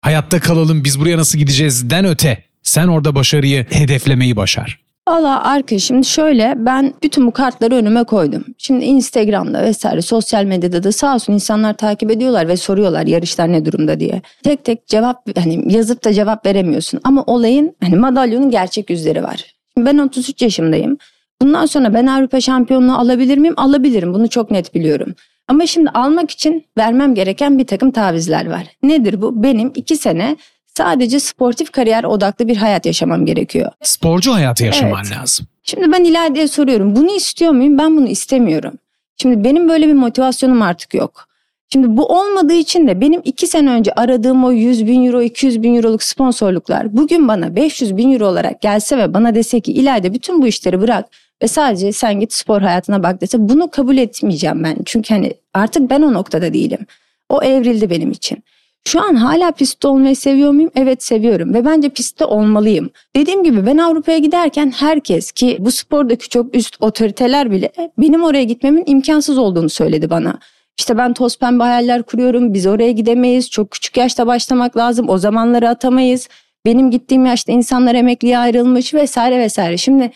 hayatta 0.00 0.40
kalalım 0.40 0.84
biz 0.84 1.00
buraya 1.00 1.18
nasıl 1.18 1.38
gideceğiz 1.38 1.90
den 1.90 2.04
öte 2.04 2.44
sen 2.62 2.88
orada 2.88 3.14
başarıyı 3.14 3.66
hedeflemeyi 3.70 4.36
başar. 4.36 4.80
Valla 5.08 5.44
Arka 5.44 5.78
şimdi 5.78 6.06
şöyle 6.06 6.54
ben 6.56 6.94
bütün 7.02 7.26
bu 7.26 7.30
kartları 7.30 7.74
önüme 7.74 8.04
koydum. 8.04 8.44
Şimdi 8.58 8.84
Instagram'da 8.84 9.62
vesaire 9.62 10.02
sosyal 10.02 10.44
medyada 10.44 10.82
da 10.82 10.92
sağ 10.92 11.14
olsun 11.14 11.32
insanlar 11.32 11.76
takip 11.76 12.10
ediyorlar 12.10 12.48
ve 12.48 12.56
soruyorlar 12.56 13.06
yarışlar 13.06 13.52
ne 13.52 13.64
durumda 13.64 14.00
diye. 14.00 14.22
Tek 14.42 14.64
tek 14.64 14.86
cevap 14.86 15.38
hani 15.38 15.74
yazıp 15.74 16.04
da 16.04 16.12
cevap 16.12 16.46
veremiyorsun 16.46 17.00
ama 17.04 17.24
olayın 17.26 17.76
hani 17.82 17.96
madalyonun 17.96 18.50
gerçek 18.50 18.90
yüzleri 18.90 19.22
var. 19.22 19.54
Ben 19.78 19.98
33 19.98 20.42
yaşındayım. 20.42 20.98
Bundan 21.42 21.66
sonra 21.66 21.94
ben 21.94 22.06
Avrupa 22.06 22.40
şampiyonluğu 22.40 22.94
alabilir 22.98 23.38
miyim? 23.38 23.54
Alabilirim 23.56 24.14
bunu 24.14 24.28
çok 24.28 24.50
net 24.50 24.74
biliyorum. 24.74 25.14
Ama 25.48 25.66
şimdi 25.66 25.90
almak 25.90 26.30
için 26.30 26.64
vermem 26.78 27.14
gereken 27.14 27.58
bir 27.58 27.66
takım 27.66 27.90
tavizler 27.90 28.50
var. 28.50 28.66
Nedir 28.82 29.22
bu? 29.22 29.42
Benim 29.42 29.72
iki 29.74 29.96
sene 29.96 30.36
sadece 30.78 31.20
sportif 31.20 31.72
kariyer 31.72 32.04
odaklı 32.04 32.48
bir 32.48 32.56
hayat 32.56 32.86
yaşamam 32.86 33.26
gerekiyor. 33.26 33.72
Sporcu 33.82 34.34
hayatı 34.34 34.64
yaşaman 34.64 35.02
Evet. 35.06 35.18
lazım. 35.18 35.46
Şimdi 35.62 35.92
ben 35.92 36.04
İlayda'ya 36.04 36.48
soruyorum 36.48 36.96
bunu 36.96 37.10
istiyor 37.16 37.52
muyum? 37.52 37.78
Ben 37.78 37.96
bunu 37.96 38.08
istemiyorum. 38.08 38.74
Şimdi 39.16 39.44
benim 39.44 39.68
böyle 39.68 39.88
bir 39.88 39.92
motivasyonum 39.92 40.62
artık 40.62 40.94
yok. 40.94 41.28
Şimdi 41.72 41.96
bu 41.96 42.06
olmadığı 42.06 42.54
için 42.54 42.88
de 42.88 43.00
benim 43.00 43.20
iki 43.24 43.46
sene 43.46 43.70
önce 43.70 43.92
aradığım 43.92 44.44
o 44.44 44.50
100 44.50 44.86
bin 44.86 45.06
euro, 45.06 45.22
200 45.22 45.62
bin 45.62 45.74
euroluk 45.74 46.02
sponsorluklar 46.02 46.96
bugün 46.96 47.28
bana 47.28 47.56
500 47.56 47.96
bin 47.96 48.12
euro 48.12 48.26
olarak 48.26 48.60
gelse 48.60 48.98
ve 48.98 49.14
bana 49.14 49.34
dese 49.34 49.60
ki 49.60 49.72
İlayda 49.72 50.14
bütün 50.14 50.42
bu 50.42 50.46
işleri 50.46 50.80
bırak 50.80 51.04
ve 51.42 51.48
sadece 51.48 51.92
sen 51.92 52.20
git 52.20 52.32
spor 52.32 52.62
hayatına 52.62 53.02
bak 53.02 53.20
dese 53.20 53.48
bunu 53.48 53.70
kabul 53.70 53.96
etmeyeceğim 53.96 54.64
ben. 54.64 54.76
Çünkü 54.84 55.14
hani 55.14 55.32
artık 55.54 55.90
ben 55.90 56.02
o 56.02 56.12
noktada 56.14 56.52
değilim. 56.54 56.86
O 57.28 57.42
evrildi 57.42 57.90
benim 57.90 58.10
için. 58.10 58.38
Şu 58.84 59.00
an 59.00 59.14
hala 59.14 59.52
pistte 59.52 59.88
olmayı 59.88 60.16
seviyor 60.16 60.50
muyum? 60.50 60.70
Evet 60.76 61.02
seviyorum 61.02 61.54
ve 61.54 61.64
bence 61.64 61.88
pistte 61.88 62.24
olmalıyım. 62.24 62.90
Dediğim 63.16 63.44
gibi 63.44 63.66
ben 63.66 63.78
Avrupa'ya 63.78 64.18
giderken 64.18 64.70
herkes 64.70 65.32
ki 65.32 65.56
bu 65.60 65.70
spordaki 65.70 66.28
çok 66.28 66.56
üst 66.56 66.76
otoriteler 66.80 67.50
bile 67.50 67.72
benim 67.98 68.24
oraya 68.24 68.44
gitmemin 68.44 68.84
imkansız 68.86 69.38
olduğunu 69.38 69.68
söyledi 69.68 70.10
bana. 70.10 70.38
İşte 70.78 70.96
ben 70.98 71.14
toz 71.14 71.38
pembe 71.38 71.62
hayaller 71.62 72.02
kuruyorum. 72.02 72.54
Biz 72.54 72.66
oraya 72.66 72.92
gidemeyiz. 72.92 73.50
Çok 73.50 73.70
küçük 73.70 73.96
yaşta 73.96 74.26
başlamak 74.26 74.76
lazım. 74.76 75.08
O 75.08 75.18
zamanları 75.18 75.68
atamayız. 75.68 76.28
Benim 76.66 76.90
gittiğim 76.90 77.26
yaşta 77.26 77.52
insanlar 77.52 77.94
emekliye 77.94 78.38
ayrılmış 78.38 78.94
vesaire 78.94 79.38
vesaire. 79.38 79.76
Şimdi 79.76 80.10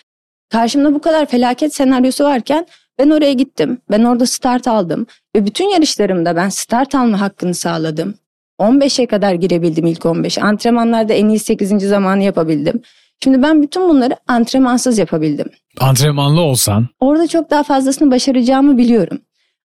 karşımda 0.51 0.95
bu 0.95 1.01
kadar 1.01 1.27
felaket 1.27 1.75
senaryosu 1.75 2.25
varken 2.25 2.67
ben 2.99 3.11
oraya 3.11 3.33
gittim. 3.33 3.79
Ben 3.91 4.05
orada 4.05 4.27
start 4.27 4.69
aldım. 4.69 5.07
Ve 5.37 5.47
bütün 5.47 5.69
yarışlarımda 5.69 6.37
ben 6.37 6.49
start 6.49 6.95
alma 6.95 7.21
hakkını 7.21 7.55
sağladım. 7.55 8.15
15'e 8.63 9.07
kadar 9.07 9.35
girebildim 9.35 9.87
ilk 9.87 10.07
15. 10.07 10.39
Antrenmanlarda 10.39 11.13
en 11.13 11.29
iyi 11.29 11.39
8. 11.39 11.89
zamanı 11.89 12.23
yapabildim. 12.23 12.83
Şimdi 13.25 13.43
ben 13.43 13.63
bütün 13.63 13.89
bunları 13.89 14.17
antrenmansız 14.29 14.99
yapabildim. 14.99 15.47
Antrenmanlı 15.81 16.41
olsan 16.41 16.89
Orada 17.01 17.29
çok 17.29 17.51
daha 17.51 17.63
fazlasını 17.63 18.11
başaracağımı 18.11 18.79
biliyorum. 18.79 19.19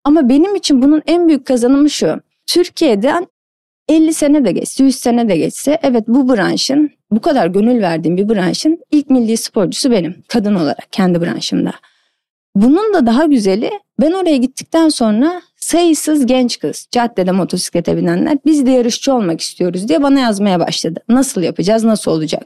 Ama 0.05 0.29
benim 0.29 0.55
için 0.55 0.83
bunun 0.83 1.03
en 1.07 1.29
büyük 1.29 1.47
kazanımı 1.47 1.91
şu. 1.91 2.21
Türkiye'den 2.47 3.27
50 3.89 4.15
sene 4.15 4.45
de 4.45 4.53
geçse, 4.53 4.85
100 4.85 4.97
sene 4.97 5.29
de 5.29 5.37
geçse 5.37 5.79
evet 5.83 6.05
bu 6.09 6.35
branşın, 6.35 6.91
bu 7.11 7.21
kadar 7.21 7.47
gönül 7.47 7.83
verdiğim 7.83 8.17
bir 8.17 8.29
branşın 8.29 8.79
ilk 8.91 9.11
milli 9.11 9.37
sporcusu 9.37 9.91
benim. 9.91 10.23
Kadın 10.29 10.55
olarak 10.55 10.93
kendi 10.93 11.21
branşımda. 11.21 11.73
Bunun 12.55 12.95
da 12.95 13.07
daha 13.07 13.25
güzeli 13.25 13.71
ben 14.01 14.13
oraya 14.13 14.37
gittikten 14.37 14.89
sonra 14.89 15.43
sayısız 15.63 16.27
genç 16.27 16.59
kız 16.59 16.87
caddede 16.91 17.33
motosiklete 17.33 17.97
binenler 17.97 18.39
biz 18.47 18.67
de 18.67 18.71
yarışçı 18.71 19.15
olmak 19.15 19.41
istiyoruz 19.41 19.89
diye 19.89 20.03
bana 20.03 20.21
yazmaya 20.21 20.61
başladı. 20.61 21.01
Nasıl 21.09 21.43
yapacağız, 21.43 21.85
nasıl 21.85 22.11
olacak? 22.11 22.43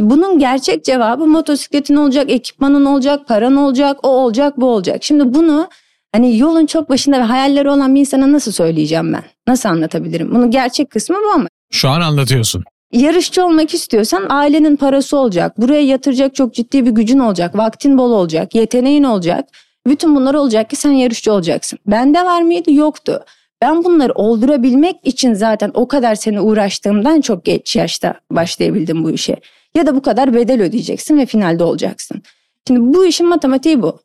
Bunun 0.00 0.38
gerçek 0.38 0.84
cevabı 0.84 1.26
motosikletin 1.26 1.96
olacak, 1.96 2.30
ekipmanın 2.30 2.84
olacak, 2.84 3.28
paran 3.28 3.56
olacak, 3.56 3.98
o 4.02 4.08
olacak, 4.08 4.60
bu 4.60 4.66
olacak. 4.66 5.04
Şimdi 5.04 5.34
bunu 5.34 5.68
hani 6.12 6.38
yolun 6.38 6.66
çok 6.66 6.90
başında 6.90 7.18
ve 7.18 7.22
hayalleri 7.22 7.70
olan 7.70 7.94
bir 7.94 8.00
insana 8.00 8.32
nasıl 8.32 8.52
söyleyeceğim 8.52 9.12
ben? 9.12 9.22
Nasıl 9.46 9.68
anlatabilirim? 9.68 10.30
Bunun 10.34 10.50
gerçek 10.50 10.90
kısmı 10.90 11.16
bu 11.16 11.30
ama 11.34 11.48
şu 11.72 11.88
an 11.88 12.00
anlatıyorsun. 12.00 12.64
yarışçı 12.92 13.44
olmak 13.44 13.74
istiyorsan 13.74 14.26
ailenin 14.28 14.76
parası 14.76 15.16
olacak. 15.16 15.60
Buraya 15.60 15.82
yatıracak 15.82 16.34
çok 16.34 16.54
ciddi 16.54 16.86
bir 16.86 16.90
gücün 16.90 17.18
olacak. 17.18 17.56
Vaktin 17.56 17.98
bol 17.98 18.10
olacak. 18.10 18.54
Yeteneğin 18.54 19.04
olacak. 19.04 19.48
Bütün 19.86 20.16
bunlar 20.16 20.34
olacak 20.34 20.70
ki 20.70 20.76
sen 20.76 20.90
yarışçı 20.90 21.32
olacaksın. 21.32 21.78
Bende 21.86 22.24
var 22.24 22.42
mıydı? 22.42 22.72
Yoktu. 22.72 23.24
Ben 23.62 23.84
bunları 23.84 24.12
oldurabilmek 24.12 24.96
için 25.04 25.34
zaten 25.34 25.70
o 25.74 25.88
kadar 25.88 26.14
seni 26.14 26.40
uğraştığımdan 26.40 27.20
çok 27.20 27.44
geç 27.44 27.76
yaşta 27.76 28.14
başlayabildim 28.30 29.04
bu 29.04 29.10
işe. 29.10 29.36
Ya 29.74 29.86
da 29.86 29.94
bu 29.94 30.02
kadar 30.02 30.34
bedel 30.34 30.62
ödeyeceksin 30.62 31.18
ve 31.18 31.26
finalde 31.26 31.64
olacaksın. 31.64 32.22
Şimdi 32.66 32.96
bu 32.96 33.06
işin 33.06 33.28
matematiği 33.28 33.82
bu. 33.82 33.98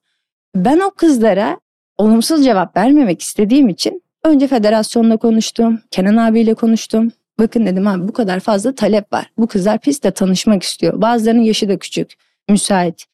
Ben 0.55 0.79
o 0.79 0.91
kızlara 0.91 1.59
olumsuz 1.97 2.43
cevap 2.43 2.77
vermemek 2.77 3.21
istediğim 3.21 3.69
için 3.69 4.03
önce 4.23 4.47
federasyonla 4.47 5.17
konuştum. 5.17 5.82
Kenan 5.91 6.17
abiyle 6.17 6.53
konuştum. 6.53 7.11
Bakın 7.39 7.65
dedim 7.65 7.88
abi 7.88 8.07
bu 8.07 8.13
kadar 8.13 8.39
fazla 8.39 8.75
talep 8.75 9.13
var. 9.13 9.32
Bu 9.38 9.47
kızlar 9.47 9.79
pistte 9.79 10.11
tanışmak 10.11 10.63
istiyor. 10.63 11.01
Bazılarının 11.01 11.41
yaşı 11.41 11.69
da 11.69 11.79
küçük, 11.79 12.13
müsait 12.49 13.05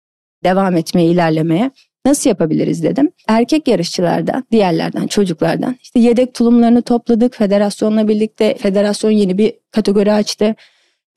devam 0.43 0.75
etmeye, 0.75 1.07
ilerlemeye. 1.07 1.71
Nasıl 2.07 2.29
yapabiliriz 2.29 2.83
dedim. 2.83 3.11
Erkek 3.27 3.67
yarışçılardan, 3.67 4.43
diğerlerden, 4.51 5.07
çocuklardan 5.07 5.75
işte 5.81 5.99
yedek 5.99 6.33
tulumlarını 6.33 6.81
topladık. 6.81 7.35
Federasyonla 7.35 8.07
birlikte 8.07 8.55
federasyon 8.57 9.11
yeni 9.11 9.37
bir 9.37 9.53
kategori 9.71 10.13
açtı. 10.13 10.55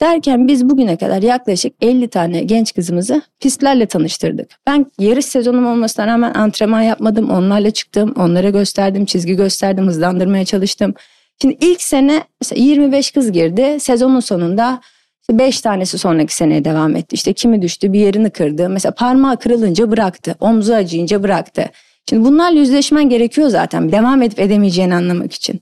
Derken 0.01 0.47
biz 0.47 0.69
bugüne 0.69 0.97
kadar 0.97 1.21
yaklaşık 1.21 1.73
50 1.81 2.07
tane 2.07 2.43
genç 2.43 2.73
kızımızı 2.73 3.21
pistlerle 3.39 3.85
tanıştırdık. 3.85 4.49
Ben 4.67 4.85
yarış 4.99 5.25
sezonum 5.25 5.67
olmasına 5.67 6.07
rağmen 6.07 6.33
antrenman 6.33 6.81
yapmadım. 6.81 7.29
Onlarla 7.29 7.71
çıktım, 7.71 8.13
onlara 8.17 8.49
gösterdim, 8.49 9.05
çizgi 9.05 9.35
gösterdim, 9.35 9.87
hızlandırmaya 9.87 10.45
çalıştım. 10.45 10.93
Şimdi 11.41 11.57
ilk 11.61 11.81
sene 11.81 12.23
mesela 12.41 12.63
25 12.63 13.11
kız 13.11 13.31
girdi. 13.31 13.77
Sezonun 13.79 14.19
sonunda 14.19 14.81
5 15.29 15.61
tanesi 15.61 15.97
sonraki 15.97 16.35
seneye 16.35 16.65
devam 16.65 16.95
etti. 16.95 17.13
İşte 17.13 17.33
kimi 17.33 17.61
düştü, 17.61 17.93
bir 17.93 17.99
yerini 17.99 18.29
kırdı. 18.29 18.69
Mesela 18.69 18.93
parmağı 18.93 19.37
kırılınca 19.37 19.91
bıraktı, 19.91 20.35
omzu 20.39 20.73
acıyınca 20.73 21.23
bıraktı. 21.23 21.65
Şimdi 22.09 22.25
bunlarla 22.25 22.59
yüzleşmen 22.59 23.09
gerekiyor 23.09 23.49
zaten 23.49 23.91
devam 23.91 24.21
edip 24.21 24.39
edemeyeceğini 24.39 24.95
anlamak 24.95 25.33
için. 25.33 25.61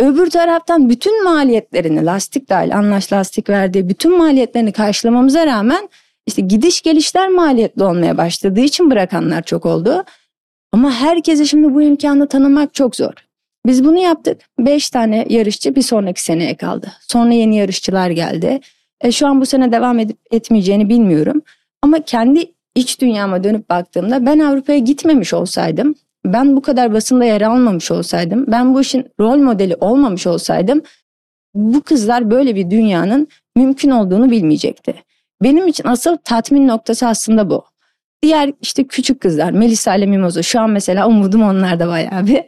Öbür 0.00 0.30
taraftan 0.30 0.90
bütün 0.90 1.24
maliyetlerini 1.24 2.04
lastik 2.04 2.48
dahil 2.48 2.76
anlaş 2.76 3.12
lastik 3.12 3.50
verdiği 3.50 3.88
bütün 3.88 4.18
maliyetlerini 4.18 4.72
karşılamamıza 4.72 5.46
rağmen 5.46 5.88
işte 6.26 6.42
gidiş 6.42 6.82
gelişler 6.82 7.28
maliyetli 7.28 7.84
olmaya 7.84 8.16
başladığı 8.16 8.60
için 8.60 8.90
bırakanlar 8.90 9.42
çok 9.42 9.66
oldu. 9.66 10.04
Ama 10.72 10.92
herkese 10.92 11.44
şimdi 11.44 11.74
bu 11.74 11.82
imkanı 11.82 12.28
tanımak 12.28 12.74
çok 12.74 12.96
zor. 12.96 13.12
Biz 13.66 13.84
bunu 13.84 13.98
yaptık. 13.98 14.40
Beş 14.58 14.90
tane 14.90 15.26
yarışçı 15.28 15.74
bir 15.74 15.82
sonraki 15.82 16.22
seneye 16.22 16.56
kaldı. 16.56 16.92
Sonra 17.00 17.32
yeni 17.32 17.56
yarışçılar 17.56 18.10
geldi. 18.10 18.60
E, 19.00 19.12
şu 19.12 19.26
an 19.26 19.40
bu 19.40 19.46
sene 19.46 19.72
devam 19.72 19.98
edip 19.98 20.18
etmeyeceğini 20.30 20.88
bilmiyorum. 20.88 21.42
Ama 21.82 22.04
kendi 22.04 22.52
iç 22.74 23.00
dünyama 23.00 23.44
dönüp 23.44 23.70
baktığımda 23.70 24.26
ben 24.26 24.38
Avrupa'ya 24.38 24.78
gitmemiş 24.78 25.34
olsaydım, 25.34 25.94
ben 26.24 26.56
bu 26.56 26.62
kadar 26.62 26.92
basında 26.92 27.24
yer 27.24 27.40
almamış 27.40 27.90
olsaydım, 27.90 28.44
ben 28.48 28.74
bu 28.74 28.80
işin 28.80 29.06
rol 29.20 29.36
modeli 29.36 29.76
olmamış 29.80 30.26
olsaydım 30.26 30.82
bu 31.54 31.80
kızlar 31.82 32.30
böyle 32.30 32.54
bir 32.54 32.70
dünyanın 32.70 33.28
mümkün 33.56 33.90
olduğunu 33.90 34.30
bilmeyecekti. 34.30 34.94
Benim 35.42 35.68
için 35.68 35.84
asıl 35.86 36.16
tatmin 36.16 36.68
noktası 36.68 37.06
aslında 37.06 37.50
bu. 37.50 37.64
Diğer 38.22 38.52
işte 38.60 38.86
küçük 38.86 39.20
kızlar 39.20 39.50
Melisa 39.50 39.94
ile 39.94 40.06
Mimoza 40.06 40.42
şu 40.42 40.60
an 40.60 40.70
mesela 40.70 41.08
umudum 41.08 41.42
onlarda 41.42 41.88
bayağı 41.88 42.26
bir. 42.26 42.44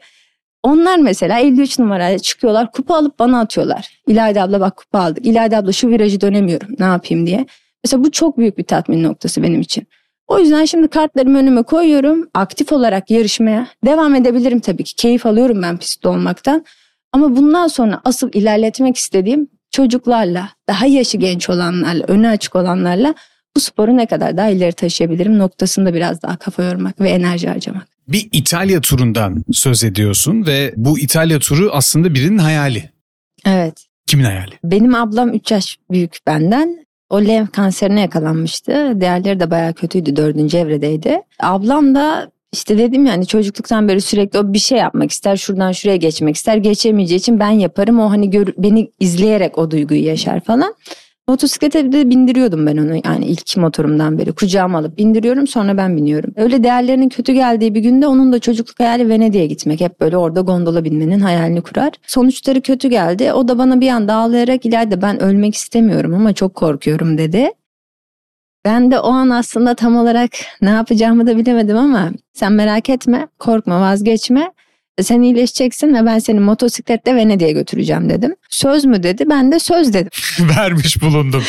Onlar 0.63 0.99
mesela 0.99 1.39
53 1.39 1.79
numaraya 1.79 2.19
çıkıyorlar 2.19 2.73
kupa 2.73 2.97
alıp 2.97 3.19
bana 3.19 3.41
atıyorlar. 3.41 3.89
İlayda 4.07 4.43
abla 4.43 4.61
bak 4.61 4.77
kupa 4.77 4.99
aldık. 4.99 5.27
İlayda 5.27 5.57
abla 5.57 5.73
şu 5.73 5.89
virajı 5.89 6.21
dönemiyorum 6.21 6.69
ne 6.79 6.85
yapayım 6.85 7.27
diye. 7.27 7.47
Mesela 7.85 8.05
bu 8.05 8.11
çok 8.11 8.39
büyük 8.39 8.59
bir 8.59 8.65
tatmin 8.65 9.03
noktası 9.03 9.43
benim 9.43 9.61
için. 9.61 9.87
O 10.27 10.39
yüzden 10.39 10.65
şimdi 10.65 10.89
kartlarımı 10.89 11.39
önüme 11.39 11.63
koyuyorum. 11.63 12.29
Aktif 12.35 12.73
olarak 12.73 13.11
yarışmaya 13.11 13.67
devam 13.85 14.15
edebilirim 14.15 14.61
tabii 14.61 14.85
ki. 14.85 14.95
Keyif 14.95 15.27
alıyorum 15.27 15.63
ben 15.63 15.77
pistte 15.77 16.09
olmaktan. 16.09 16.65
Ama 17.13 17.37
bundan 17.37 17.67
sonra 17.67 18.01
asıl 18.05 18.31
ilerletmek 18.33 18.97
istediğim 18.97 19.49
çocuklarla, 19.71 20.49
daha 20.69 20.87
yaşı 20.87 21.17
genç 21.19 21.51
olanlarla, 21.51 22.05
önü 22.09 22.29
açık 22.29 22.57
olanlarla 22.57 23.15
bu 23.57 23.61
sporu 23.61 23.97
ne 23.97 24.07
kadar 24.07 24.37
daha 24.37 24.49
ileri 24.49 24.73
taşıyabilirim 24.73 25.39
noktasında 25.39 25.95
biraz 25.95 26.23
daha 26.23 26.37
kafa 26.37 26.63
yormak 26.63 27.01
ve 27.01 27.11
enerji 27.11 27.49
harcamak. 27.49 27.87
Bir 28.09 28.29
İtalya 28.33 28.81
turundan 28.81 29.45
söz 29.53 29.85
ediyorsun 29.85 30.47
ve 30.47 30.75
bu 30.77 30.99
İtalya 30.99 31.39
turu 31.39 31.71
aslında 31.73 32.15
birinin 32.15 32.39
hayali. 32.39 32.91
Evet. 33.47 33.87
Kimin 34.07 34.25
hayali? 34.25 34.53
Benim 34.65 34.95
ablam 34.95 35.35
3 35.35 35.51
yaş 35.51 35.79
büyük 35.91 36.19
benden. 36.27 36.87
O 37.11 37.25
lenf 37.25 37.53
kanserine 37.53 38.01
yakalanmıştı. 38.01 39.01
Değerleri 39.01 39.41
de 39.41 39.51
bayağı 39.51 39.73
kötüydü. 39.73 40.17
Dördüncü 40.17 40.57
evredeydi. 40.57 41.23
Ablam 41.41 41.95
da 41.95 42.31
işte 42.53 42.79
dedim 42.79 43.07
yani 43.07 43.27
çocukluktan 43.27 43.89
beri 43.89 44.01
sürekli 44.01 44.39
o 44.39 44.53
bir 44.53 44.59
şey 44.59 44.79
yapmak 44.79 45.11
ister. 45.11 45.37
Şuradan 45.37 45.73
şuraya 45.73 45.97
geçmek 45.97 46.37
ister. 46.37 46.57
Geçemeyeceği 46.57 47.19
için 47.19 47.41
ben 47.41 47.51
yaparım. 47.51 48.01
O 48.01 48.11
hani 48.11 48.31
gör, 48.31 48.47
beni 48.59 48.91
izleyerek 49.01 49.59
o 49.59 49.71
duyguyu 49.71 50.05
yaşar 50.05 50.41
falan. 50.41 50.75
Motosiklete 51.29 51.93
de 51.93 52.11
bindiriyordum 52.11 52.67
ben 52.67 52.77
onu 52.77 53.01
yani 53.05 53.27
ilk 53.27 53.57
motorumdan 53.57 54.19
beri. 54.19 54.33
Kucağıma 54.33 54.79
alıp 54.79 54.99
bindiriyorum 54.99 55.47
sonra 55.47 55.77
ben 55.77 55.97
biniyorum. 55.97 56.33
Öyle 56.37 56.65
değerlerinin 56.65 57.09
kötü 57.09 57.33
geldiği 57.33 57.75
bir 57.75 57.81
günde 57.81 58.07
onun 58.07 58.33
da 58.33 58.39
çocukluk 58.39 58.81
hayali 58.81 59.09
Venedik'e 59.09 59.47
gitmek. 59.47 59.81
Hep 59.81 60.01
böyle 60.01 60.17
orada 60.17 60.41
gondola 60.41 60.85
binmenin 60.85 61.21
hayalini 61.21 61.63
kurar. 61.63 61.91
Sonuçları 62.07 62.61
kötü 62.61 62.89
geldi. 62.89 63.33
O 63.33 63.49
da 63.49 63.59
bana 63.59 63.81
bir 63.81 63.89
anda 63.89 64.15
ağlayarak 64.15 64.67
ileride 64.67 65.03
ben 65.03 65.23
ölmek 65.23 65.55
istemiyorum 65.55 66.15
ama 66.15 66.33
çok 66.33 66.55
korkuyorum 66.55 67.19
dedi. 67.19 67.51
Ben 68.65 68.91
de 68.91 68.99
o 68.99 69.09
an 69.09 69.31
aslında 69.31 69.75
tam 69.75 69.97
olarak 69.97 70.31
ne 70.63 70.71
yapacağımı 70.71 71.27
da 71.27 71.37
bilemedim 71.37 71.77
ama 71.77 72.11
sen 72.33 72.53
merak 72.53 72.91
etme, 72.91 73.29
korkma, 73.39 73.81
vazgeçme. 73.81 74.53
Sen 75.03 75.23
iyileşeceksin 75.23 75.95
ve 75.95 76.07
ben 76.07 76.19
seni 76.19 76.41
motosikletle 76.41 77.17
Venedik'e 77.17 77.53
götüreceğim 77.53 78.11
dedim. 78.11 78.35
Söz 78.51 78.85
mü 78.85 79.03
dedi 79.03 79.25
ben 79.31 79.53
de 79.53 79.59
söz 79.59 79.93
dedim. 79.93 80.11
Vermiş 80.59 81.03
bulundum. 81.03 81.43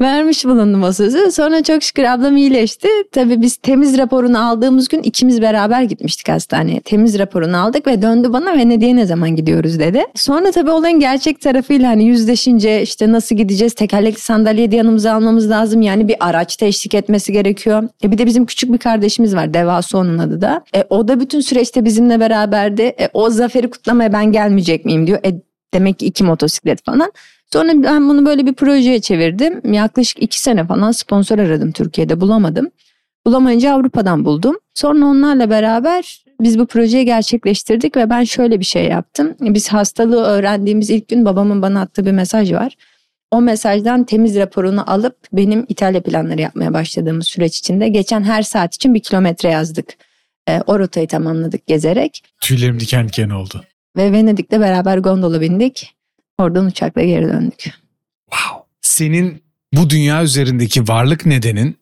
Vermiş 0.00 0.44
bulundum 0.44 0.82
o 0.82 0.92
sözü. 0.92 1.32
Sonra 1.32 1.62
çok 1.62 1.82
şükür 1.82 2.04
ablam 2.04 2.36
iyileşti. 2.36 2.88
Tabii 3.12 3.42
biz 3.42 3.56
temiz 3.56 3.98
raporunu 3.98 4.48
aldığımız 4.48 4.88
gün 4.88 5.02
ikimiz 5.02 5.42
beraber 5.42 5.82
gitmiştik 5.82 6.28
hastaneye. 6.28 6.80
Temiz 6.80 7.18
raporunu 7.18 7.62
aldık 7.62 7.86
ve 7.86 8.02
döndü 8.02 8.32
bana 8.32 8.52
Venedik'e 8.58 8.96
ne 8.96 9.06
zaman 9.06 9.36
gidiyoruz 9.36 9.78
dedi. 9.78 10.04
Sonra 10.14 10.50
tabii 10.50 10.70
olayın 10.70 11.00
gerçek 11.00 11.40
tarafıyla 11.40 11.88
hani 11.88 12.04
yüzleşince 12.04 12.82
işte 12.82 13.12
nasıl 13.12 13.36
gideceğiz? 13.36 13.74
Tekerlekli 13.74 14.20
sandalyeyi 14.20 14.70
de 14.70 14.76
yanımıza 14.76 15.12
almamız 15.12 15.50
lazım. 15.50 15.82
Yani 15.82 16.08
bir 16.08 16.16
araçta 16.20 16.66
eşlik 16.66 16.94
etmesi 16.94 17.32
gerekiyor. 17.32 17.88
E 18.04 18.12
bir 18.12 18.18
de 18.18 18.26
bizim 18.26 18.46
küçük 18.46 18.72
bir 18.72 18.78
kardeşimiz 18.78 19.34
var. 19.34 19.54
Devası 19.54 19.98
onun 19.98 20.18
adı 20.18 20.40
da. 20.40 20.64
E 20.76 20.84
o 20.90 21.08
da 21.08 21.20
bütün 21.20 21.40
süreçte 21.40 21.84
bizimle 21.84 22.20
beraberdi. 22.20 22.82
E 23.00 23.08
o 23.12 23.30
zaferi 23.30 23.70
kutlamaya 23.70 24.12
ben 24.12 24.32
gelmeyecek 24.32 24.84
miyim 24.84 25.06
diyor. 25.06 25.18
E 25.24 25.34
demek 25.74 25.98
ki 25.98 26.06
iki 26.06 26.24
motosiklet 26.24 26.84
falan. 26.84 27.12
Sonra 27.52 27.72
ben 27.82 28.08
bunu 28.08 28.26
böyle 28.26 28.46
bir 28.46 28.54
projeye 28.54 29.00
çevirdim. 29.00 29.72
Yaklaşık 29.74 30.22
iki 30.22 30.40
sene 30.40 30.66
falan 30.66 30.92
sponsor 30.92 31.38
aradım 31.38 31.72
Türkiye'de 31.72 32.20
bulamadım. 32.20 32.70
Bulamayınca 33.26 33.74
Avrupa'dan 33.74 34.24
buldum. 34.24 34.56
Sonra 34.74 35.06
onlarla 35.06 35.50
beraber 35.50 36.24
biz 36.40 36.58
bu 36.58 36.66
projeyi 36.66 37.04
gerçekleştirdik 37.04 37.96
ve 37.96 38.10
ben 38.10 38.24
şöyle 38.24 38.60
bir 38.60 38.64
şey 38.64 38.84
yaptım. 38.84 39.34
Biz 39.40 39.68
hastalığı 39.68 40.22
öğrendiğimiz 40.22 40.90
ilk 40.90 41.08
gün 41.08 41.24
babamın 41.24 41.62
bana 41.62 41.80
attığı 41.80 42.06
bir 42.06 42.12
mesaj 42.12 42.52
var. 42.52 42.76
O 43.30 43.40
mesajdan 43.40 44.04
temiz 44.04 44.36
raporunu 44.36 44.90
alıp 44.90 45.16
benim 45.32 45.66
İtalya 45.68 46.02
planları 46.02 46.40
yapmaya 46.40 46.74
başladığımız 46.74 47.26
süreç 47.26 47.58
içinde 47.58 47.88
geçen 47.88 48.22
her 48.22 48.42
saat 48.42 48.74
için 48.74 48.94
bir 48.94 49.00
kilometre 49.00 49.48
yazdık. 49.48 49.86
E, 50.50 50.62
o 50.66 50.78
rotayı 50.78 51.08
tamamladık 51.08 51.66
gezerek. 51.66 52.22
Tüylerim 52.40 52.80
diken 52.80 53.08
diken 53.08 53.30
oldu. 53.30 53.64
Ve 53.96 54.12
Venedik'te 54.12 54.60
beraber 54.60 54.98
gondola 54.98 55.40
bindik. 55.40 55.94
Oradan 56.38 56.66
uçakla 56.66 57.02
geri 57.02 57.28
döndük. 57.28 57.64
Wow. 58.30 58.66
Senin 58.80 59.42
bu 59.72 59.90
dünya 59.90 60.22
üzerindeki 60.22 60.88
varlık 60.88 61.26
nedenin 61.26 61.76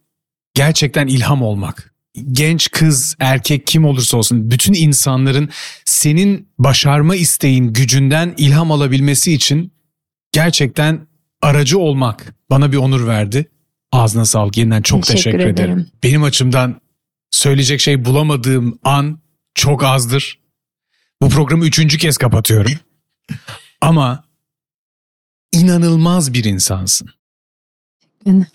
gerçekten 0.54 1.06
ilham 1.06 1.42
olmak. 1.42 1.94
Genç 2.32 2.70
kız, 2.70 3.16
erkek 3.20 3.66
kim 3.66 3.84
olursa 3.84 4.16
olsun 4.16 4.50
bütün 4.50 4.72
insanların 4.74 5.48
senin 5.84 6.48
başarma 6.58 7.16
isteğin, 7.16 7.72
gücünden 7.72 8.34
ilham 8.36 8.72
alabilmesi 8.72 9.32
için 9.32 9.72
gerçekten 10.32 11.06
aracı 11.42 11.78
olmak 11.78 12.34
bana 12.50 12.72
bir 12.72 12.76
onur 12.76 13.06
verdi. 13.06 13.48
Ağzına 13.92 14.24
sağlık 14.24 14.56
yeniden 14.56 14.82
çok 14.82 15.02
teşekkür, 15.02 15.22
Teşekkür 15.22 15.38
ederim. 15.38 15.70
ederim. 15.70 15.86
Benim 16.02 16.22
açımdan 16.22 16.80
söyleyecek 17.30 17.80
şey 17.80 18.04
bulamadığım 18.04 18.78
an 18.84 19.20
çok 19.54 19.84
azdır. 19.84 20.38
Bu 21.22 21.28
programı 21.28 21.66
üçüncü 21.66 21.98
kez 21.98 22.16
kapatıyorum. 22.16 22.72
Ama 23.80 24.24
inanılmaz 25.52 26.32
bir 26.32 26.44
insansın. 26.44 27.08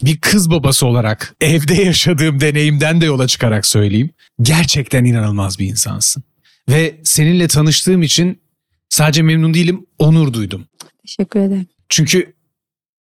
Bir 0.04 0.18
kız 0.18 0.52
babası 0.52 0.86
olarak 0.86 1.36
evde 1.42 1.74
yaşadığım 1.74 2.40
deneyimden 2.40 3.02
de 3.02 3.06
yola 3.06 3.28
çıkarak 3.28 3.66
söyleyeyim. 3.66 4.10
Gerçekten 4.42 5.06
inanılmaz 5.06 5.60
bir 5.60 5.66
insansın. 5.68 6.24
Ve 6.70 7.02
seninle 7.04 7.48
tanıştığım 7.48 8.02
için 8.02 8.42
sadece 8.90 9.22
memnun 9.22 9.54
değilim, 9.54 9.86
onur 10.00 10.34
duydum. 10.34 10.66
Teşekkür 11.02 11.40
ederim. 11.40 11.68
Çünkü 11.90 12.33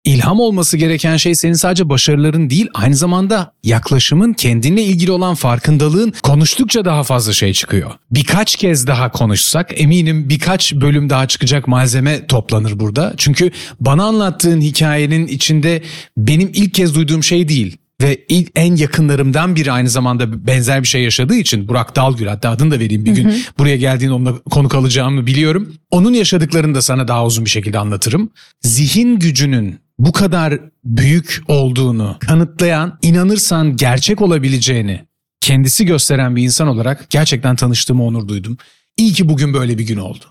ilham 0.04 0.40
olması 0.40 0.76
gereken 0.76 1.16
şey 1.16 1.34
senin 1.34 1.52
sadece 1.52 1.88
başarıların 1.88 2.50
değil, 2.50 2.68
aynı 2.74 2.94
zamanda 2.96 3.52
yaklaşımın, 3.64 4.32
kendinle 4.32 4.82
ilgili 4.82 5.10
olan 5.10 5.34
farkındalığın 5.34 6.12
konuştukça 6.22 6.84
daha 6.84 7.02
fazla 7.02 7.32
şey 7.32 7.52
çıkıyor. 7.52 7.90
Birkaç 8.10 8.56
kez 8.56 8.86
daha 8.86 9.12
konuşsak 9.12 9.80
eminim 9.80 10.28
birkaç 10.28 10.74
bölüm 10.74 11.10
daha 11.10 11.28
çıkacak 11.28 11.68
malzeme 11.68 12.26
toplanır 12.26 12.78
burada. 12.78 13.14
Çünkü 13.16 13.50
bana 13.80 14.04
anlattığın 14.04 14.60
hikayenin 14.60 15.26
içinde 15.26 15.82
benim 16.16 16.50
ilk 16.54 16.74
kez 16.74 16.94
duyduğum 16.94 17.24
şey 17.24 17.48
değil. 17.48 17.76
Ve 18.02 18.24
ilk, 18.28 18.50
en 18.56 18.76
yakınlarımdan 18.76 19.56
biri 19.56 19.72
aynı 19.72 19.88
zamanda 19.88 20.46
benzer 20.46 20.82
bir 20.82 20.88
şey 20.88 21.02
yaşadığı 21.02 21.34
için 21.34 21.68
Burak 21.68 21.96
Dalgül 21.96 22.26
hatta 22.26 22.50
adını 22.50 22.70
da 22.70 22.80
vereyim 22.80 23.04
bir 23.04 23.14
gün 23.14 23.44
buraya 23.58 23.76
geldiğinde 23.76 24.14
onunla 24.14 24.38
konuk 24.38 24.74
alacağımı 24.74 25.26
biliyorum. 25.26 25.72
Onun 25.90 26.12
yaşadıklarını 26.12 26.74
da 26.74 26.82
sana 26.82 27.08
daha 27.08 27.26
uzun 27.26 27.44
bir 27.44 27.50
şekilde 27.50 27.78
anlatırım. 27.78 28.30
Zihin 28.62 29.18
gücünün 29.18 29.81
bu 30.02 30.12
kadar 30.12 30.60
büyük 30.84 31.42
olduğunu 31.48 32.16
kanıtlayan, 32.20 32.98
inanırsan 33.02 33.76
gerçek 33.76 34.22
olabileceğini 34.22 35.00
kendisi 35.40 35.86
gösteren 35.86 36.36
bir 36.36 36.42
insan 36.42 36.68
olarak 36.68 37.10
gerçekten 37.10 37.56
tanıştığıma 37.56 38.04
onur 38.04 38.28
duydum. 38.28 38.56
İyi 38.96 39.12
ki 39.12 39.28
bugün 39.28 39.54
böyle 39.54 39.78
bir 39.78 39.86
gün 39.86 39.96
oldu. 39.96 40.24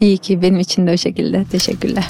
İyi 0.00 0.18
ki 0.18 0.42
benim 0.42 0.60
için 0.60 0.86
de 0.86 0.92
o 0.92 0.96
şekilde. 0.96 1.44
Teşekkürler. 1.44 2.04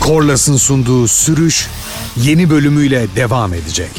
Korlas'ın 0.00 0.56
sunduğu 0.56 1.08
sürüş 1.08 1.68
yeni 2.22 2.50
bölümüyle 2.50 3.06
devam 3.16 3.54
edecek. 3.54 3.90